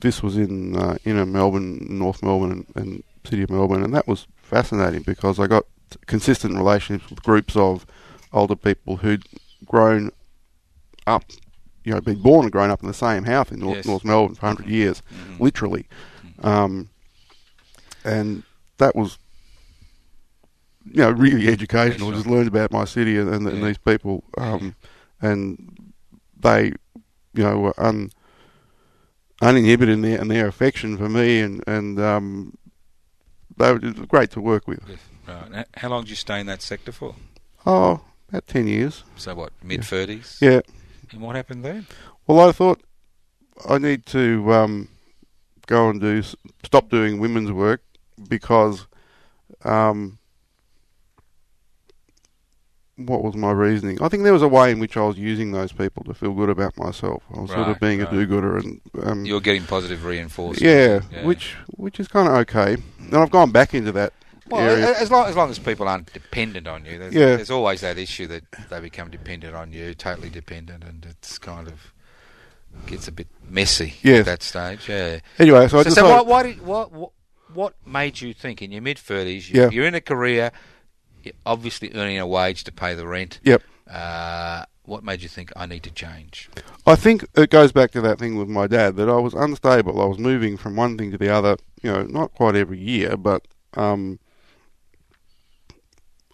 this 0.00 0.22
was 0.22 0.36
in 0.36 0.76
uh, 0.76 0.96
inner 1.04 1.26
Melbourne, 1.26 1.86
North 1.90 2.22
Melbourne, 2.22 2.52
and, 2.52 2.66
and 2.76 3.04
City 3.24 3.42
of 3.42 3.50
Melbourne, 3.50 3.82
and 3.82 3.94
that 3.94 4.06
was 4.08 4.26
fascinating 4.36 5.02
because 5.02 5.38
I 5.38 5.46
got 5.46 5.64
consistent 6.06 6.54
relationships 6.56 7.10
with 7.10 7.22
groups 7.22 7.56
of 7.56 7.86
older 8.32 8.56
people 8.56 8.96
who'd 8.98 9.24
grown 9.64 10.10
up, 11.06 11.24
you 11.84 11.92
know, 11.92 12.00
been 12.00 12.20
born 12.22 12.44
and 12.44 12.52
grown 12.52 12.70
up 12.70 12.80
in 12.82 12.86
the 12.88 12.94
same 12.94 13.24
house 13.24 13.50
in 13.50 13.58
North, 13.60 13.76
Yes. 13.76 13.86
North 13.86 14.04
Melbourne 14.04 14.34
for 14.34 14.46
100 14.46 14.68
years, 14.68 15.02
Mhm. 15.12 15.40
literally. 15.40 15.86
Um, 16.42 16.88
and 18.04 18.42
that 18.78 18.94
was, 18.96 19.18
you 20.86 21.02
know, 21.02 21.10
really 21.10 21.48
educational. 21.48 22.08
Yes, 22.08 22.18
Just 22.18 22.30
learned 22.30 22.48
about 22.48 22.70
my 22.72 22.84
city 22.84 23.18
and, 23.18 23.28
and, 23.28 23.46
and 23.46 23.62
these 23.62 23.78
people, 23.78 24.24
um, 24.38 24.74
and 25.20 25.92
they, 26.38 26.72
you 27.34 27.42
know, 27.42 27.58
were 27.58 27.74
un, 27.78 28.10
uninhibited 29.42 29.92
in 29.94 30.02
their 30.02 30.20
in 30.20 30.28
their 30.28 30.46
affection 30.46 30.96
for 30.96 31.08
me, 31.08 31.40
and 31.40 31.62
and 31.66 31.98
um, 32.00 32.56
they 33.58 33.70
were 33.72 33.78
it 33.78 33.98
was 33.98 34.06
great 34.06 34.30
to 34.32 34.40
work 34.40 34.66
with. 34.66 34.80
Yes. 34.88 34.98
Right. 35.30 35.66
How 35.76 35.88
long 35.88 36.02
did 36.02 36.10
you 36.10 36.16
stay 36.16 36.40
in 36.40 36.46
that 36.46 36.62
sector 36.62 36.92
for? 36.92 37.14
Oh, 37.66 38.00
about 38.28 38.46
ten 38.46 38.66
years. 38.66 39.04
So 39.16 39.34
what? 39.34 39.52
Mid 39.62 39.84
thirties. 39.84 40.38
Yeah. 40.40 40.60
And 41.12 41.20
what 41.20 41.36
happened 41.36 41.64
then? 41.64 41.86
Well, 42.26 42.48
I 42.48 42.52
thought 42.52 42.80
I 43.68 43.78
need 43.78 44.06
to 44.06 44.52
um, 44.52 44.88
go 45.66 45.88
and 45.88 46.00
do 46.00 46.22
stop 46.64 46.88
doing 46.88 47.18
women's 47.18 47.50
work 47.50 47.82
because 48.28 48.86
um, 49.64 50.18
what 52.96 53.22
was 53.22 53.34
my 53.34 53.50
reasoning? 53.50 54.00
I 54.02 54.08
think 54.08 54.22
there 54.22 54.32
was 54.32 54.42
a 54.42 54.48
way 54.48 54.70
in 54.70 54.78
which 54.78 54.96
I 54.96 55.02
was 55.02 55.18
using 55.18 55.52
those 55.52 55.72
people 55.72 56.04
to 56.04 56.14
feel 56.14 56.32
good 56.32 56.50
about 56.50 56.76
myself. 56.76 57.22
I 57.34 57.40
was 57.40 57.50
sort 57.50 57.68
of 57.68 57.80
being 57.80 58.00
right. 58.00 58.08
a 58.08 58.10
do-gooder, 58.12 58.58
and 58.58 58.80
um, 59.02 59.24
you're 59.24 59.40
getting 59.40 59.64
positive 59.64 60.04
reinforcement. 60.04 60.62
yeah, 60.62 61.00
Yeah. 61.12 61.24
which 61.24 61.56
which 61.76 61.98
is 61.98 62.08
kind 62.08 62.28
of 62.28 62.34
okay. 62.34 62.76
And 62.98 63.16
I've 63.16 63.30
gone 63.30 63.50
back 63.50 63.74
into 63.74 63.92
that 63.92 64.12
Well, 64.58 64.70
area. 64.70 64.94
as 64.98 65.10
long 65.10 65.28
as 65.28 65.36
long 65.36 65.50
as 65.50 65.58
people 65.58 65.88
aren't 65.88 66.12
dependent 66.12 66.66
on 66.66 66.84
you, 66.84 66.98
there's, 66.98 67.14
Yeah. 67.14 67.36
there's 67.36 67.50
always 67.50 67.80
that 67.82 67.98
issue 67.98 68.26
that 68.28 68.42
they 68.70 68.80
become 68.80 69.10
dependent 69.10 69.54
on 69.54 69.72
you, 69.72 69.94
totally 69.94 70.30
dependent, 70.30 70.84
and 70.84 71.06
it's 71.08 71.38
kind 71.38 71.68
of 71.68 71.92
gets 72.86 73.08
a 73.08 73.12
bit 73.12 73.26
messy 73.48 73.94
Yes. 74.02 74.20
at 74.20 74.26
that 74.26 74.42
stage. 74.42 74.88
Yeah. 74.88 75.18
Anyway, 75.38 75.66
so 75.68 75.80
I 75.80 75.82
So, 75.84 75.90
so 75.90 76.08
what, 76.08 76.26
why 76.26 76.42
did, 76.44 76.62
what, 76.62 76.92
what 76.92 77.10
what 77.52 77.74
made 77.84 78.20
you 78.20 78.32
think 78.32 78.62
in 78.62 78.70
your 78.70 78.82
mid 78.82 78.98
thirties? 78.98 79.50
You, 79.50 79.62
Yeah. 79.62 79.70
You're 79.70 79.86
in 79.86 79.94
a 79.96 80.00
career, 80.00 80.52
you're 81.24 81.34
obviously 81.44 81.90
earning 81.94 82.18
a 82.18 82.26
wage 82.26 82.62
to 82.64 82.72
pay 82.72 82.94
the 82.94 83.06
rent. 83.08 83.40
Yep. 83.42 83.62
Uh, 83.90 84.64
what 84.84 85.02
made 85.04 85.20
you 85.22 85.28
think 85.28 85.52
I 85.56 85.66
need 85.66 85.82
to 85.82 85.90
change? 85.90 86.48
I 86.86 86.94
think 86.94 87.24
it 87.36 87.50
goes 87.50 87.72
back 87.72 87.90
to 87.92 88.00
that 88.02 88.18
thing 88.20 88.36
with 88.36 88.48
my 88.48 88.66
dad 88.68 88.96
that 88.96 89.08
I 89.08 89.16
was 89.16 89.34
unstable. 89.34 90.00
I 90.00 90.04
was 90.04 90.18
moving 90.18 90.56
from 90.56 90.76
one 90.76 90.96
thing 90.96 91.10
to 91.10 91.18
the 91.18 91.28
other, 91.28 91.56
you 91.82 91.90
know, 91.92 92.02
not 92.04 92.32
quite 92.34 92.54
every 92.56 92.78
year, 92.78 93.16
but 93.16 93.42
um, 93.74 94.18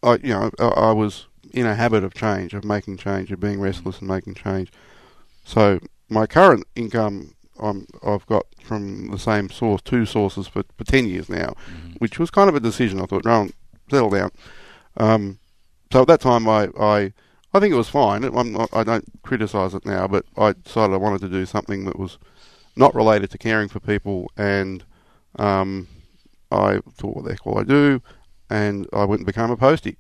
I 0.06 0.14
you 0.22 0.32
know 0.32 0.50
I, 0.58 0.64
I 0.64 0.92
was 0.92 1.26
in 1.52 1.66
a 1.66 1.74
habit 1.74 2.04
of 2.04 2.14
change, 2.14 2.54
of 2.54 2.64
making 2.64 2.98
change, 2.98 3.30
of 3.32 3.40
being 3.40 3.60
restless 3.60 3.98
and 3.98 4.08
making 4.08 4.34
change. 4.34 4.70
So 5.44 5.80
my 6.08 6.26
current 6.26 6.64
income 6.74 7.36
I'm, 7.58 7.86
I've 8.04 8.26
got 8.26 8.46
from 8.62 9.10
the 9.10 9.18
same 9.18 9.50
source, 9.50 9.82
two 9.82 10.06
sources 10.06 10.46
for, 10.46 10.64
for 10.76 10.84
10 10.84 11.06
years 11.06 11.28
now, 11.28 11.54
which 11.98 12.18
was 12.18 12.30
kind 12.30 12.48
of 12.48 12.54
a 12.54 12.60
decision. 12.60 13.00
I 13.00 13.06
thought, 13.06 13.24
no, 13.24 13.48
settle 13.90 14.10
down. 14.10 14.30
Um, 14.96 15.38
so 15.92 16.02
at 16.02 16.08
that 16.08 16.20
time, 16.20 16.48
I, 16.48 16.68
I, 16.78 17.12
I 17.54 17.60
think 17.60 17.72
it 17.72 17.76
was 17.76 17.88
fine. 17.88 18.24
I'm 18.24 18.52
not, 18.52 18.68
I 18.72 18.84
don't 18.84 19.04
criticise 19.22 19.74
it 19.74 19.86
now, 19.86 20.06
but 20.06 20.24
I 20.36 20.52
decided 20.52 20.94
I 20.94 20.98
wanted 20.98 21.20
to 21.22 21.28
do 21.28 21.46
something 21.46 21.84
that 21.84 21.98
was 21.98 22.18
not 22.76 22.94
related 22.94 23.30
to 23.30 23.38
caring 23.38 23.68
for 23.68 23.80
people, 23.80 24.30
and 24.36 24.84
um, 25.38 25.88
I 26.50 26.80
thought, 26.92 27.16
what 27.16 27.24
the 27.24 27.32
heck 27.32 27.46
will 27.46 27.58
I 27.58 27.64
do? 27.64 28.02
And 28.50 28.86
I 28.92 29.04
went 29.04 29.20
and 29.20 29.26
became 29.26 29.50
a 29.50 29.56
postie. 29.56 29.96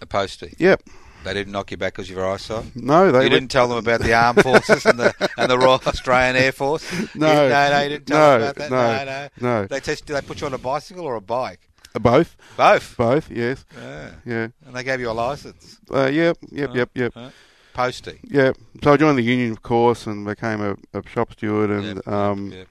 A 0.00 0.06
postie. 0.06 0.54
Yep. 0.58 0.82
They 1.24 1.32
didn't 1.32 1.52
knock 1.52 1.70
you 1.70 1.76
back 1.78 1.94
because 1.94 2.10
of 2.10 2.16
your 2.16 2.30
eyesight. 2.30 2.76
No, 2.76 3.10
they 3.10 3.24
you 3.24 3.30
didn't 3.30 3.50
tell 3.50 3.66
them 3.68 3.78
about 3.78 4.00
the 4.00 4.12
armed 4.12 4.42
forces 4.42 4.84
and 4.84 4.98
the 4.98 5.14
and 5.38 5.50
the 5.50 5.58
Royal 5.58 5.80
Australian 5.86 6.36
Air 6.36 6.52
Force. 6.52 6.84
No, 7.14 7.44
You- 7.44 7.48
no, 7.48 7.70
no, 7.70 7.80
you 7.82 7.88
didn't 7.88 8.06
tell 8.06 8.18
no, 8.18 8.38
them 8.40 8.42
about 8.50 8.56
that. 8.56 9.32
no, 9.40 9.48
No, 9.48 9.60
no. 9.62 9.66
They 9.66 9.80
test. 9.80 10.04
Did 10.06 10.14
they 10.14 10.20
put 10.20 10.40
you 10.40 10.46
on 10.46 10.52
a 10.54 10.58
bicycle 10.58 11.04
or 11.06 11.14
a 11.16 11.20
bike? 11.22 11.68
both, 12.00 12.36
Both. 12.56 12.96
both, 12.96 13.30
yes, 13.30 13.64
Yeah. 13.80 14.10
yeah, 14.26 14.48
And 14.66 14.74
they 14.74 14.82
gave 14.82 14.98
you 15.00 15.08
a 15.10 15.12
license. 15.12 15.78
uh, 15.92 16.06
yep, 16.06 16.36
yep, 16.50 16.74
yep, 16.74 16.90
yep. 16.94 17.12
Huh? 17.14 17.30
Postie. 17.72 18.18
Yeah, 18.24 18.52
so 18.82 18.92
I 18.92 18.96
joined 18.96 19.16
the 19.16 19.22
union, 19.22 19.52
of 19.52 19.62
course, 19.62 20.06
and 20.08 20.26
became 20.26 20.60
a, 20.60 20.76
a 20.92 21.06
shop 21.08 21.32
steward, 21.32 21.70
and 21.70 21.96
Yep, 22.04 22.08
um, 22.08 22.50
yep, 22.52 22.66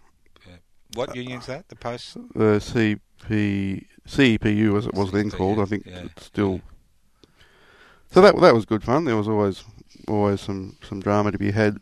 yep. 0.45 0.59
What 0.95 1.15
union's 1.15 1.45
that? 1.45 1.69
The 1.69 1.75
post. 1.77 2.15
the 2.35 2.59
CP 2.59 3.85
CEPU, 4.07 4.77
as 4.77 4.87
it 4.87 4.93
was 4.93 5.11
then 5.11 5.31
called, 5.31 5.59
I 5.59 5.65
think 5.65 5.85
yeah. 5.85 6.03
it's 6.03 6.25
still. 6.25 6.61
So 8.11 8.21
that 8.21 8.39
that 8.41 8.53
was 8.53 8.65
good 8.65 8.83
fun. 8.83 9.05
There 9.05 9.17
was 9.17 9.27
always 9.27 9.63
always 10.07 10.41
some, 10.41 10.77
some 10.87 10.99
drama 10.99 11.31
to 11.31 11.37
be 11.37 11.51
had. 11.51 11.79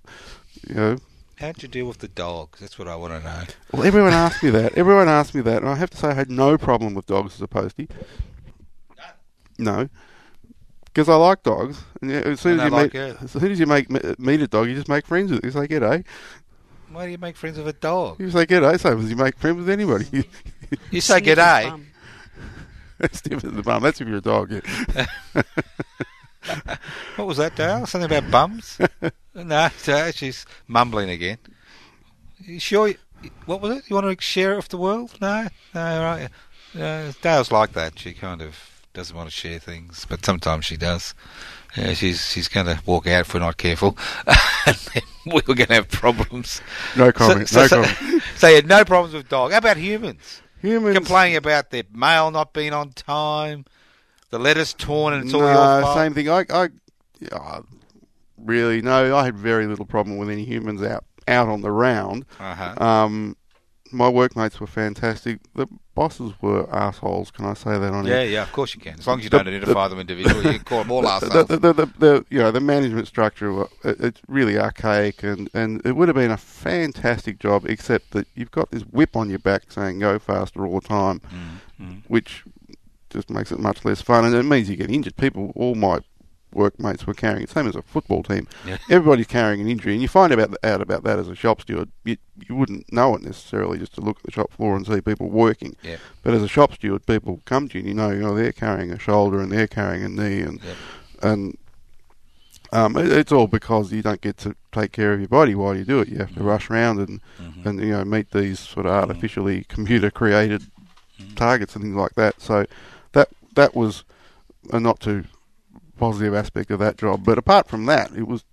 You 0.68 0.76
know, 0.76 0.98
How'd 1.42 1.64
you 1.64 1.68
deal 1.68 1.88
with 1.88 1.98
the 1.98 2.08
dogs? 2.08 2.60
That's 2.60 2.78
what 2.78 2.88
I 2.88 2.96
want 2.96 3.14
to 3.14 3.28
know. 3.28 3.44
well, 3.74 3.84
everyone 3.84 4.14
asked 4.14 4.44
me 4.44 4.52
that. 4.52 4.78
Everyone 4.78 5.10
asked 5.10 5.34
me 5.34 5.42
that, 5.42 5.64
and 5.64 5.70
I 5.70 5.76
have 5.76 5.90
to 5.90 5.98
say 5.98 6.10
I 6.10 6.14
had 6.14 6.30
no 6.30 6.58
problem 6.58 6.94
with 6.94 7.08
dogs 7.08 7.34
as 7.34 7.42
a 7.42 7.48
postie. 7.48 7.90
No, 9.58 9.90
because 10.86 11.10
I 11.10 11.16
like 11.16 11.44
dogs. 11.44 11.84
And 12.02 12.12
yeah, 12.12 12.18
as 12.20 12.40
soon 12.40 12.60
And 12.60 12.62
as 12.62 12.66
you 12.66 12.78
like 12.78 12.94
meet, 12.94 13.24
as 13.24 13.32
soon 13.32 13.52
as 13.52 13.60
you 13.60 13.66
make 13.66 14.20
meet 14.20 14.42
a 14.42 14.48
dog, 14.48 14.68
you 14.68 14.76
just 14.76 14.90
make 14.90 15.06
friends 15.06 15.32
with 15.32 15.40
it. 15.40 15.46
You 15.46 15.52
say 15.52 15.68
g'day. 15.68 16.06
Why 16.92 17.06
do 17.06 17.12
you 17.12 17.18
make 17.18 17.38
friends 17.38 17.58
with 17.58 17.68
a 17.68 17.74
dog? 17.74 18.20
You 18.20 18.30
say 18.30 18.46
g'day, 18.46 18.80
same 18.80 19.00
as 19.00 19.10
you 19.10 19.16
make 19.16 19.38
friends 19.38 19.58
with 19.58 19.70
anybody. 19.70 20.06
You 20.92 21.02
say 21.02 21.20
Sniff 21.20 21.26
his 21.26 21.38
g'day. 21.38 21.86
That's 23.12 23.22
different 23.22 23.56
the 23.56 23.64
bum. 23.64 23.82
That's 23.82 24.00
if 24.00 24.08
you're 24.08 24.18
a 24.18 24.22
dog. 24.22 24.52
Yeah. 24.52 25.44
What 27.18 27.28
was 27.28 27.38
that, 27.38 27.56
Dale? 27.56 27.86
Something 27.86 28.10
about 28.12 28.32
bums? 28.32 28.80
no, 29.36 29.70
so 29.78 30.10
she's 30.10 30.46
mumbling 30.68 31.12
again. 31.12 31.38
You 32.40 32.60
sure? 32.60 32.88
You, 32.88 32.96
what 33.46 33.62
was 33.62 33.78
it? 33.78 33.84
You 33.88 33.96
want 33.96 34.18
to 34.18 34.24
share 34.24 34.54
it 34.54 34.58
with 34.58 34.70
the 34.70 34.78
world? 34.78 35.16
No, 35.22 35.48
no, 35.76 36.02
right. 36.02 36.30
Uh, 36.76 37.12
Dale's 37.22 37.52
like 37.52 37.74
that. 37.74 38.00
She 38.00 38.14
kind 38.14 38.42
of 38.42 38.58
doesn't 38.94 39.16
want 39.16 39.30
to 39.30 39.36
share 39.36 39.60
things, 39.60 40.08
but 40.10 40.26
sometimes 40.26 40.66
she 40.66 40.78
does. 40.78 41.14
Yeah, 41.78 41.94
she's 41.94 42.26
she's 42.32 42.48
going 42.48 42.66
to 42.66 42.82
walk 42.88 43.06
out 43.06 43.22
if 43.22 43.34
we're 43.36 43.40
not 43.40 43.58
careful, 43.58 43.96
and 44.66 44.76
then 44.94 45.04
we're 45.28 45.42
going 45.42 45.68
to 45.68 45.74
have 45.74 45.90
problems. 45.90 46.60
No 46.98 47.12
comment. 47.12 47.50
So, 47.50 47.62
no 47.62 47.68
so, 47.68 47.84
comment. 47.84 48.24
so 48.36 48.48
you 48.48 48.56
had 48.56 48.68
no 48.68 48.84
problems 48.84 49.14
with 49.14 49.30
dog. 49.30 49.52
How 49.52 49.60
about 49.60 49.78
humans? 49.78 50.42
Humans. 50.62 50.96
Complaining 50.96 51.38
about 51.38 51.72
their 51.72 51.84
mail 51.92 52.32
not 52.32 52.54
being 52.54 52.74
on 52.74 52.92
time, 52.92 53.66
the 54.30 54.40
letter's 54.40 54.74
torn 54.74 55.14
and 55.14 55.26
it's 55.26 55.34
all 55.34 55.42
your 55.42 55.82
fault. 55.82 55.98
same 55.98 56.14
thing. 56.14 56.30
I, 56.30 56.46
I, 56.50 56.70
yeah, 57.20 57.62
really 58.38 58.82
no. 58.82 59.16
I 59.16 59.26
had 59.26 59.36
very 59.36 59.68
little 59.68 59.86
problem 59.86 60.18
with 60.18 60.30
any 60.30 60.46
humans 60.46 60.82
out 60.82 61.06
out 61.28 61.48
on 61.48 61.62
the 61.62 61.72
round. 61.72 62.26
Uh-huh. 62.40 62.84
Um, 62.84 63.36
my 63.92 64.10
workmates 64.10 64.60
were 64.60 64.68
fantastic. 64.68 65.40
The 65.56 65.68
bosses 65.96 66.34
were 66.42 66.74
assholes. 66.74 67.32
Can 67.32 67.46
I 67.46 67.54
say 67.54 67.78
that 67.78 67.94
on 67.94 68.06
Yeah, 68.06 68.14
air? 68.16 68.26
yeah, 68.26 68.44
of 68.44 68.52
course 68.52 68.74
you 68.74 68.82
can. 68.82 69.00
As 69.00 69.06
long 69.08 69.20
as 69.20 69.24
you 69.26 69.30
The- 69.30 69.38
don't 69.40 69.48
identify 69.48 69.88
them 69.88 70.00
individually, 70.00 70.46
you 70.46 70.58
can 70.60 70.64
call 70.66 70.80
them 70.84 70.92
all 70.92 71.02
The, 71.04 71.08
assholes. 71.10 71.48
the, 71.48 71.58
the, 71.58 71.74
the, 71.74 71.86
the, 72.00 72.26
you 72.30 72.40
know, 72.40 72.52
the 72.52 72.60
management 72.62 73.08
structure, 73.08 73.62
it, 73.62 73.68
it's 74.00 74.22
really 74.28 74.58
archaic, 74.58 75.24
and, 75.24 75.50
and 75.54 75.82
it 75.86 75.96
would 75.96 76.08
have 76.08 76.16
been 76.16 76.32
a 76.32 76.38
fantastic 76.38 77.40
job, 77.40 77.66
except 77.68 78.12
that 78.12 78.28
you've 78.36 78.52
got 78.52 78.72
this 78.72 78.84
whip 78.84 79.16
on 79.16 79.30
your 79.30 79.40
back 79.40 79.72
saying 79.72 80.00
go 80.00 80.18
faster 80.20 80.66
all 80.66 80.80
the 80.80 80.88
time, 80.88 81.22
Mm, 81.82 82.04
which 82.08 82.44
just 83.10 83.30
makes 83.30 83.52
it 83.52 83.60
much 83.60 83.84
less 83.84 84.02
fun, 84.02 84.24
and 84.26 84.34
it 84.36 84.44
means 84.44 84.70
you 84.70 84.76
get 84.76 84.90
injured. 84.92 85.18
People, 85.18 85.52
all 85.56 85.76
my 85.76 86.00
workmates 86.54 87.06
were 87.08 87.14
carrying, 87.14 87.48
same 87.48 87.68
as 87.68 87.76
a 87.76 87.82
football 87.82 88.24
team, 88.24 88.48
Yeah. 88.66 88.78
everybody's 88.90 89.28
carrying 89.28 89.62
an 89.62 89.68
injury, 89.68 89.94
and 89.94 90.02
you 90.02 90.08
find 90.08 90.32
about 90.34 90.56
out 90.64 90.82
about 90.82 91.04
that 91.04 91.20
as 91.20 91.28
a 91.30 91.36
shop 91.36 91.62
steward. 91.62 91.90
You, 92.04 92.18
you 92.48 92.56
wouldn't 92.56 92.92
know 92.92 93.16
it 93.16 93.22
necessarily 93.24 93.78
just 93.78 93.94
to 93.96 94.02
look 94.02 94.18
at 94.18 94.24
the 94.24 94.32
shop 94.32 94.52
floor 94.52 94.76
and 94.76 94.86
see 94.86 95.02
people 95.02 95.30
working. 95.30 95.76
Yeah. 95.84 95.98
But 96.24 96.34
as 96.34 96.42
a 96.44 96.48
shop 96.48 96.74
steward, 96.74 97.06
people 97.06 97.42
come 97.46 97.68
to 97.70 97.78
you 97.78 97.82
and 97.82 97.88
you 97.90 97.94
know, 97.96 98.10
you 98.12 98.20
know 98.22 98.36
they're 98.36 98.52
carrying 98.52 98.92
a 98.92 99.00
shoulder 99.00 99.40
and 99.40 99.52
they're 99.52 99.68
carrying 99.68 100.04
a 100.04 100.10
knee 100.10 100.42
and 100.42 100.60
Yep. 100.64 100.76
and 101.24 101.58
um, 102.74 102.96
it, 102.98 103.12
it's 103.12 103.32
all 103.32 103.48
because 103.48 103.92
you 103.92 104.02
don't 104.02 104.22
get 104.22 104.38
to 104.38 104.56
take 104.72 104.92
care 104.94 105.12
of 105.14 105.20
your 105.20 105.28
body 105.28 105.56
while 105.56 105.76
you 105.76 105.84
do 105.84 106.00
it. 106.00 106.08
You 106.08 106.20
have 106.20 106.34
to 106.36 106.44
rush 106.44 106.70
around 106.70 107.00
and 107.00 107.22
Mhm. 107.40 107.66
and 107.66 107.80
you 107.82 107.92
know 107.92 108.06
meet 108.06 108.32
these 108.32 108.60
sort 108.60 108.86
of 108.86 108.92
artificially 108.94 109.66
computer 109.68 110.10
created 110.12 110.64
Mm. 111.22 111.36
targets 111.36 111.76
and 111.76 111.84
things 111.84 111.96
like 111.96 112.16
that. 112.16 112.42
So 112.42 112.66
that 113.12 113.28
that 113.56 113.76
was 113.76 114.04
a 114.72 114.80
not 114.80 115.00
too 115.00 115.26
positive 116.02 116.34
aspect 116.34 116.72
of 116.72 116.80
that 116.80 116.98
job. 116.98 117.24
But 117.24 117.38
apart 117.38 117.68
from 117.70 117.86
that, 117.86 118.12
it 118.16 118.28
was 118.28 118.44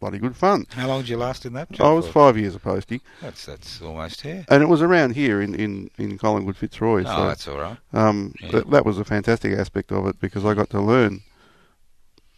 bloody 0.00 0.18
good 0.18 0.36
fun. 0.36 0.66
How 0.70 0.88
long 0.88 1.00
did 1.00 1.08
you 1.08 1.16
last 1.16 1.46
in 1.46 1.52
that 1.54 1.70
job? 1.70 1.86
I 1.86 1.92
was 1.92 2.08
five 2.08 2.36
years 2.36 2.54
a 2.56 2.58
postie, 2.58 3.00
That's 3.22 3.46
that's 3.46 3.80
almost 3.80 4.20
here. 4.22 4.44
and 4.48 4.62
it 4.62 4.68
was 4.68 4.82
around 4.82 5.14
here 5.14 5.40
in 5.40 5.54
in, 5.54 5.90
in 5.96 6.18
Collingwood 6.18 6.56
Fitzroy. 6.56 7.02
Oh, 7.06 7.16
so 7.16 7.26
that's 7.28 7.46
all 7.48 7.58
right. 7.58 7.76
um, 7.92 8.34
Yeah. 8.40 8.50
th- 8.50 8.64
that 8.70 8.84
was 8.84 8.98
a 8.98 9.04
fantastic 9.04 9.56
aspect 9.56 9.92
of 9.92 10.06
it 10.08 10.20
because 10.20 10.44
I 10.44 10.54
got 10.54 10.70
to 10.70 10.80
learn. 10.80 11.22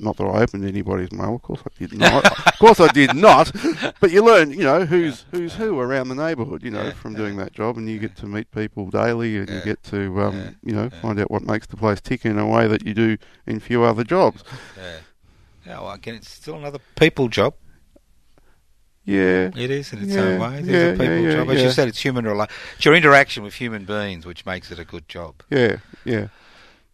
Not 0.03 0.16
that 0.16 0.24
I 0.24 0.42
opened 0.42 0.64
anybody's 0.64 1.12
mail, 1.12 1.36
of 1.36 1.42
course 1.42 1.61
I 1.64 1.70
did 1.78 1.92
not. 1.96 2.24
of 2.48 2.59
course 2.59 2.80
I 2.80 2.88
did 2.88 3.14
not. 3.14 3.53
But 4.00 4.11
you 4.11 4.24
learn, 4.24 4.50
you 4.50 4.64
know, 4.64 4.84
who's 4.84 5.24
who's 5.30 5.55
who 5.55 5.78
around 5.78 6.09
the 6.09 6.14
neighbourhood, 6.16 6.62
you 6.62 6.70
know, 6.70 6.82
Yeah, 6.84 6.92
from 6.92 7.12
yeah. 7.12 7.18
doing 7.18 7.36
that 7.36 7.53
job, 7.53 7.78
and 7.78 7.88
you 7.88 7.98
get 7.98 8.16
to 8.16 8.26
meet 8.26 8.50
people 8.50 8.90
daily, 8.90 9.36
and 9.38 9.48
you 9.48 9.61
get 9.62 9.82
to, 9.84 10.20
um, 10.22 10.36
yeah, 10.36 10.50
you 10.64 10.72
know, 10.74 10.90
yeah. 10.92 11.00
find 11.00 11.20
out 11.20 11.30
what 11.30 11.42
makes 11.42 11.66
the 11.68 11.76
place 11.76 12.00
tick 12.00 12.24
in 12.26 12.38
a 12.38 12.46
way 12.46 12.66
that 12.66 12.84
you 12.84 12.94
do 12.94 13.16
in 13.46 13.61
few 13.61 13.82
other 13.84 14.05
jobs. 14.05 14.42
Yeah. 14.76 14.96
Yeah, 15.64 15.80
well, 15.80 15.92
again, 15.92 16.16
it's 16.16 16.28
still 16.28 16.57
another 16.57 16.80
people 16.96 17.28
job. 17.28 17.55
Yeah, 19.05 19.50
It 19.57 19.70
is 19.70 19.92
in 19.92 20.03
its 20.03 20.12
Yeah, 20.14 20.20
own 20.22 20.40
way. 20.40 20.59
It 20.61 20.64
yeah, 20.66 20.76
a 20.78 20.92
people 20.92 21.07
yeah, 21.07 21.18
yeah, 21.20 21.32
job. 21.32 21.50
As 21.50 21.59
yeah. 21.59 21.64
you 21.64 21.70
said, 21.70 21.88
it's 21.88 22.00
human 22.00 22.24
rela- 22.24 22.48
It's 22.76 22.84
your 22.84 22.94
interaction 22.94 23.42
with 23.42 23.55
human 23.55 23.84
beings 23.84 24.24
which 24.26 24.46
makes 24.46 24.70
it 24.70 24.78
a 24.78 24.84
good 24.84 25.09
job. 25.09 25.42
yeah, 25.50 25.76
yeah. 26.05 26.28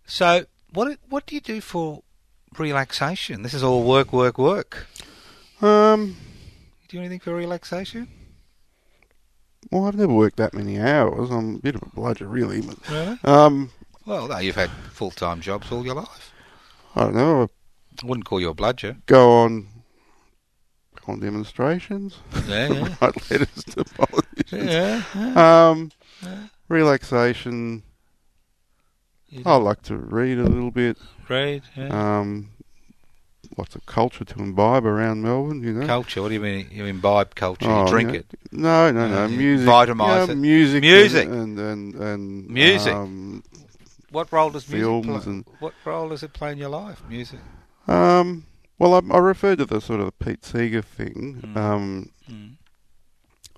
So, 0.06 0.46
what 0.72 0.98
what 1.10 1.26
do 1.26 1.34
you 1.34 1.40
do 1.42 1.60
for 1.60 2.02
relaxation? 2.56 3.42
This 3.42 3.54
is 3.54 3.62
all 3.62 3.82
work, 3.84 4.12
work, 4.12 4.38
work. 4.38 4.86
Um, 5.60 6.16
Do 6.88 6.96
you 6.96 7.00
do 7.00 7.00
anything 7.00 7.20
for 7.20 7.34
relaxation? 7.34 8.08
well, 9.70 9.86
I've 9.86 9.96
never 9.96 10.12
worked 10.12 10.36
that 10.36 10.54
many 10.54 10.78
hours. 10.80 11.30
I'm 11.30 11.56
a 11.56 11.58
bit 11.58 11.74
of 11.74 11.82
a 11.82 11.88
bludger, 11.90 12.26
really. 12.28 12.60
But, 12.62 12.88
Really? 12.88 13.18
um, 13.24 13.70
Well, 14.06 14.28
no, 14.28 14.38
you've 14.38 14.54
had 14.56 14.70
full 14.92 15.10
time 15.10 15.40
jobs 15.40 15.70
all 15.72 15.84
your 15.84 15.96
life. 15.96 16.32
I 16.94 17.02
don't 17.04 17.14
know. 17.16 17.50
I 18.02 18.06
wouldn't 18.06 18.24
call 18.24 18.40
you 18.40 18.48
a 18.50 18.54
bludger. 18.54 18.96
go 19.06 19.30
on 19.42 19.66
go 21.04 21.12
on 21.12 21.20
demonstrations. 21.20 22.16
Yeah, 22.46 22.68
yeah. 22.72 22.94
write 23.00 23.30
letters 23.30 23.64
to 23.70 23.84
politicians. 23.84 24.70
yeah. 24.72 25.02
yeah. 25.14 25.68
Um, 25.70 25.90
relaxation. 26.68 27.82
You 29.30 29.42
I 29.44 29.56
like 29.56 29.82
to 29.82 29.96
read 29.96 30.38
a 30.38 30.44
little 30.44 30.70
bit. 30.70 30.96
read, 31.28 31.62
yeah. 31.76 32.18
Um, 32.20 32.50
lots 33.58 33.74
of 33.76 33.84
culture 33.86 34.24
to 34.24 34.38
imbibe 34.38 34.86
around 34.86 35.22
Melbourne. 35.22 35.62
You 35.62 35.74
know. 35.74 35.86
culture. 35.86 36.22
What 36.22 36.28
do 36.28 36.34
you 36.34 36.40
mean? 36.40 36.68
You 36.70 36.86
imbibe 36.86 37.34
culture? 37.34 37.66
Oh, 37.68 37.84
you 37.84 37.90
drink 37.90 38.12
yeah. 38.12 38.20
it. 38.20 38.26
No, 38.52 38.90
no, 38.90 39.08
no. 39.08 39.24
Uh, 39.24 39.28
you 39.28 39.36
music. 39.36 39.68
vitamise 39.68 40.26
yeah, 40.26 40.32
it. 40.32 40.36
Music. 40.36 40.82
Music. 40.82 41.28
And 41.28 41.58
and 41.58 41.94
and, 41.94 41.94
and 42.02 42.48
Music. 42.48 42.94
Um, 42.94 43.42
What 44.10 44.32
role 44.32 44.48
does 44.50 44.66
music 44.68 44.84
Films 44.86 45.06
play? 45.24 45.32
and- 45.32 45.44
What 45.60 45.74
role 45.84 46.08
does 46.08 46.22
it 46.22 46.32
play 46.32 46.52
in 46.52 46.58
your 46.58 46.70
life? 46.70 47.02
Music. 47.08 47.40
um, 47.86 48.44
well, 48.78 48.94
I, 48.94 49.00
I 49.14 49.18
referred 49.18 49.58
to 49.58 49.66
the 49.66 49.80
sort 49.80 50.00
of 50.00 50.06
the 50.06 50.24
Pete 50.24 50.44
Seeger 50.44 50.82
thing. 50.82 51.42
Mm. 51.44 51.56
Um, 51.56 52.10
Mm. 52.30 52.52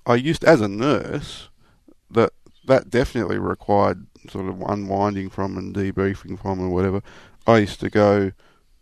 I 0.05 0.15
used 0.15 0.43
as 0.45 0.61
a 0.61 0.67
nurse 0.67 1.49
that 2.09 2.31
that 2.71 2.89
definitely 2.89 3.37
required 3.37 4.07
sort 4.29 4.47
of 4.47 4.61
unwinding 4.61 5.29
from 5.29 5.57
and 5.57 5.73
debriefing 5.75 6.39
from 6.41 6.59
and 6.59 6.71
whatever. 6.71 7.01
I 7.47 7.57
used 7.59 7.79
to 7.81 7.89
go 7.89 8.31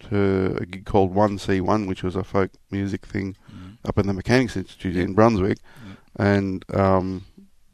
to 0.09 0.57
a 0.61 0.65
gig 0.65 0.85
called 0.85 1.13
One 1.13 1.37
C 1.37 1.59
One, 1.61 1.85
which 1.87 2.03
was 2.03 2.15
a 2.15 2.23
folk 2.23 2.51
music 2.71 3.05
thing 3.05 3.35
Mm. 3.53 3.77
up 3.87 3.97
in 3.97 4.07
the 4.07 4.13
Mechanics 4.13 4.55
Institute 4.55 4.95
in 4.95 5.13
Brunswick, 5.13 5.57
and 6.15 6.63
um, 6.73 7.25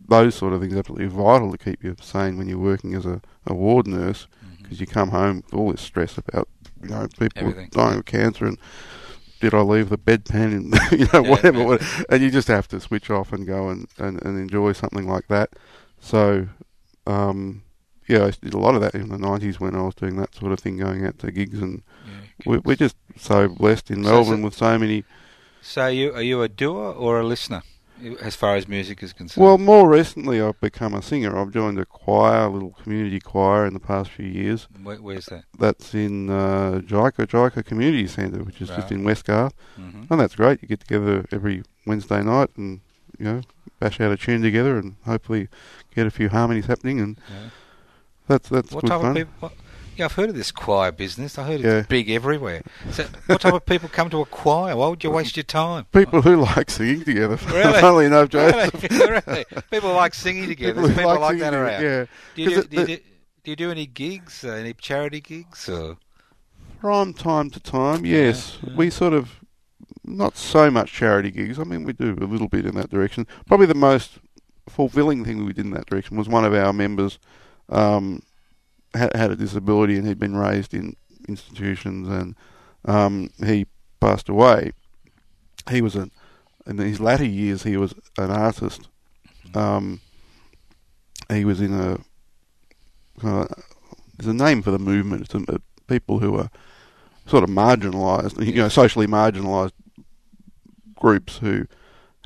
those 0.08 0.36
sort 0.36 0.54
of 0.54 0.62
things 0.62 0.74
are 0.74 0.80
absolutely 0.80 1.08
vital 1.08 1.52
to 1.52 1.58
keep 1.58 1.84
you 1.84 1.96
sane 2.02 2.38
when 2.38 2.48
you're 2.48 2.58
working 2.60 2.94
as 2.96 3.06
a, 3.06 3.22
a 3.46 3.54
ward 3.54 3.88
nurse. 3.88 4.28
Because 4.62 4.80
you 4.82 4.88
come 4.88 5.10
home 5.10 5.44
with 5.46 5.54
all 5.54 5.72
this 5.72 5.82
stress 5.82 6.18
about 6.18 6.48
you 6.82 6.90
know 6.90 7.08
people 7.20 7.44
Everything. 7.50 7.70
dying 7.72 8.00
of 8.00 8.06
cancer 8.06 8.46
and 8.48 8.58
did 9.40 9.54
I 9.54 9.62
leave 9.62 9.90
the 9.90 9.98
bedpan 9.98 10.54
and 10.54 10.74
you 11.00 11.06
know 11.14 11.22
Yeah, 11.24 11.30
whatever, 11.30 11.60
yeah. 11.60 11.66
what- 11.66 12.06
and 12.10 12.24
you 12.24 12.32
just 12.32 12.48
have 12.48 12.68
to 12.70 12.80
switch 12.80 13.10
off 13.12 13.32
and 13.34 13.46
go 13.46 13.70
and, 13.70 13.88
and, 14.00 14.20
and 14.26 14.40
enjoy 14.40 14.72
something 14.74 15.08
like 15.08 15.28
that. 15.28 15.50
So 16.00 16.48
um, 17.08 17.64
yeah, 18.08 18.26
I 18.26 18.32
did 18.32 18.54
a 18.54 18.60
lot 18.60 18.76
of 18.76 18.82
that 18.82 18.96
in 18.96 19.10
the 19.10 19.18
nineties 19.18 19.60
when 19.60 19.76
I 19.76 19.82
was 19.82 19.96
doing 19.96 20.16
that 20.18 20.36
sort 20.36 20.52
of 20.52 20.60
thing, 20.60 20.78
going 20.78 21.06
out 21.06 21.20
to 21.20 21.32
gigs 21.32 21.60
and 21.62 21.82
Yeah, 22.06 22.12
We, 22.46 22.58
we're 22.60 22.76
just 22.76 22.96
so 23.18 23.48
blessed 23.48 23.90
in 23.92 24.04
So- 24.04 24.10
Melbourne 24.12 24.40
so- 24.40 24.46
with 24.46 24.54
so 24.56 24.78
many. 24.78 25.04
So 25.62 25.88
you 25.88 26.14
are 26.14 26.22
you 26.22 26.44
a 26.44 26.48
doer 26.50 26.92
or 26.94 27.20
a 27.20 27.24
listener, 27.24 27.64
as 28.22 28.36
far 28.36 28.56
as 28.56 28.68
music 28.68 29.02
is 29.02 29.14
concerned? 29.14 29.44
Well, 29.44 29.58
more 29.58 29.90
recently, 29.90 30.40
I've 30.40 30.60
become 30.62 30.94
a 30.94 31.02
singer. 31.02 31.36
I've 31.36 31.50
joined 31.52 31.80
a 31.80 31.86
choir, 31.86 32.46
a 32.46 32.50
little 32.50 32.70
community 32.84 33.20
choir, 33.20 33.66
in 33.66 33.74
the 33.74 33.80
past 33.80 34.12
few 34.12 34.28
years. 34.28 34.68
Where, 34.84 34.98
where's 34.98 35.26
that? 35.26 35.46
That's 35.58 35.96
in 35.96 36.30
uh, 36.30 36.82
Jika 36.86 37.26
Jika 37.26 37.66
Community 37.66 38.06
Centre, 38.06 38.44
which 38.44 38.62
is 38.62 38.70
just 38.70 38.92
in 38.92 39.04
Westgarth, 39.04 39.54
hmm 39.76 40.04
and 40.08 40.20
that's 40.20 40.36
great. 40.36 40.62
You 40.62 40.68
get 40.68 40.82
together 40.82 41.26
every 41.32 41.64
Wednesday 41.88 42.22
night 42.22 42.50
and 42.58 42.82
you 43.20 43.26
know 43.26 43.42
bash 43.80 44.00
out 44.00 44.12
a 44.12 44.18
tune 44.18 44.42
together 44.42 44.78
and 44.78 44.96
hopefully 45.06 45.48
get 45.96 46.08
a 46.08 46.12
few 46.12 46.30
harmonies 46.30 46.66
happening, 46.68 47.00
and 47.00 47.18
Yeah. 47.30 47.50
that's 48.28 48.50
that's 48.50 48.72
What 48.72 48.82
good 48.84 48.90
type 48.90 49.02
fun. 49.02 49.10
of 49.12 49.16
people? 49.18 49.34
What, 49.40 49.54
yeah, 49.98 50.06
I've 50.06 50.12
heard 50.14 50.30
of 50.30 50.36
this 50.36 50.52
choir 50.52 50.92
business. 50.92 51.38
I 51.38 51.46
heard 51.46 51.62
Yeah. 51.62 51.78
it's 51.80 51.88
big 51.88 52.10
everywhere. 52.10 52.64
So, 52.92 53.06
what 53.28 53.40
type 53.40 53.54
of 53.54 53.66
people 53.66 53.88
come 53.88 54.10
to 54.10 54.20
a 54.22 54.26
choir? 54.26 54.76
Why 54.76 54.88
would 54.90 55.02
you 55.04 55.10
waste 55.12 55.38
your 55.38 55.46
time? 55.46 55.86
People 55.94 56.22
who 56.22 56.36
like 56.36 56.70
singing 56.70 57.04
together. 57.06 57.38
Really? 57.48 57.80
Funnily 57.80 58.06
enough, 58.08 58.28
Joe. 58.30 58.46
really, 58.48 59.22
really? 59.28 59.46
People 59.72 59.94
like 59.94 60.14
singing 60.14 60.48
together. 60.50 60.82
Who 60.82 60.90
people 60.90 61.18
like, 61.20 61.30
singing 61.38 61.40
that 61.44 61.54
around. 61.54 61.82
Yeah. 61.84 62.06
Do 62.36 62.42
you 62.42 62.50
do, 62.50 62.56
'Cause 62.56 62.66
do, 62.68 62.76
you 62.78 62.84
it- 62.84 62.88
do, 62.88 62.98
do 63.46 63.52
you 63.52 63.56
do 63.56 63.72
any 63.72 63.86
gigs, 63.86 64.44
uh, 64.44 64.50
any 64.50 64.74
charity 64.74 65.22
gigs? 65.22 65.70
Or? 65.70 65.96
From 66.82 67.14
time 67.14 67.50
to 67.52 67.60
time, 67.62 68.06
yes. 68.06 68.58
yeah. 68.64 68.74
We 68.76 68.90
sort 68.90 69.14
of, 69.14 69.40
not 70.08 70.38
so 70.38 70.70
much 70.70 70.92
charity 70.92 71.32
gigs. 71.32 71.60
I 71.60 71.64
mean, 71.64 71.84
we 71.84 71.94
do 71.94 72.16
a 72.20 72.26
little 72.26 72.48
bit 72.48 72.66
in 72.66 72.76
that 72.76 72.90
direction. 72.90 73.28
Probably 73.46 73.66
the 73.66 73.74
most 73.76 74.20
fulfilling 74.68 75.24
thing 75.24 75.46
we 75.46 75.54
did 75.54 75.66
in 75.66 75.72
that 75.72 75.86
direction 75.86 76.18
was 76.18 76.28
one 76.28 76.46
of 76.46 76.54
our 76.54 76.74
members 76.74 77.20
um, 77.70 78.22
had, 78.94 79.16
had 79.16 79.32
a 79.32 79.36
disability 79.36 79.96
and 79.98 80.08
he'd 80.08 80.20
been 80.20 80.36
raised 80.36 80.74
in 80.74 80.96
institutions 81.28 82.08
and 82.08 82.36
um, 82.86 83.30
he 83.44 83.66
passed 84.00 84.30
away. 84.30 84.72
He 85.70 85.82
was 85.82 85.96
a, 85.96 86.10
in 86.68 86.78
his 86.78 87.00
latter 87.00 87.26
years, 87.26 87.64
he 87.64 87.78
was 87.78 87.94
an 88.18 88.32
artist. 88.32 88.88
Um, 89.54 90.02
he 91.30 91.46
was 91.46 91.62
in 91.62 91.74
a, 91.74 92.00
uh, 93.26 93.48
there's 94.18 94.28
a 94.28 94.34
name 94.34 94.62
for 94.62 94.72
the 94.72 94.80
movement. 94.80 95.24
It's 95.24 95.34
a, 95.34 95.56
a 95.56 95.60
people 95.88 96.20
who 96.20 96.38
are 96.38 96.50
sort 97.26 97.44
of 97.44 97.50
marginalised, 97.50 98.44
you 98.46 98.54
know, 98.54 98.70
socially 98.70 99.08
marginalised 99.08 99.72
groups 100.96 101.38
who 101.38 101.66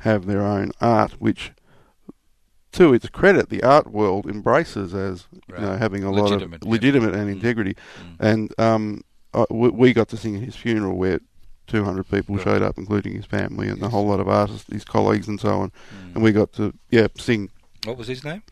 have 0.02 0.26
their 0.26 0.42
own 0.42 0.72
art, 0.80 1.12
which, 1.20 1.52
to 2.72 2.94
its 2.94 3.08
credit, 3.08 3.48
the 3.50 3.62
art 3.62 3.90
world 3.90 4.26
embraces 4.26 4.94
as 4.94 5.26
you 5.48 5.58
know 5.58 5.76
having 5.76 6.04
a 6.04 6.10
Legitimate, 6.10 6.62
lot 6.62 6.62
of 6.62 6.68
legitimate 6.68 7.14
and 7.14 7.28
Mm. 7.28 7.32
integrity. 7.32 7.74
Mm. 7.74 8.16
And 8.20 8.60
um, 8.60 9.00
I, 9.34 9.44
we, 9.50 9.68
we 9.70 9.92
got 9.92 10.08
to 10.10 10.16
sing 10.16 10.36
at 10.36 10.42
his 10.42 10.56
funeral 10.56 10.96
where 10.96 11.20
200 11.66 12.04
people 12.08 12.36
Right. 12.36 12.44
showed 12.44 12.62
up, 12.62 12.78
including 12.78 13.14
his 13.14 13.26
family 13.26 13.68
and 13.68 13.82
a 13.82 13.88
whole 13.88 14.06
lot 14.06 14.20
of 14.20 14.28
artists, 14.28 14.72
his 14.72 14.84
colleagues, 14.84 15.28
and 15.28 15.40
so 15.40 15.60
on. 15.60 15.70
Mm. 15.70 16.14
And 16.14 16.22
we 16.24 16.32
got 16.32 16.52
to 16.54 16.72
yeah 16.90 17.08
sing. 17.18 17.50
What 17.84 17.96
was 17.96 18.08
his 18.08 18.24
name? 18.24 18.42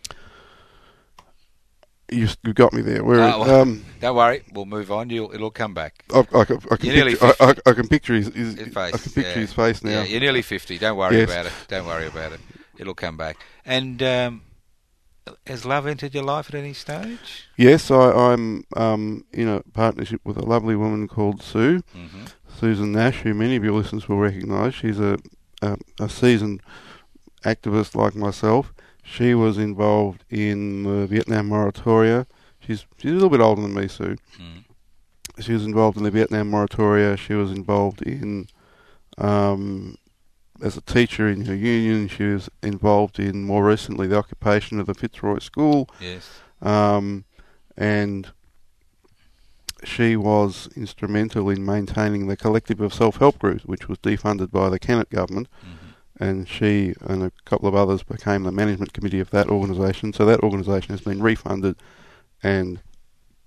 You, 2.10 2.28
you 2.42 2.54
got 2.54 2.72
me 2.72 2.80
there. 2.82 3.04
Where 3.04 3.20
Ah, 3.20 3.38
well, 3.38 3.60
um, 3.62 3.84
Don't 4.00 4.16
worry, 4.16 4.42
we'll 4.52 4.64
move 4.66 4.90
on. 4.90 5.10
You'll, 5.10 5.32
it'll 5.34 5.50
come 5.50 5.74
back. 5.74 6.04
I, 6.14 6.20
I, 6.20 6.44
can- 6.44 6.60
I 6.70 6.76
can 6.76 6.90
picture, 6.90 7.24
I, 7.26 7.34
I, 7.40 7.54
I 7.66 7.72
can 7.74 7.88
picture 7.88 8.14
his, 8.14 8.28
his, 8.28 8.54
His 8.58 8.76
I 8.76 8.90
face, 8.90 9.02
can 9.02 9.12
picture 9.12 9.30
yeah. 9.30 9.34
his 9.46 9.52
face 9.52 9.84
now. 9.84 9.90
Yeah, 9.90 10.04
you're 10.04 10.20
nearly 10.20 10.42
50. 10.42 10.78
Don't 10.78 10.96
worry 10.96 11.18
Yes. 11.18 11.30
about 11.30 11.46
it. 11.46 11.52
Don't 11.68 11.86
worry 11.86 12.06
about 12.06 12.32
it. 12.32 12.40
It'll 12.78 12.94
come 12.94 13.16
back. 13.16 13.36
And 13.66 14.02
um, 14.02 14.42
has 15.46 15.66
love 15.66 15.86
entered 15.86 16.14
your 16.14 16.22
life 16.24 16.48
at 16.48 16.54
any 16.54 16.72
stage? 16.72 17.48
Yes, 17.58 17.90
I, 17.90 18.10
I'm 18.10 18.64
um, 18.76 19.24
in 19.32 19.48
a 19.48 19.60
partnership 19.74 20.20
with 20.24 20.38
a 20.38 20.44
lovely 20.46 20.76
woman 20.76 21.08
called 21.08 21.42
Sue, 21.42 21.82
hmm 21.92 22.24
Susan 22.58 22.90
Nash, 22.90 23.20
who 23.20 23.34
many 23.34 23.54
of 23.54 23.62
your 23.62 23.74
listeners 23.74 24.08
will 24.08 24.18
recognise. 24.18 24.74
She's 24.74 24.98
a, 24.98 25.16
a 25.62 25.76
a 26.00 26.08
seasoned 26.08 26.60
activist 27.44 27.94
like 27.94 28.16
myself. 28.16 28.72
She 29.10 29.34
was 29.34 29.58
involved 29.58 30.24
in 30.30 30.82
the 30.82 31.06
Vietnam 31.06 31.48
moratoria. 31.50 32.26
She's 32.60 32.84
she's 32.98 33.10
a 33.10 33.14
little 33.14 33.30
bit 33.30 33.40
older 33.40 33.62
than 33.62 33.74
me, 33.74 33.88
Sue. 33.88 34.16
Mm. 34.38 34.64
She 35.40 35.52
was 35.52 35.64
involved 35.64 35.96
in 35.96 36.02
the 36.02 36.10
Vietnam 36.10 36.50
moratoria. 36.50 37.16
She 37.16 37.34
was 37.34 37.50
involved 37.50 38.02
in 38.02 38.48
um, 39.16 39.96
as 40.62 40.76
a 40.76 40.80
teacher 40.82 41.28
in 41.28 41.46
her 41.46 41.54
union. 41.54 42.08
She 42.08 42.24
was 42.24 42.50
involved 42.62 43.18
in 43.18 43.44
more 43.44 43.64
recently 43.64 44.06
the 44.06 44.18
occupation 44.18 44.78
of 44.78 44.86
the 44.86 44.94
Fitzroy 44.94 45.38
School. 45.38 45.88
Yes. 46.00 46.28
um, 46.60 47.24
and 47.76 48.32
she 49.84 50.16
was 50.16 50.68
instrumental 50.76 51.48
in 51.48 51.64
maintaining 51.64 52.26
the 52.26 52.36
collective 52.36 52.80
of 52.80 52.92
self-help 52.92 53.38
groups, 53.38 53.64
which 53.64 53.88
was 53.88 53.96
defunded 53.98 54.50
by 54.50 54.68
the 54.68 54.78
Kennett 54.78 55.08
government, 55.08 55.48
hmm 55.62 55.87
and 56.20 56.48
she 56.48 56.94
and 57.00 57.22
a 57.22 57.32
couple 57.44 57.68
of 57.68 57.74
others 57.74 58.02
became 58.02 58.42
the 58.42 58.52
management 58.52 58.92
committee 58.92 59.20
of 59.20 59.30
that 59.30 59.48
organisation. 59.48 60.12
So 60.12 60.24
that 60.26 60.40
organisation 60.40 60.90
has 60.90 61.00
been 61.00 61.22
refunded 61.22 61.76
and 62.42 62.80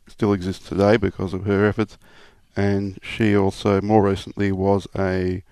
still 0.08 0.34
exists 0.34 0.68
today 0.68 0.98
because 0.98 1.34
of 1.34 1.46
her 1.46 1.66
efforts. 1.66 1.98
And 2.56 3.00
she 3.02 3.36
also, 3.36 3.82
more 3.82 4.04
recently, 4.04 4.52
was 4.52 4.88
a 4.98 5.44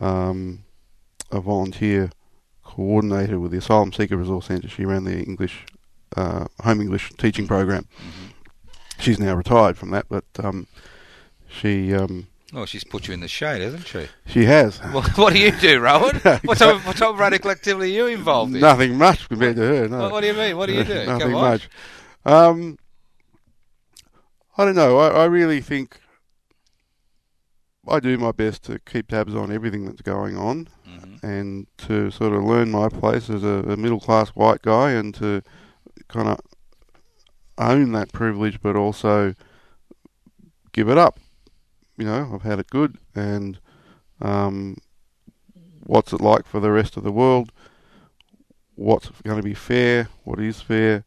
um, 0.00 0.64
a 1.30 1.40
volunteer 1.40 2.10
coordinator 2.64 3.38
with 3.38 3.52
the 3.52 3.58
Asylum 3.58 3.92
Seeker 3.92 4.16
Resource 4.16 4.46
Centre. 4.46 4.68
She 4.68 4.84
ran 4.84 5.04
the 5.04 5.22
English 5.22 5.64
uh, 6.16 6.46
home 6.62 6.80
English 6.80 7.12
teaching 7.18 7.46
program. 7.46 7.86
hmm 7.96 8.30
She's 8.98 9.18
now 9.18 9.34
retired 9.34 9.76
from 9.76 9.90
that, 9.90 10.06
but 10.08 10.24
um, 10.38 10.68
she 11.48 11.92
um, 11.92 12.28
Well, 12.54 12.66
she's 12.66 12.84
put 12.84 13.08
you 13.08 13.14
in 13.14 13.20
the 13.20 13.26
shade, 13.28 13.62
hasn't 13.62 13.86
she? 13.86 14.06
she 14.26 14.44
has 14.44 14.80
Well, 14.94 15.02
what 15.16 15.32
do 15.32 15.40
you 15.40 15.50
do, 15.50 15.80
Rowan? 15.80 16.20
What 16.44 16.58
type, 16.58 16.76
of, 16.76 16.86
what 16.86 16.96
type 16.96 17.08
of 17.10 17.18
radical 17.18 17.50
activity 17.50 17.98
are 18.00 18.08
you 18.08 18.14
involved 18.16 18.54
in? 18.54 18.60
nothing 18.60 18.96
much 18.96 19.28
compared 19.28 19.56
to 19.56 19.62
her. 19.62 19.88
No. 19.88 19.98
What, 20.02 20.12
what 20.12 20.20
do 20.20 20.28
you 20.28 20.34
mean? 20.34 20.56
What 20.56 20.66
do 20.66 20.72
you 20.74 20.84
do? 20.84 21.04
Nothing 21.06 21.32
much. 21.32 21.68
Um, 22.24 22.78
I 24.56 24.64
don't 24.64 24.76
know. 24.76 24.98
I, 24.98 25.22
I 25.22 25.24
really 25.24 25.60
think 25.60 25.98
I 27.88 27.98
do 28.00 28.16
my 28.18 28.30
best 28.32 28.62
to 28.64 28.78
keep 28.78 29.08
tabs 29.08 29.34
on 29.34 29.50
everything 29.52 29.84
that's 29.84 30.00
going 30.02 30.36
on 30.38 30.68
Mhm. 30.88 31.22
and 31.24 31.66
to 31.78 32.10
sort 32.10 32.32
of 32.34 32.44
learn 32.44 32.70
my 32.70 32.88
place 32.88 33.28
as 33.28 33.42
a, 33.42 33.64
a 33.72 33.76
middle 33.76 33.98
class 34.00 34.28
white 34.30 34.62
guy 34.62 34.92
and 34.92 35.12
to 35.16 35.42
kind 36.08 36.28
of 36.28 36.38
own 37.58 37.90
that 37.92 38.12
privilege, 38.12 38.60
but 38.62 38.76
also 38.76 39.34
give 40.72 40.88
it 40.88 40.98
up. 40.98 41.18
You 41.96 42.06
know, 42.06 42.32
I've 42.34 42.42
had 42.42 42.58
it 42.58 42.68
good, 42.70 42.98
and 43.14 43.58
um, 44.20 44.78
what's 45.84 46.12
it 46.12 46.20
like 46.20 46.46
for 46.46 46.60
the 46.60 46.72
rest 46.72 46.96
of 46.96 47.04
the 47.04 47.12
world? 47.12 47.52
What's 48.74 49.08
going 49.22 49.36
to 49.36 49.42
be 49.42 49.54
fair? 49.54 50.08
What 50.24 50.40
is 50.40 50.60
fair? 50.60 51.04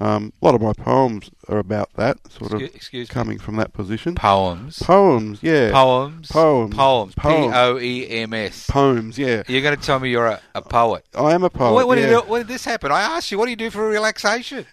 Um, 0.00 0.32
a 0.40 0.44
lot 0.46 0.54
of 0.54 0.62
my 0.62 0.72
poems 0.72 1.30
are 1.48 1.58
about 1.58 1.92
that, 1.94 2.16
sort 2.32 2.52
Excuse, 2.52 2.70
of 2.70 2.74
excuse 2.74 3.08
me. 3.08 3.12
coming 3.12 3.38
from 3.38 3.56
that 3.56 3.72
position. 3.74 4.14
Poems. 4.14 4.78
Poems, 4.78 5.40
yeah. 5.42 5.70
Poems. 5.70 6.28
Poems. 6.28 6.74
Poems. 6.74 7.14
P 7.14 7.20
Poems. 7.20 7.54
O 7.54 7.78
E 7.78 8.08
M 8.08 8.32
S. 8.32 8.66
Poems, 8.68 9.18
yeah. 9.18 9.42
You're 9.46 9.62
going 9.62 9.76
to 9.76 9.82
tell 9.82 10.00
me 10.00 10.10
you're 10.10 10.26
a, 10.26 10.40
a 10.54 10.62
poet. 10.62 11.04
I 11.14 11.34
am 11.34 11.44
a 11.44 11.50
poet. 11.50 11.74
when, 11.74 11.86
when, 11.86 11.98
yeah. 11.98 12.20
did, 12.20 12.28
when 12.28 12.40
did 12.40 12.48
this 12.48 12.64
happen? 12.64 12.90
I 12.90 13.02
asked 13.02 13.30
you, 13.30 13.38
what 13.38 13.44
do 13.44 13.50
you 13.50 13.56
do 13.56 13.70
for 13.70 13.86
relaxation? 13.86 14.64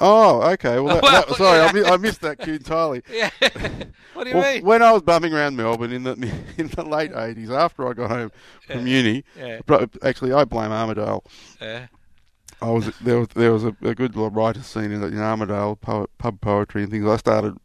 Oh, 0.00 0.42
okay. 0.52 0.78
Well, 0.78 0.96
that, 0.96 1.02
Well, 1.02 1.24
that- 1.26 1.36
sorry, 1.36 1.58
yeah. 1.58 1.66
I, 1.66 1.72
mi- 1.72 1.84
I 1.84 1.96
missed 1.96 2.20
that 2.22 2.38
cue 2.38 2.54
entirely. 2.54 3.02
Yeah. 3.10 3.30
what 4.14 4.24
do 4.24 4.30
you 4.30 4.36
Well, 4.36 4.54
mean? 4.54 4.64
when 4.64 4.82
I 4.82 4.92
was 4.92 5.02
bumming 5.02 5.32
around 5.32 5.56
Melbourne 5.56 5.92
in 5.92 6.02
the 6.04 6.12
in 6.58 6.68
the 6.68 6.82
late 6.84 7.12
eighties, 7.14 7.50
after 7.50 7.88
I 7.88 7.92
got 7.94 8.10
home 8.10 8.30
from 8.66 8.86
uni, 8.86 9.24
Yeah. 9.38 9.60
actually 10.02 10.32
I 10.32 10.44
blame 10.44 10.70
Armidale. 10.70 11.24
Uh, 11.60 11.86
I 12.62 12.70
was 12.70 12.90
there 13.00 13.18
was 13.18 13.28
there 13.34 13.52
was 13.52 13.64
a, 13.64 13.74
a 13.82 13.94
good 13.94 14.16
writer 14.16 14.62
scene 14.62 14.90
in, 14.92 15.02
in 15.02 15.14
Armidale, 15.14 15.80
poet, 15.80 16.10
pub 16.18 16.40
poetry 16.40 16.82
and 16.82 16.90
things. 16.90 17.06
I 17.06 17.16
started 17.16 17.56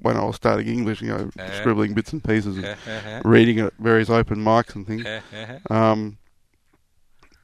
when 0.00 0.16
I 0.16 0.24
was 0.24 0.34
starting 0.36 0.66
English, 0.66 1.00
you 1.02 1.08
know, 1.08 1.30
Uh-huh. 1.38 1.52
scribbling 1.60 1.94
bits 1.94 2.12
and 2.12 2.22
pieces 2.24 2.56
and 2.56 2.66
uh, 2.66 2.74
uh, 2.88 3.20
reading 3.24 3.60
at 3.60 3.72
various 3.78 4.10
open 4.10 4.38
mics 4.38 4.74
and 4.74 4.84
things. 4.86 5.04
uh, 5.06 5.20
uh, 5.70 5.72
Um, 5.72 6.18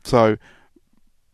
so, 0.05 0.37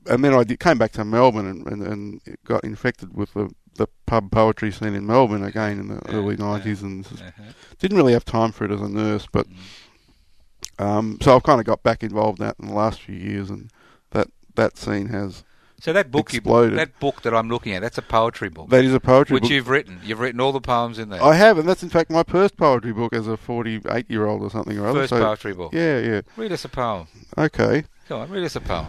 and 0.09 0.25
then 0.25 0.35
I 0.35 0.45
did, 0.45 0.61
came 0.61 0.79
back 0.79 0.93
to 0.93 1.05
Melbourne 1.05 1.47
and, 1.47 1.67
and, 1.67 1.83
and 1.87 2.21
got 2.45 2.65
infected 2.65 3.15
with 3.15 3.33
the, 3.35 3.51
the 3.77 3.87
pub 4.07 4.31
poetry 4.31 4.71
scene 4.71 4.95
in 4.95 5.07
Melbourne 5.07 5.45
again 5.45 5.79
in 5.81 5.89
the 5.89 6.01
Yeah, 6.07 6.15
early 6.17 6.35
yeah. 6.37 6.45
90s 6.45 6.83
and 6.83 7.09
just 7.09 7.23
uh, 7.23 7.31
didn't 7.79 7.97
really 7.97 8.13
have 8.13 8.25
time 8.25 8.53
for 8.53 8.65
it 8.65 8.71
as 8.71 8.81
a 8.81 8.89
nurse. 8.89 9.27
But 9.31 9.47
um, 10.79 11.19
so 11.23 11.35
I've 11.37 11.43
kind 11.43 11.61
of 11.61 11.67
got 11.67 11.83
back 11.83 12.03
involved 12.03 12.41
in 12.41 12.47
that 12.47 12.57
in 12.61 12.69
the 12.69 12.75
last 12.75 13.01
few 13.01 13.15
years 13.17 13.51
and 13.51 13.71
that, 14.11 14.29
that 14.57 14.77
scene 14.77 15.09
has 15.09 15.45
So 15.81 15.93
that 15.93 16.11
book, 16.11 16.33
you, 16.33 16.39
exploded. 16.39 16.79
that 16.79 16.99
book 17.01 17.23
that 17.23 17.35
I'm 17.35 17.49
looking 17.49 17.73
at, 17.75 17.83
that's 17.83 17.99
a 17.99 18.03
poetry 18.03 18.49
book, 18.49 18.71
that 18.71 18.85
is 18.85 18.93
a 18.95 19.01
poetry 19.01 19.35
book. 19.35 19.43
which 19.43 19.49
book. 19.49 19.51
you've 19.53 19.69
written. 19.69 20.01
You've 20.05 20.21
written 20.21 20.41
all 20.41 20.53
the 20.53 20.61
poems 20.61 20.99
in 20.99 21.11
there. 21.11 21.23
I 21.23 21.35
have, 21.35 21.59
and 21.59 21.69
that's 21.69 21.83
in 21.83 21.91
fact 21.91 22.11
my 22.11 22.23
first 22.25 22.57
poetry 22.57 22.93
book 22.93 23.13
as 23.15 23.27
a 23.29 23.37
48 23.37 24.11
year 24.11 24.27
old 24.27 24.43
or 24.43 24.51
something 24.51 24.79
or 24.79 24.87
other. 24.89 25.01
First 25.01 25.11
so, 25.11 25.21
poetry 25.25 25.55
book. 25.55 25.73
Yeah, 25.73 25.99
yeah. 25.99 26.21
Read 26.37 26.53
us 26.53 26.65
a 26.65 26.69
poem. 26.69 27.07
Okay. 27.39 27.85
Come 28.09 28.21
on, 28.21 28.31
read 28.31 28.45
us 28.45 28.57
a 28.57 28.61
poem. 28.61 28.87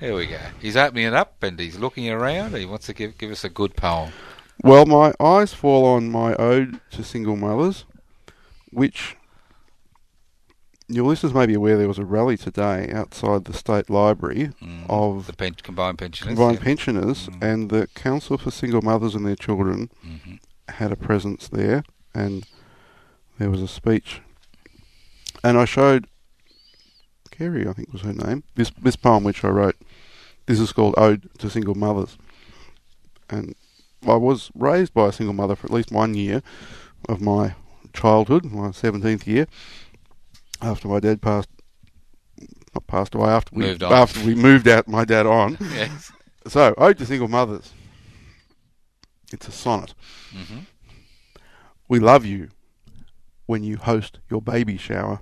Here 0.00 0.14
we 0.16 0.26
go. 0.26 0.38
He's 0.60 0.76
opening 0.76 1.06
it 1.06 1.14
up 1.14 1.42
and 1.42 1.58
he's 1.60 1.78
looking 1.78 2.08
around. 2.10 2.56
He 2.56 2.64
wants 2.66 2.86
to 2.86 2.94
give 2.94 3.18
give 3.18 3.30
us 3.30 3.44
a 3.44 3.48
good 3.50 3.76
poem. 3.76 4.12
Well, 4.62 4.86
my 4.86 5.12
eyes 5.20 5.52
fall 5.54 5.84
on 5.86 6.10
my 6.10 6.34
ode 6.34 6.80
to 6.92 7.04
single 7.04 7.36
mothers, 7.36 7.84
which 8.70 9.16
your 10.88 11.06
listeners 11.06 11.32
may 11.32 11.46
be 11.46 11.54
aware 11.54 11.76
there 11.78 11.86
was 11.88 11.98
a 11.98 12.04
rally 12.04 12.36
today 12.36 12.90
outside 12.92 13.44
the 13.44 13.52
state 13.52 13.88
library 13.88 14.50
Mm. 14.60 14.86
of 14.88 15.26
The 15.26 15.32
pen- 15.34 15.54
combined 15.62 15.98
pensioners. 15.98 16.34
combined 16.34 16.58
yeah. 16.58 16.64
pensioners, 16.64 17.28
Mm. 17.28 17.42
and 17.42 17.70
the 17.70 17.86
Council 17.94 18.36
for 18.38 18.50
Single 18.50 18.82
Mothers 18.82 19.14
and 19.14 19.24
Their 19.24 19.36
Children 19.36 19.88
Mhm. 20.04 20.40
had 20.68 20.90
a 20.92 20.96
presence 20.96 21.48
there, 21.48 21.84
and 22.14 22.44
there 23.38 23.50
was 23.50 23.62
a 23.62 23.68
speech, 23.68 24.20
and 25.44 25.56
I 25.56 25.64
showed 25.64 26.06
Kerry, 27.40 27.66
I 27.66 27.72
think 27.72 27.90
was 27.90 28.02
her 28.02 28.12
name, 28.12 28.44
this 28.54 28.70
this 28.82 28.96
poem 28.96 29.24
which 29.24 29.42
I 29.42 29.48
wrote. 29.48 29.76
This 30.44 30.60
is 30.60 30.72
called 30.72 30.94
Ode 30.98 31.26
to 31.38 31.48
Single 31.48 31.74
Mothers, 31.74 32.18
and 33.30 33.54
I 34.06 34.16
was 34.16 34.50
raised 34.54 34.92
by 34.92 35.06
a 35.08 35.12
single 35.12 35.32
mother 35.32 35.56
for 35.56 35.66
at 35.66 35.72
least 35.72 35.90
one 35.90 36.12
year 36.12 36.42
of 37.08 37.22
my 37.22 37.54
childhood, 37.94 38.44
my 38.44 38.72
seventeenth 38.72 39.26
year, 39.26 39.46
after 40.60 40.86
my 40.86 41.00
dad 41.00 41.22
passed. 41.22 41.48
Not 42.74 42.86
passed 42.86 43.14
away 43.14 43.30
after 43.30 43.56
we 43.56 43.62
Moved 43.64 43.82
on. 43.84 43.92
after 43.94 44.22
we 44.24 44.34
moved 44.34 44.68
out 44.68 44.86
my 44.86 45.06
dad 45.06 45.24
on. 45.26 45.56
Yes. 45.74 46.12
So, 46.46 46.74
Ode 46.76 46.98
to 46.98 47.06
Single 47.06 47.28
Mothers. 47.28 47.72
It's 49.32 49.48
a 49.48 49.52
sonnet. 49.52 49.94
hmm 50.30 50.60
We 51.88 51.98
love 52.00 52.26
you 52.26 52.50
when 53.46 53.64
you 53.64 53.76
host 53.78 54.18
your 54.30 54.40
baby 54.42 54.76
shower. 54.76 55.20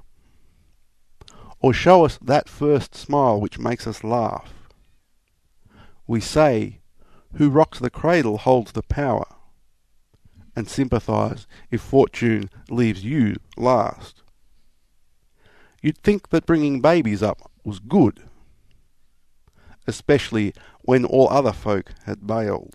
Or 1.60 1.72
show 1.72 2.04
us 2.04 2.18
that 2.22 2.48
first 2.48 2.94
smile 2.94 3.40
which 3.40 3.58
makes 3.58 3.86
us 3.86 4.04
laugh. 4.04 4.52
We 6.06 6.20
say, 6.20 6.80
Who 7.34 7.50
rocks 7.50 7.78
the 7.78 7.90
cradle 7.90 8.38
holds 8.38 8.72
the 8.72 8.82
power, 8.82 9.26
and 10.54 10.68
sympathise 10.68 11.46
if 11.70 11.80
fortune 11.80 12.50
leaves 12.68 13.04
you 13.04 13.36
last. 13.56 14.22
You'd 15.82 15.98
think 15.98 16.30
that 16.30 16.46
bringing 16.46 16.80
babies 16.80 17.22
up 17.22 17.50
was 17.64 17.78
good, 17.78 18.24
especially 19.86 20.52
when 20.82 21.04
all 21.04 21.28
other 21.28 21.52
folk 21.52 21.92
had 22.06 22.26
bailed. 22.26 22.74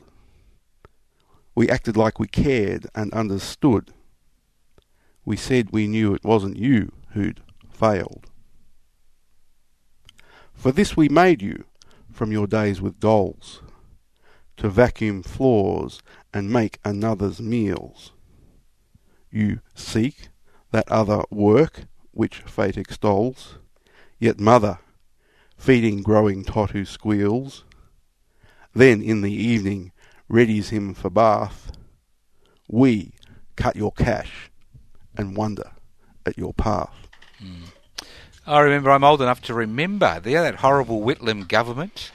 We 1.55 1.69
acted 1.69 1.97
like 1.97 2.19
we 2.19 2.27
cared 2.27 2.87
and 2.95 3.13
understood. 3.13 3.91
We 5.25 5.35
said 5.35 5.71
we 5.71 5.87
knew 5.87 6.13
it 6.13 6.23
wasn't 6.23 6.57
you 6.57 6.91
who'd 7.09 7.41
failed. 7.69 8.27
For 10.63 10.71
this 10.71 10.95
we 10.95 11.09
made 11.09 11.41
you 11.41 11.65
from 12.09 12.31
your 12.31 12.47
days 12.47 12.79
with 12.79 13.01
dolls, 13.01 13.61
to 14.55 14.69
vacuum 14.69 15.21
floors 15.21 16.01
and 16.33 16.49
make 16.49 16.79
another's 16.85 17.41
meals. 17.41 18.13
You 19.29 19.59
seek 19.75 20.29
that 20.71 20.89
other 20.89 21.23
work 21.29 21.81
which 22.11 22.37
fate 22.45 22.77
extols, 22.77 23.57
yet 24.19 24.39
mother, 24.39 24.79
feeding 25.57 26.01
growing 26.01 26.45
tot 26.45 26.71
who 26.71 26.85
squeals, 26.85 27.65
then 28.73 29.01
in 29.01 29.19
the 29.19 29.33
evening 29.33 29.91
readies 30.31 30.69
him 30.69 30.93
for 30.93 31.09
bath. 31.09 31.73
We 32.69 33.15
cut 33.57 33.75
your 33.75 33.91
cash 33.91 34.49
and 35.17 35.35
wonder 35.35 35.73
at 36.25 36.37
your 36.37 36.53
path. 36.53 37.09
Mm. 37.43 37.82
I 38.45 38.59
remember. 38.59 38.91
I'm 38.91 39.03
old 39.03 39.21
enough 39.21 39.41
to 39.43 39.53
remember. 39.53 40.19
There, 40.19 40.41
that 40.41 40.55
horrible 40.55 41.01
Whitlam 41.01 41.47
government. 41.47 42.11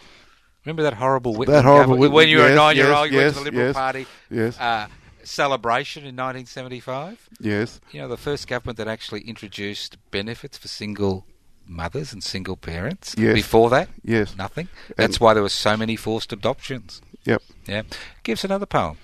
Remember 0.64 0.82
that 0.82 0.94
horrible 0.94 1.34
Whitlam 1.34 1.46
That 1.46 1.64
horrible 1.64 1.94
government? 1.94 2.12
Whitlam- 2.12 2.14
when 2.14 2.28
you 2.28 2.38
were 2.38 2.44
yes, 2.44 2.52
a 2.52 2.56
nine-year-old, 2.56 3.10
yes, 3.10 3.12
you 3.12 3.18
went 3.18 3.34
to 3.34 3.38
the 3.38 3.44
Liberal 3.44 3.66
yes. 3.66 3.74
Party 3.74 4.06
Yes, 4.30 4.60
uh, 4.60 4.86
celebration 5.24 6.02
in 6.02 6.14
1975. 6.16 7.28
yes, 7.40 7.80
You 7.92 8.02
know, 8.02 8.08
the 8.08 8.16
first 8.16 8.46
government 8.46 8.76
that 8.78 8.88
actually 8.88 9.22
introduced 9.22 9.96
benefits 10.10 10.58
for 10.58 10.68
single 10.68 11.24
mothers 11.66 12.12
and 12.12 12.22
single 12.22 12.56
parents. 12.56 13.14
Yes. 13.16 13.34
Before 13.34 13.70
that, 13.70 13.88
yes. 14.02 14.36
nothing. 14.36 14.68
That's 14.96 15.20
why 15.20 15.34
there 15.34 15.42
were 15.42 15.48
so 15.48 15.76
many 15.76 15.96
forced 15.96 16.32
adoptions. 16.32 17.00
Yep. 17.24 17.42
Yeah. 17.66 17.82
Give 18.22 18.34
us 18.38 18.44
another 18.44 18.66
poem. 18.66 18.96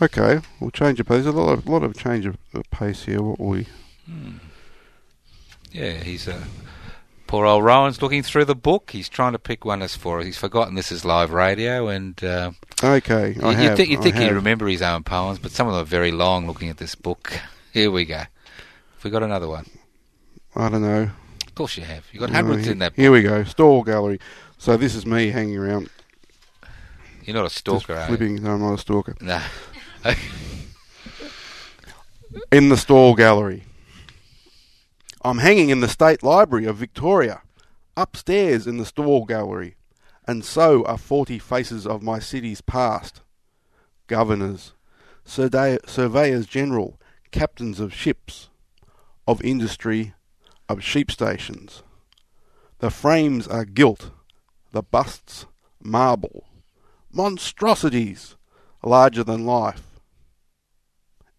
Okay, 0.00 0.40
we'll 0.60 0.70
change 0.70 1.00
of 1.00 1.06
pace. 1.06 1.24
There's 1.24 1.34
a 1.34 1.38
lot 1.38 1.52
of 1.54 1.66
lot 1.66 1.82
of 1.82 1.96
change 1.96 2.26
of, 2.26 2.36
pace 2.70 3.04
here. 3.04 3.22
What 3.22 3.40
we 3.40 3.66
Yeah, 5.76 5.92
he's 6.02 6.26
a 6.26 6.42
poor 7.26 7.44
old 7.44 7.62
Rowan's 7.64 8.00
looking 8.00 8.22
through 8.22 8.46
the 8.46 8.54
book. 8.54 8.90
He's 8.92 9.08
trying 9.08 9.32
to 9.32 9.38
pick 9.38 9.64
one 9.64 9.82
as 9.82 9.94
for 9.96 10.20
us. 10.20 10.24
He's 10.24 10.38
forgotten 10.38 10.74
this 10.74 10.90
is 10.90 11.04
live 11.04 11.32
radio, 11.32 11.88
and 11.88 12.22
uh, 12.24 12.52
okay. 12.82 13.36
I 13.42 13.50
you, 13.50 13.56
have. 13.56 13.76
think 13.76 13.90
you 13.90 14.00
think 14.00 14.16
he'd 14.16 14.32
remember 14.32 14.66
his 14.68 14.80
own 14.80 15.02
poems, 15.02 15.38
but 15.38 15.50
some 15.50 15.66
of 15.68 15.74
them 15.74 15.82
are 15.82 15.84
very 15.84 16.12
long. 16.12 16.46
Looking 16.46 16.70
at 16.70 16.78
this 16.78 16.94
book, 16.94 17.38
here 17.72 17.90
we 17.90 18.04
go. 18.06 18.16
Have 18.16 18.28
we 19.04 19.10
got 19.10 19.22
another 19.22 19.48
one? 19.48 19.66
I 20.54 20.68
don't 20.70 20.80
know. 20.82 21.10
Of 21.46 21.54
course 21.54 21.76
you 21.76 21.84
have. 21.84 22.04
You 22.12 22.20
got 22.20 22.30
No, 22.30 22.36
hundreds 22.36 22.64
he- 22.66 22.72
in 22.72 22.78
that. 22.78 22.92
book. 22.92 23.00
Here 23.00 23.12
we 23.12 23.22
go. 23.22 23.44
Stall 23.44 23.82
gallery. 23.82 24.18
So 24.58 24.76
this 24.78 24.94
is 24.94 25.04
me 25.04 25.28
hanging 25.30 25.58
around, 25.58 25.90
You're 27.24 27.34
not 27.34 27.42
a 27.44 27.48
just 27.48 27.58
stalker, 27.58 27.92
are 27.94 28.00
you? 28.02 28.06
flipping. 28.16 28.42
No, 28.42 28.52
I'm 28.54 28.60
not 28.60 28.74
a 28.74 28.78
stalker. 28.78 29.14
No. 29.20 29.42
in 32.52 32.68
the 32.70 32.76
stall 32.78 33.14
gallery. 33.14 33.64
I'm 35.26 35.38
hanging 35.38 35.70
in 35.70 35.80
the 35.80 35.88
State 35.88 36.22
Library 36.22 36.66
of 36.66 36.76
Victoria, 36.76 37.42
upstairs 37.96 38.64
in 38.64 38.76
the 38.76 38.86
stall 38.86 39.24
gallery, 39.24 39.74
and 40.24 40.44
so 40.44 40.84
are 40.84 40.96
forty 40.96 41.40
faces 41.40 41.84
of 41.84 42.00
my 42.00 42.20
city's 42.20 42.60
past. 42.60 43.22
Governors, 44.06 44.74
survey- 45.24 45.80
surveyors 45.84 46.46
general, 46.46 47.00
captains 47.32 47.80
of 47.80 47.92
ships, 47.92 48.50
of 49.26 49.42
industry, 49.42 50.14
of 50.68 50.84
sheep 50.84 51.10
stations. 51.10 51.82
The 52.78 52.90
frames 52.90 53.48
are 53.48 53.64
gilt, 53.64 54.12
the 54.70 54.84
busts 54.84 55.46
marble, 55.82 56.46
monstrosities 57.12 58.36
larger 58.80 59.24
than 59.24 59.44
life 59.44 59.85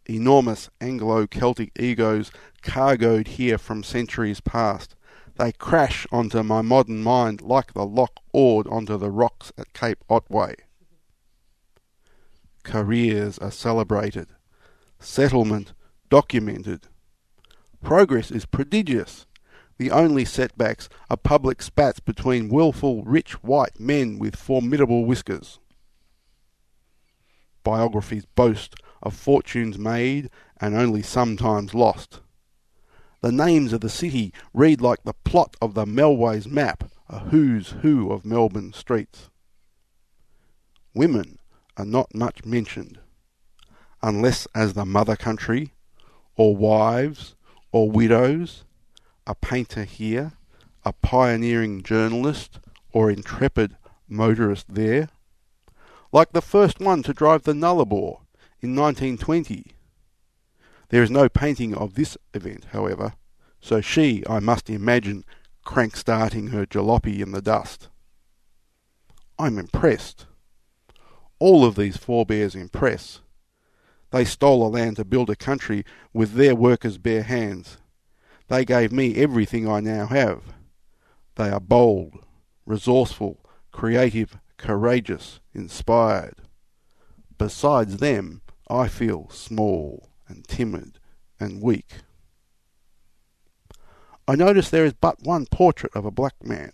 enormous 0.09 0.69
Anglo 0.81 1.27
Celtic 1.27 1.71
egos 1.79 2.31
cargoed 2.61 3.27
here 3.27 3.57
from 3.57 3.83
centuries 3.83 4.41
past. 4.41 4.95
They 5.35 5.51
crash 5.51 6.07
onto 6.11 6.41
my 6.43 6.61
modern 6.61 7.03
mind 7.03 7.41
like 7.41 7.73
the 7.73 7.85
Loch 7.85 8.19
Ard 8.33 8.67
onto 8.67 8.97
the 8.97 9.11
rocks 9.11 9.51
at 9.57 9.73
Cape 9.73 10.03
Otway. 10.09 10.55
Careers 12.63 13.37
are 13.39 13.51
celebrated, 13.51 14.29
settlement 14.99 15.73
documented. 16.09 16.87
Progress 17.83 18.31
is 18.31 18.45
prodigious. 18.45 19.25
The 19.77 19.91
only 19.91 20.25
setbacks 20.25 20.89
are 21.09 21.17
public 21.17 21.61
spats 21.61 21.99
between 21.99 22.49
willful, 22.49 23.03
rich 23.03 23.43
white 23.43 23.79
men 23.79 24.17
with 24.17 24.35
formidable 24.35 25.05
whiskers. 25.05 25.59
Biographies 27.63 28.25
boast 28.25 28.75
of 29.01 29.15
fortunes 29.15 29.77
made 29.77 30.29
and 30.59 30.75
only 30.75 31.01
sometimes 31.01 31.73
lost. 31.73 32.21
The 33.21 33.31
names 33.31 33.73
of 33.73 33.81
the 33.81 33.89
city 33.89 34.33
read 34.53 34.81
like 34.81 35.03
the 35.03 35.13
plot 35.13 35.55
of 35.61 35.73
the 35.73 35.85
Melways 35.85 36.47
map, 36.47 36.83
a 37.09 37.19
who's 37.19 37.69
who 37.81 38.11
of 38.11 38.25
Melbourne 38.25 38.73
streets. 38.73 39.29
Women 40.93 41.39
are 41.77 41.85
not 41.85 42.13
much 42.13 42.45
mentioned, 42.45 42.99
unless 44.01 44.47
as 44.53 44.73
the 44.73 44.85
mother 44.85 45.15
country, 45.15 45.73
or 46.35 46.55
wives, 46.55 47.35
or 47.71 47.89
widows, 47.89 48.63
a 49.25 49.35
painter 49.35 49.83
here, 49.83 50.33
a 50.85 50.93
pioneering 50.93 51.81
journalist, 51.83 52.59
or 52.91 53.09
intrepid 53.09 53.75
motorist 54.07 54.67
there. 54.69 55.09
Like 56.11 56.31
the 56.31 56.41
first 56.41 56.79
one 56.79 57.03
to 57.03 57.13
drive 57.13 57.43
the 57.43 57.53
Nullarbor 57.53 58.21
in 58.61 58.75
1920. 58.75 59.73
There 60.89 61.03
is 61.03 61.11
no 61.11 61.29
painting 61.29 61.75
of 61.75 61.93
this 61.93 62.17
event, 62.33 62.67
however, 62.71 63.13
so 63.59 63.81
she, 63.81 64.23
I 64.29 64.39
must 64.39 64.69
imagine, 64.69 65.25
crank 65.63 65.97
starting 65.97 66.47
her 66.47 66.65
jalopy 66.65 67.19
in 67.19 67.31
the 67.31 67.41
dust. 67.41 67.89
I'm 69.37 69.59
impressed. 69.59 70.25
All 71.39 71.65
of 71.65 71.75
these 71.75 71.97
forebears 71.97 72.55
impress. 72.55 73.19
They 74.11 74.25
stole 74.25 74.65
a 74.65 74.69
land 74.69 74.95
to 74.95 75.05
build 75.05 75.29
a 75.29 75.35
country 75.35 75.83
with 76.13 76.33
their 76.33 76.55
workers' 76.55 76.97
bare 76.97 77.23
hands. 77.23 77.77
They 78.47 78.63
gave 78.63 78.91
me 78.91 79.15
everything 79.15 79.67
I 79.67 79.81
now 79.81 80.07
have. 80.07 80.53
They 81.35 81.49
are 81.49 81.59
bold, 81.59 82.25
resourceful, 82.65 83.39
creative, 83.71 84.37
courageous, 84.57 85.39
inspired. 85.53 86.35
Besides 87.37 87.97
them, 87.97 88.41
I 88.69 88.87
feel 88.87 89.29
small 89.29 90.09
and 90.27 90.45
timid 90.47 90.99
and 91.39 91.61
weak. 91.61 92.01
I 94.27 94.35
notice 94.35 94.69
there 94.69 94.85
is 94.85 94.93
but 94.93 95.23
one 95.23 95.45
portrait 95.45 95.95
of 95.95 96.03
a 96.03 96.11
black 96.11 96.35
man. 96.43 96.73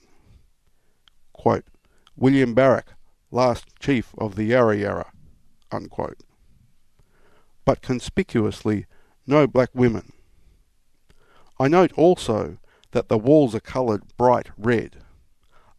Quote, 1.34 1.66
William 2.16 2.54
Barak, 2.56 2.94
last 3.30 3.66
chief 3.80 4.16
of 4.18 4.36
the 4.36 4.46
Yarra 4.46 4.78
Yarra. 4.78 5.12
Unquote. 5.72 6.18
But 7.66 7.82
conspicuously, 7.82 8.88
no 9.28 9.46
black 9.46 9.70
women. 9.74 10.14
I 11.60 11.68
note 11.68 11.92
also 11.94 12.58
that 12.92 13.08
the 13.08 13.18
walls 13.18 13.54
are 13.54 13.60
coloured 13.60 14.04
bright 14.18 14.50
red, 14.58 14.98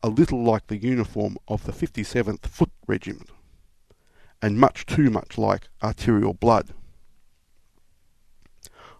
a 0.02 0.08
little 0.08 0.42
like 0.44 0.68
the 0.68 0.76
uniform 0.76 1.36
of 1.48 1.64
the 1.64 1.72
57th 1.72 2.46
Foot 2.46 2.70
Regiment, 2.86 3.30
and 4.45 4.59
much 4.59 4.84
too 4.84 5.09
much 5.09 5.38
like 5.38 5.68
arterial 5.82 6.34
blood. 6.34 6.74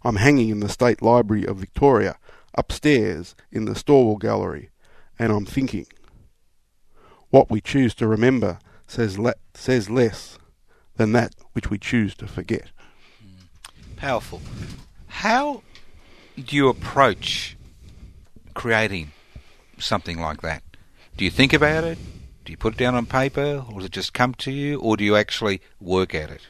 I'm 0.03 0.17
hanging 0.17 0.49
in 0.49 0.61
the 0.61 0.71
State 0.71 1.03
Library 1.03 1.45
of 1.45 1.59
Victoria, 1.59 2.17
upstairs 2.55 3.35
in 3.53 3.67
the 3.67 3.75
Storwell 3.75 4.19
Gallery, 4.19 4.71
and 5.19 5.31
I'm 5.31 5.45
thinking. 5.45 5.87
What 7.29 7.51
we 7.51 7.61
choose 7.61 7.95
to 7.97 8.09
remember 8.09 8.59
says, 8.87 9.19
le- 9.19 9.35
says 9.53 9.91
less 9.91 10.39
than 10.97 11.13
that 11.13 11.35
which 11.53 11.69
we 11.69 11.77
choose 11.77 12.15
to 12.15 12.27
forget. 12.27 12.71
Mm. 13.23 13.97
Powerful. 13.97 14.41
How 15.09 15.63
do 16.43 16.57
you 16.57 16.69
approach 16.69 17.59
creating 18.55 19.13
something 19.77 20.19
like 20.19 20.41
that? 20.41 20.63
Do 21.19 21.25
you 21.27 21.31
think 21.31 21.53
about 21.53 21.85
it? 21.85 21.99
Do 22.45 22.53
you 22.53 22.59
put 22.59 22.75
it 22.75 22.79
down 22.79 22.95
on 22.95 23.07
paper, 23.07 23.65
or 23.71 23.79
does 23.79 23.87
it 23.87 23.93
just 23.93 24.13
come 24.13 24.35
to 24.35 24.53
you, 24.53 24.79
or 24.81 24.97
do 24.97 25.05
you 25.05 25.17
actually 25.17 25.63
work 25.81 26.15
at 26.15 26.31
it? 26.31 26.43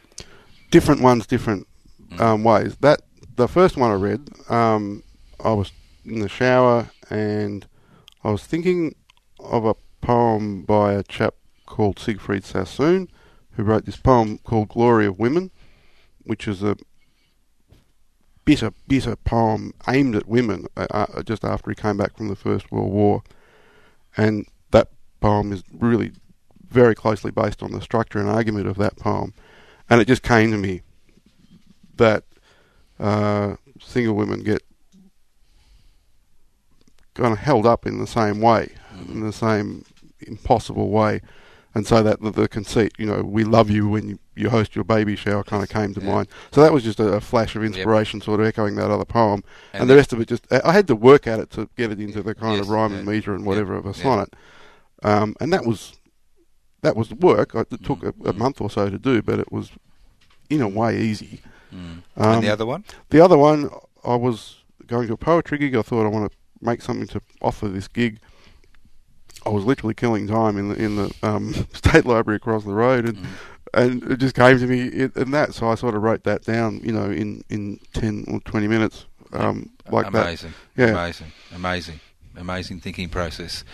Different 0.71 1.01
ones, 1.01 1.27
different 1.27 1.69
um, 2.19 2.43
ways. 2.43 2.77
That 2.81 3.03
the 3.37 3.47
first 3.47 3.77
one 3.77 3.91
I 3.91 3.95
read, 3.95 4.29
um, 4.49 5.05
I 5.43 5.53
was 5.53 5.71
in 6.05 6.21
the 6.21 6.29
shower 6.29 6.91
and 7.11 7.67
I 8.23 8.31
was 8.31 8.45
thinking 8.45 8.95
of 9.39 9.65
a 9.65 9.75
poem 10.01 10.63
by 10.63 10.93
a 10.95 11.03
chap 11.03 11.35
called 11.67 11.99
Siegfried 11.99 12.45
Sassoon, 12.45 13.09
who 13.53 13.63
wrote 13.63 13.85
this 13.85 13.97
poem 13.97 14.39
called 14.39 14.71
"Glory 14.71 15.07
of 15.07 15.19
Women," 15.19 15.51
which 16.25 16.49
is 16.49 16.63
a 16.63 16.77
bitter, 18.45 18.73
bitter 18.89 19.17
poem 19.17 19.75
aimed 19.89 20.17
at 20.17 20.27
women 20.27 20.67
uh, 20.77 20.87
uh, 20.91 21.23
just 21.23 21.45
after 21.45 21.71
he 21.71 21.75
came 21.75 21.97
back 21.97 22.17
from 22.17 22.29
the 22.29 22.37
First 22.37 22.71
World 22.73 22.93
War. 22.93 23.23
And 24.17 24.47
poem 25.25 25.53
is 25.53 25.65
really 25.73 26.13
very 26.69 26.95
closely 26.95 27.31
based 27.31 27.63
on 27.63 27.73
the 27.73 27.81
structure 27.81 28.19
and 28.19 28.29
argument 28.29 28.67
of 28.67 28.77
that 28.77 28.97
poem. 28.97 29.33
And 29.89 30.01
it 30.01 30.07
just 30.07 30.23
came 30.23 30.51
to 30.51 30.59
me 30.59 30.83
that 31.97 32.25
uh, 33.01 33.57
single 33.81 34.15
women 34.15 34.43
get 34.43 34.63
kind 37.15 37.33
of 37.33 37.39
held 37.39 37.65
up 37.65 37.87
in 37.87 37.99
the 37.99 38.07
same 38.07 38.41
way, 38.41 38.75
in 39.09 39.21
the 39.21 39.33
same 39.33 39.85
impossible 40.21 40.91
way. 40.91 41.21
And 41.75 41.87
so 41.87 42.03
that 42.03 42.21
the, 42.21 42.31
the 42.31 42.47
conceit, 42.47 42.93
you 42.99 43.07
know, 43.07 43.23
we 43.23 43.45
love 43.45 43.69
you 43.71 43.89
when 43.89 44.09
you, 44.09 44.19
you 44.37 44.51
host 44.51 44.77
your 44.77 44.85
baby 44.85 45.17
shower 45.17 45.43
kind 45.43 45.63
of 45.63 45.69
came 45.71 45.95
to 45.95 46.01
Yeah. 46.01 46.13
mind. 46.13 46.29
So 46.53 46.61
that 46.63 46.73
was 46.73 46.85
just 46.85 47.01
a, 47.01 47.15
a 47.15 47.21
flash 47.21 47.57
of 47.57 47.65
inspiration, 47.65 48.21
sort 48.21 48.41
of 48.41 48.47
echoing 48.47 48.77
that 48.77 48.91
other 48.91 49.05
poem. 49.05 49.43
And, 49.73 49.89
the 49.89 49.97
rest 49.97 50.13
of 50.13 50.21
it 50.21 50.29
just, 50.29 50.47
I 50.53 50.73
had 50.73 50.87
to 50.89 50.95
work 50.95 51.27
at 51.27 51.41
it 51.41 51.51
to 51.53 51.69
get 51.77 51.91
it 51.91 51.99
into 51.99 52.23
the 52.23 52.35
kind 52.35 52.59
Yes, 52.59 52.67
of 52.67 52.69
rhyme 52.69 52.93
and 52.93 53.07
metre 53.07 53.35
and 53.35 53.45
whatever 53.47 53.75
of 53.75 53.87
a 53.87 53.95
sonnet. 53.95 54.35
Um, 55.05 55.37
and 55.41 55.53
that 55.53 55.65
was, 55.67 55.93
that 56.83 56.97
was 56.97 57.11
work. 57.13 57.55
It 57.55 57.69
took 57.85 58.03
a, 58.03 58.09
a 58.09 58.33
Mm. 58.33 58.37
month 58.37 58.61
or 58.61 58.71
so 58.71 58.89
to 58.91 58.99
do, 58.99 59.23
but 59.23 59.39
it 59.39 59.53
was, 59.53 59.71
in 60.51 60.61
a 60.63 60.69
way, 60.69 60.99
easy. 61.01 61.41
Mm. 61.73 62.03
Um, 62.17 62.35
and 62.35 62.43
the 62.43 62.49
other 62.49 62.67
one? 62.67 62.85
The 63.11 63.21
other 63.25 63.39
one, 63.39 63.71
I 64.05 64.17
was 64.17 64.57
going 64.87 65.07
to 65.09 65.15
a 65.15 65.17
poetry 65.17 65.59
gig. 65.59 65.75
I 65.77 65.83
thought 65.83 66.05
I 66.05 66.09
want 66.09 66.31
to 66.31 66.39
make 66.61 66.83
something 66.83 67.07
to 67.09 67.21
offer 67.43 67.69
this 67.69 67.87
gig. 67.89 68.19
I 69.47 69.51
was 69.51 69.65
literally 69.65 69.95
killing 69.95 70.27
time 70.27 70.57
in 70.57 70.69
the 70.71 70.75
in 70.77 70.97
the 70.97 71.15
um, 71.23 71.53
state 71.73 72.07
library 72.07 72.37
across 72.37 72.65
the 72.65 72.73
road, 72.73 73.05
and 73.07 73.19
Mm. 73.19 73.27
and 73.75 74.03
it 74.13 74.19
just 74.19 74.35
came 74.37 74.59
to 74.59 74.67
me 74.67 74.87
in, 74.89 75.31
that. 75.33 75.53
So 75.53 75.69
I 75.69 75.75
sort 75.75 75.95
of 75.95 76.03
wrote 76.03 76.23
that 76.25 76.45
down, 76.45 76.81
you 76.83 76.93
know, 76.93 77.11
in 77.11 77.43
in 77.51 77.79
ten 77.93 78.25
or 78.29 78.41
twenty 78.41 78.69
minutes, 78.69 79.05
um, 79.33 79.71
like 79.91 80.11
that. 80.13 80.23
amazing, 80.27 80.55
Yeah. 80.77 80.91
amazing, 80.93 81.33
amazing, 81.55 82.01
amazing 82.37 82.81
thinking 82.81 83.09
process. 83.11 83.65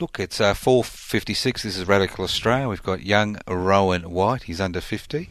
Look, 0.00 0.20
it's 0.20 0.40
uh, 0.40 0.54
4.56. 0.54 1.62
This 1.62 1.76
is 1.76 1.88
Radical 1.88 2.22
Australia. 2.24 2.68
We've 2.68 2.82
got 2.82 3.02
young 3.02 3.36
Rowan 3.48 4.10
White. 4.10 4.44
He's 4.44 4.60
under 4.60 4.80
50. 4.80 5.28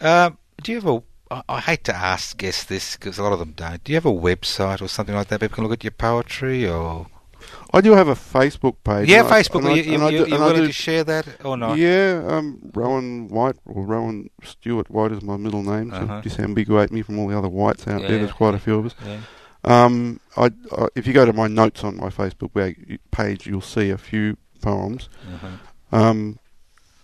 Um, 0.00 0.38
do 0.62 0.72
you 0.72 0.80
have 0.80 0.86
a... 0.88 1.02
I, 1.30 1.42
I 1.48 1.60
hate 1.60 1.84
to 1.84 1.94
ask 1.94 2.36
guests 2.36 2.64
this 2.64 2.96
because 2.96 3.18
a 3.18 3.22
lot 3.22 3.32
of 3.32 3.38
them 3.38 3.52
don't. 3.52 3.82
Do 3.84 3.92
you 3.92 3.96
have 3.96 4.06
a 4.06 4.12
website 4.12 4.82
or 4.82 4.88
something 4.88 5.14
like 5.14 5.28
that? 5.28 5.40
People 5.40 5.54
can 5.54 5.64
look 5.64 5.72
at 5.74 5.84
your 5.84 5.92
poetry 5.92 6.68
or... 6.68 7.06
I 7.72 7.80
do 7.80 7.92
have 7.92 8.08
a 8.08 8.14
Facebook 8.16 8.76
page. 8.82 9.08
yeah, 9.08 9.22
Facebook. 9.22 9.64
I- 9.64 9.74
you, 9.74 10.02
I 10.04 10.08
you, 10.10 10.18
you 10.26 10.34
and 10.34 10.44
willing 10.44 10.66
to 10.66 10.72
share 10.72 11.04
that 11.04 11.26
or 11.44 11.56
not? 11.56 11.78
Yeah, 11.78 12.22
um, 12.26 12.58
Rowan 12.74 13.28
White 13.28 13.56
or 13.64 13.84
Rowan 13.86 14.28
Stewart 14.42 14.90
White 14.90 15.12
is 15.12 15.22
my 15.22 15.36
middle 15.36 15.62
name 15.62 15.90
to 15.90 15.96
Uh-huh. 15.96 16.20
disambiguate 16.22 16.90
me 16.90 17.00
from 17.02 17.18
all 17.20 17.28
the 17.28 17.38
other 17.38 17.48
whites 17.48 17.86
out 17.86 18.00
there. 18.02 18.18
There's 18.18 18.32
quite 18.32 18.54
a 18.54 18.58
few 18.58 18.74
of 18.80 18.86
us. 18.86 18.94
Yeah. 19.06 19.20
Um, 19.64 20.20
I, 20.36 20.50
I, 20.72 20.88
if 20.94 21.06
you 21.06 21.12
go 21.12 21.24
to 21.26 21.32
my 21.32 21.46
notes 21.48 21.84
on 21.84 21.96
my 21.96 22.08
Facebook 22.08 22.52
page, 23.10 23.46
you'll 23.46 23.60
see 23.60 23.90
a 23.90 23.98
few 23.98 24.36
poems. 24.62 25.08
Uh-huh. 25.34 25.48
Um, 25.96 26.38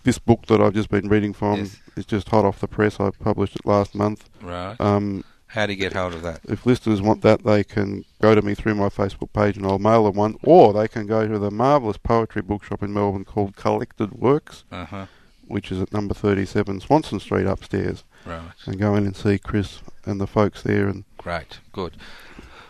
this 0.03 0.17
book 0.19 0.45
that 0.47 0.61
I've 0.61 0.73
just 0.73 0.89
been 0.89 1.09
reading 1.09 1.33
from 1.33 1.59
Yes. 1.59 1.77
is 1.95 2.05
just 2.05 2.29
hot 2.29 2.45
off 2.45 2.59
the 2.59 2.67
press. 2.67 2.99
I 2.99 3.09
published 3.11 3.55
it 3.57 3.65
last 3.65 3.93
month. 3.93 4.29
Right. 4.41 4.79
Um, 4.79 5.23
How 5.47 5.65
do 5.65 5.73
you 5.73 5.79
get 5.79 5.93
hold 5.93 6.13
of 6.13 6.21
that? 6.23 6.39
if 6.47 6.65
listeners 6.65 7.01
want 7.01 7.21
that, 7.23 7.43
they 7.43 7.63
can 7.63 8.05
go 8.21 8.33
to 8.33 8.41
me 8.41 8.55
through 8.55 8.75
my 8.75 8.89
Facebook 8.89 9.33
page 9.33 9.57
and 9.57 9.65
I'll 9.65 9.79
mail 9.79 10.05
them 10.05 10.15
one, 10.15 10.35
or 10.43 10.71
they 10.73 10.87
can 10.87 11.05
go 11.07 11.27
to 11.27 11.37
the 11.37 11.51
marvellous 11.51 11.97
poetry 11.97 12.41
bookshop 12.41 12.81
in 12.81 12.93
Melbourne 12.93 13.25
called 13.25 13.55
Collected 13.55 14.13
Works, 14.13 14.63
Uh-huh. 14.71 15.07
which 15.47 15.71
is 15.71 15.81
at 15.81 15.91
number 15.93 16.13
37 16.13 16.79
Swanston 16.79 17.19
Street 17.19 17.45
upstairs, 17.45 18.03
Right. 18.25 18.41
and 18.65 18.79
go 18.79 18.95
in 18.95 19.05
and 19.05 19.15
see 19.15 19.37
Chris 19.37 19.79
and 20.05 20.19
the 20.21 20.27
folks 20.27 20.63
there. 20.63 20.87
And 20.87 21.03
Great. 21.17 21.59
Good. 21.73 21.97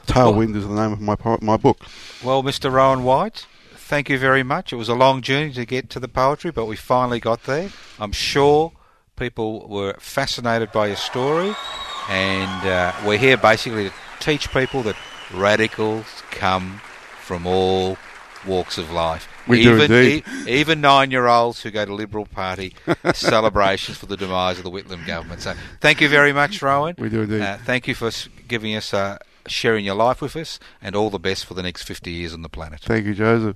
Tailwind 0.07 0.55
is 0.55 0.67
the 0.67 0.73
name 0.73 0.93
of 0.93 1.01
my 1.01 1.15
my 1.41 1.57
book. 1.57 1.79
Well, 2.23 2.43
Mr. 2.43 2.71
Rowan 2.71 3.03
White, 3.03 3.45
thank 3.75 4.09
you 4.09 4.17
very 4.17 4.43
much. 4.43 4.73
It 4.73 4.77
was 4.77 4.89
a 4.89 4.95
long 4.95 5.21
journey 5.21 5.53
to 5.53 5.65
get 5.65 5.89
to 5.91 5.99
the 5.99 6.07
poetry, 6.07 6.51
but 6.51 6.65
we 6.65 6.75
finally 6.75 7.19
got 7.19 7.43
there. 7.43 7.69
I'm 7.99 8.11
sure 8.11 8.71
people 9.15 9.67
were 9.67 9.95
fascinated 9.99 10.71
by 10.71 10.87
your 10.87 10.95
story, 10.95 11.55
and 12.09 12.67
uh, 12.67 12.93
we're 13.05 13.17
here 13.17 13.37
basically 13.37 13.89
to 13.89 13.95
teach 14.19 14.51
people 14.51 14.81
that 14.83 14.95
radicals 15.33 16.05
come 16.31 16.81
from 17.21 17.45
all 17.45 17.97
walks 18.45 18.77
of 18.77 18.91
life. 18.91 19.27
We 19.47 19.63
do 19.63 19.81
even, 19.81 19.91
e- 19.93 20.23
even 20.47 20.81
nine-year-olds 20.81 21.61
who 21.61 21.71
go 21.71 21.85
to 21.85 21.93
Liberal 21.93 22.25
Party 22.25 22.73
celebrations 23.13 23.97
for 23.97 24.05
the 24.05 24.17
demise 24.17 24.57
of 24.57 24.63
the 24.63 24.71
Whitlam 24.71 25.05
government. 25.05 25.41
So, 25.41 25.53
thank 25.81 26.01
you 26.01 26.09
very 26.09 26.33
much, 26.33 26.61
Rowan. 26.61 26.95
We 26.97 27.09
do 27.09 27.21
indeed. 27.23 27.41
Uh, 27.41 27.57
thank 27.57 27.87
you 27.87 27.95
for 27.95 28.11
giving 28.47 28.75
us, 28.75 28.93
uh, 28.93 29.17
sharing 29.47 29.85
your 29.85 29.95
life 29.95 30.21
with 30.21 30.35
us, 30.35 30.59
and 30.81 30.95
all 30.95 31.09
the 31.09 31.19
best 31.19 31.45
for 31.45 31.53
the 31.53 31.63
next 31.63 31.83
50 31.83 32.11
years 32.11 32.33
on 32.33 32.41
the 32.41 32.49
planet. 32.49 32.81
Thank 32.81 33.05
you, 33.05 33.13
Joseph. 33.13 33.55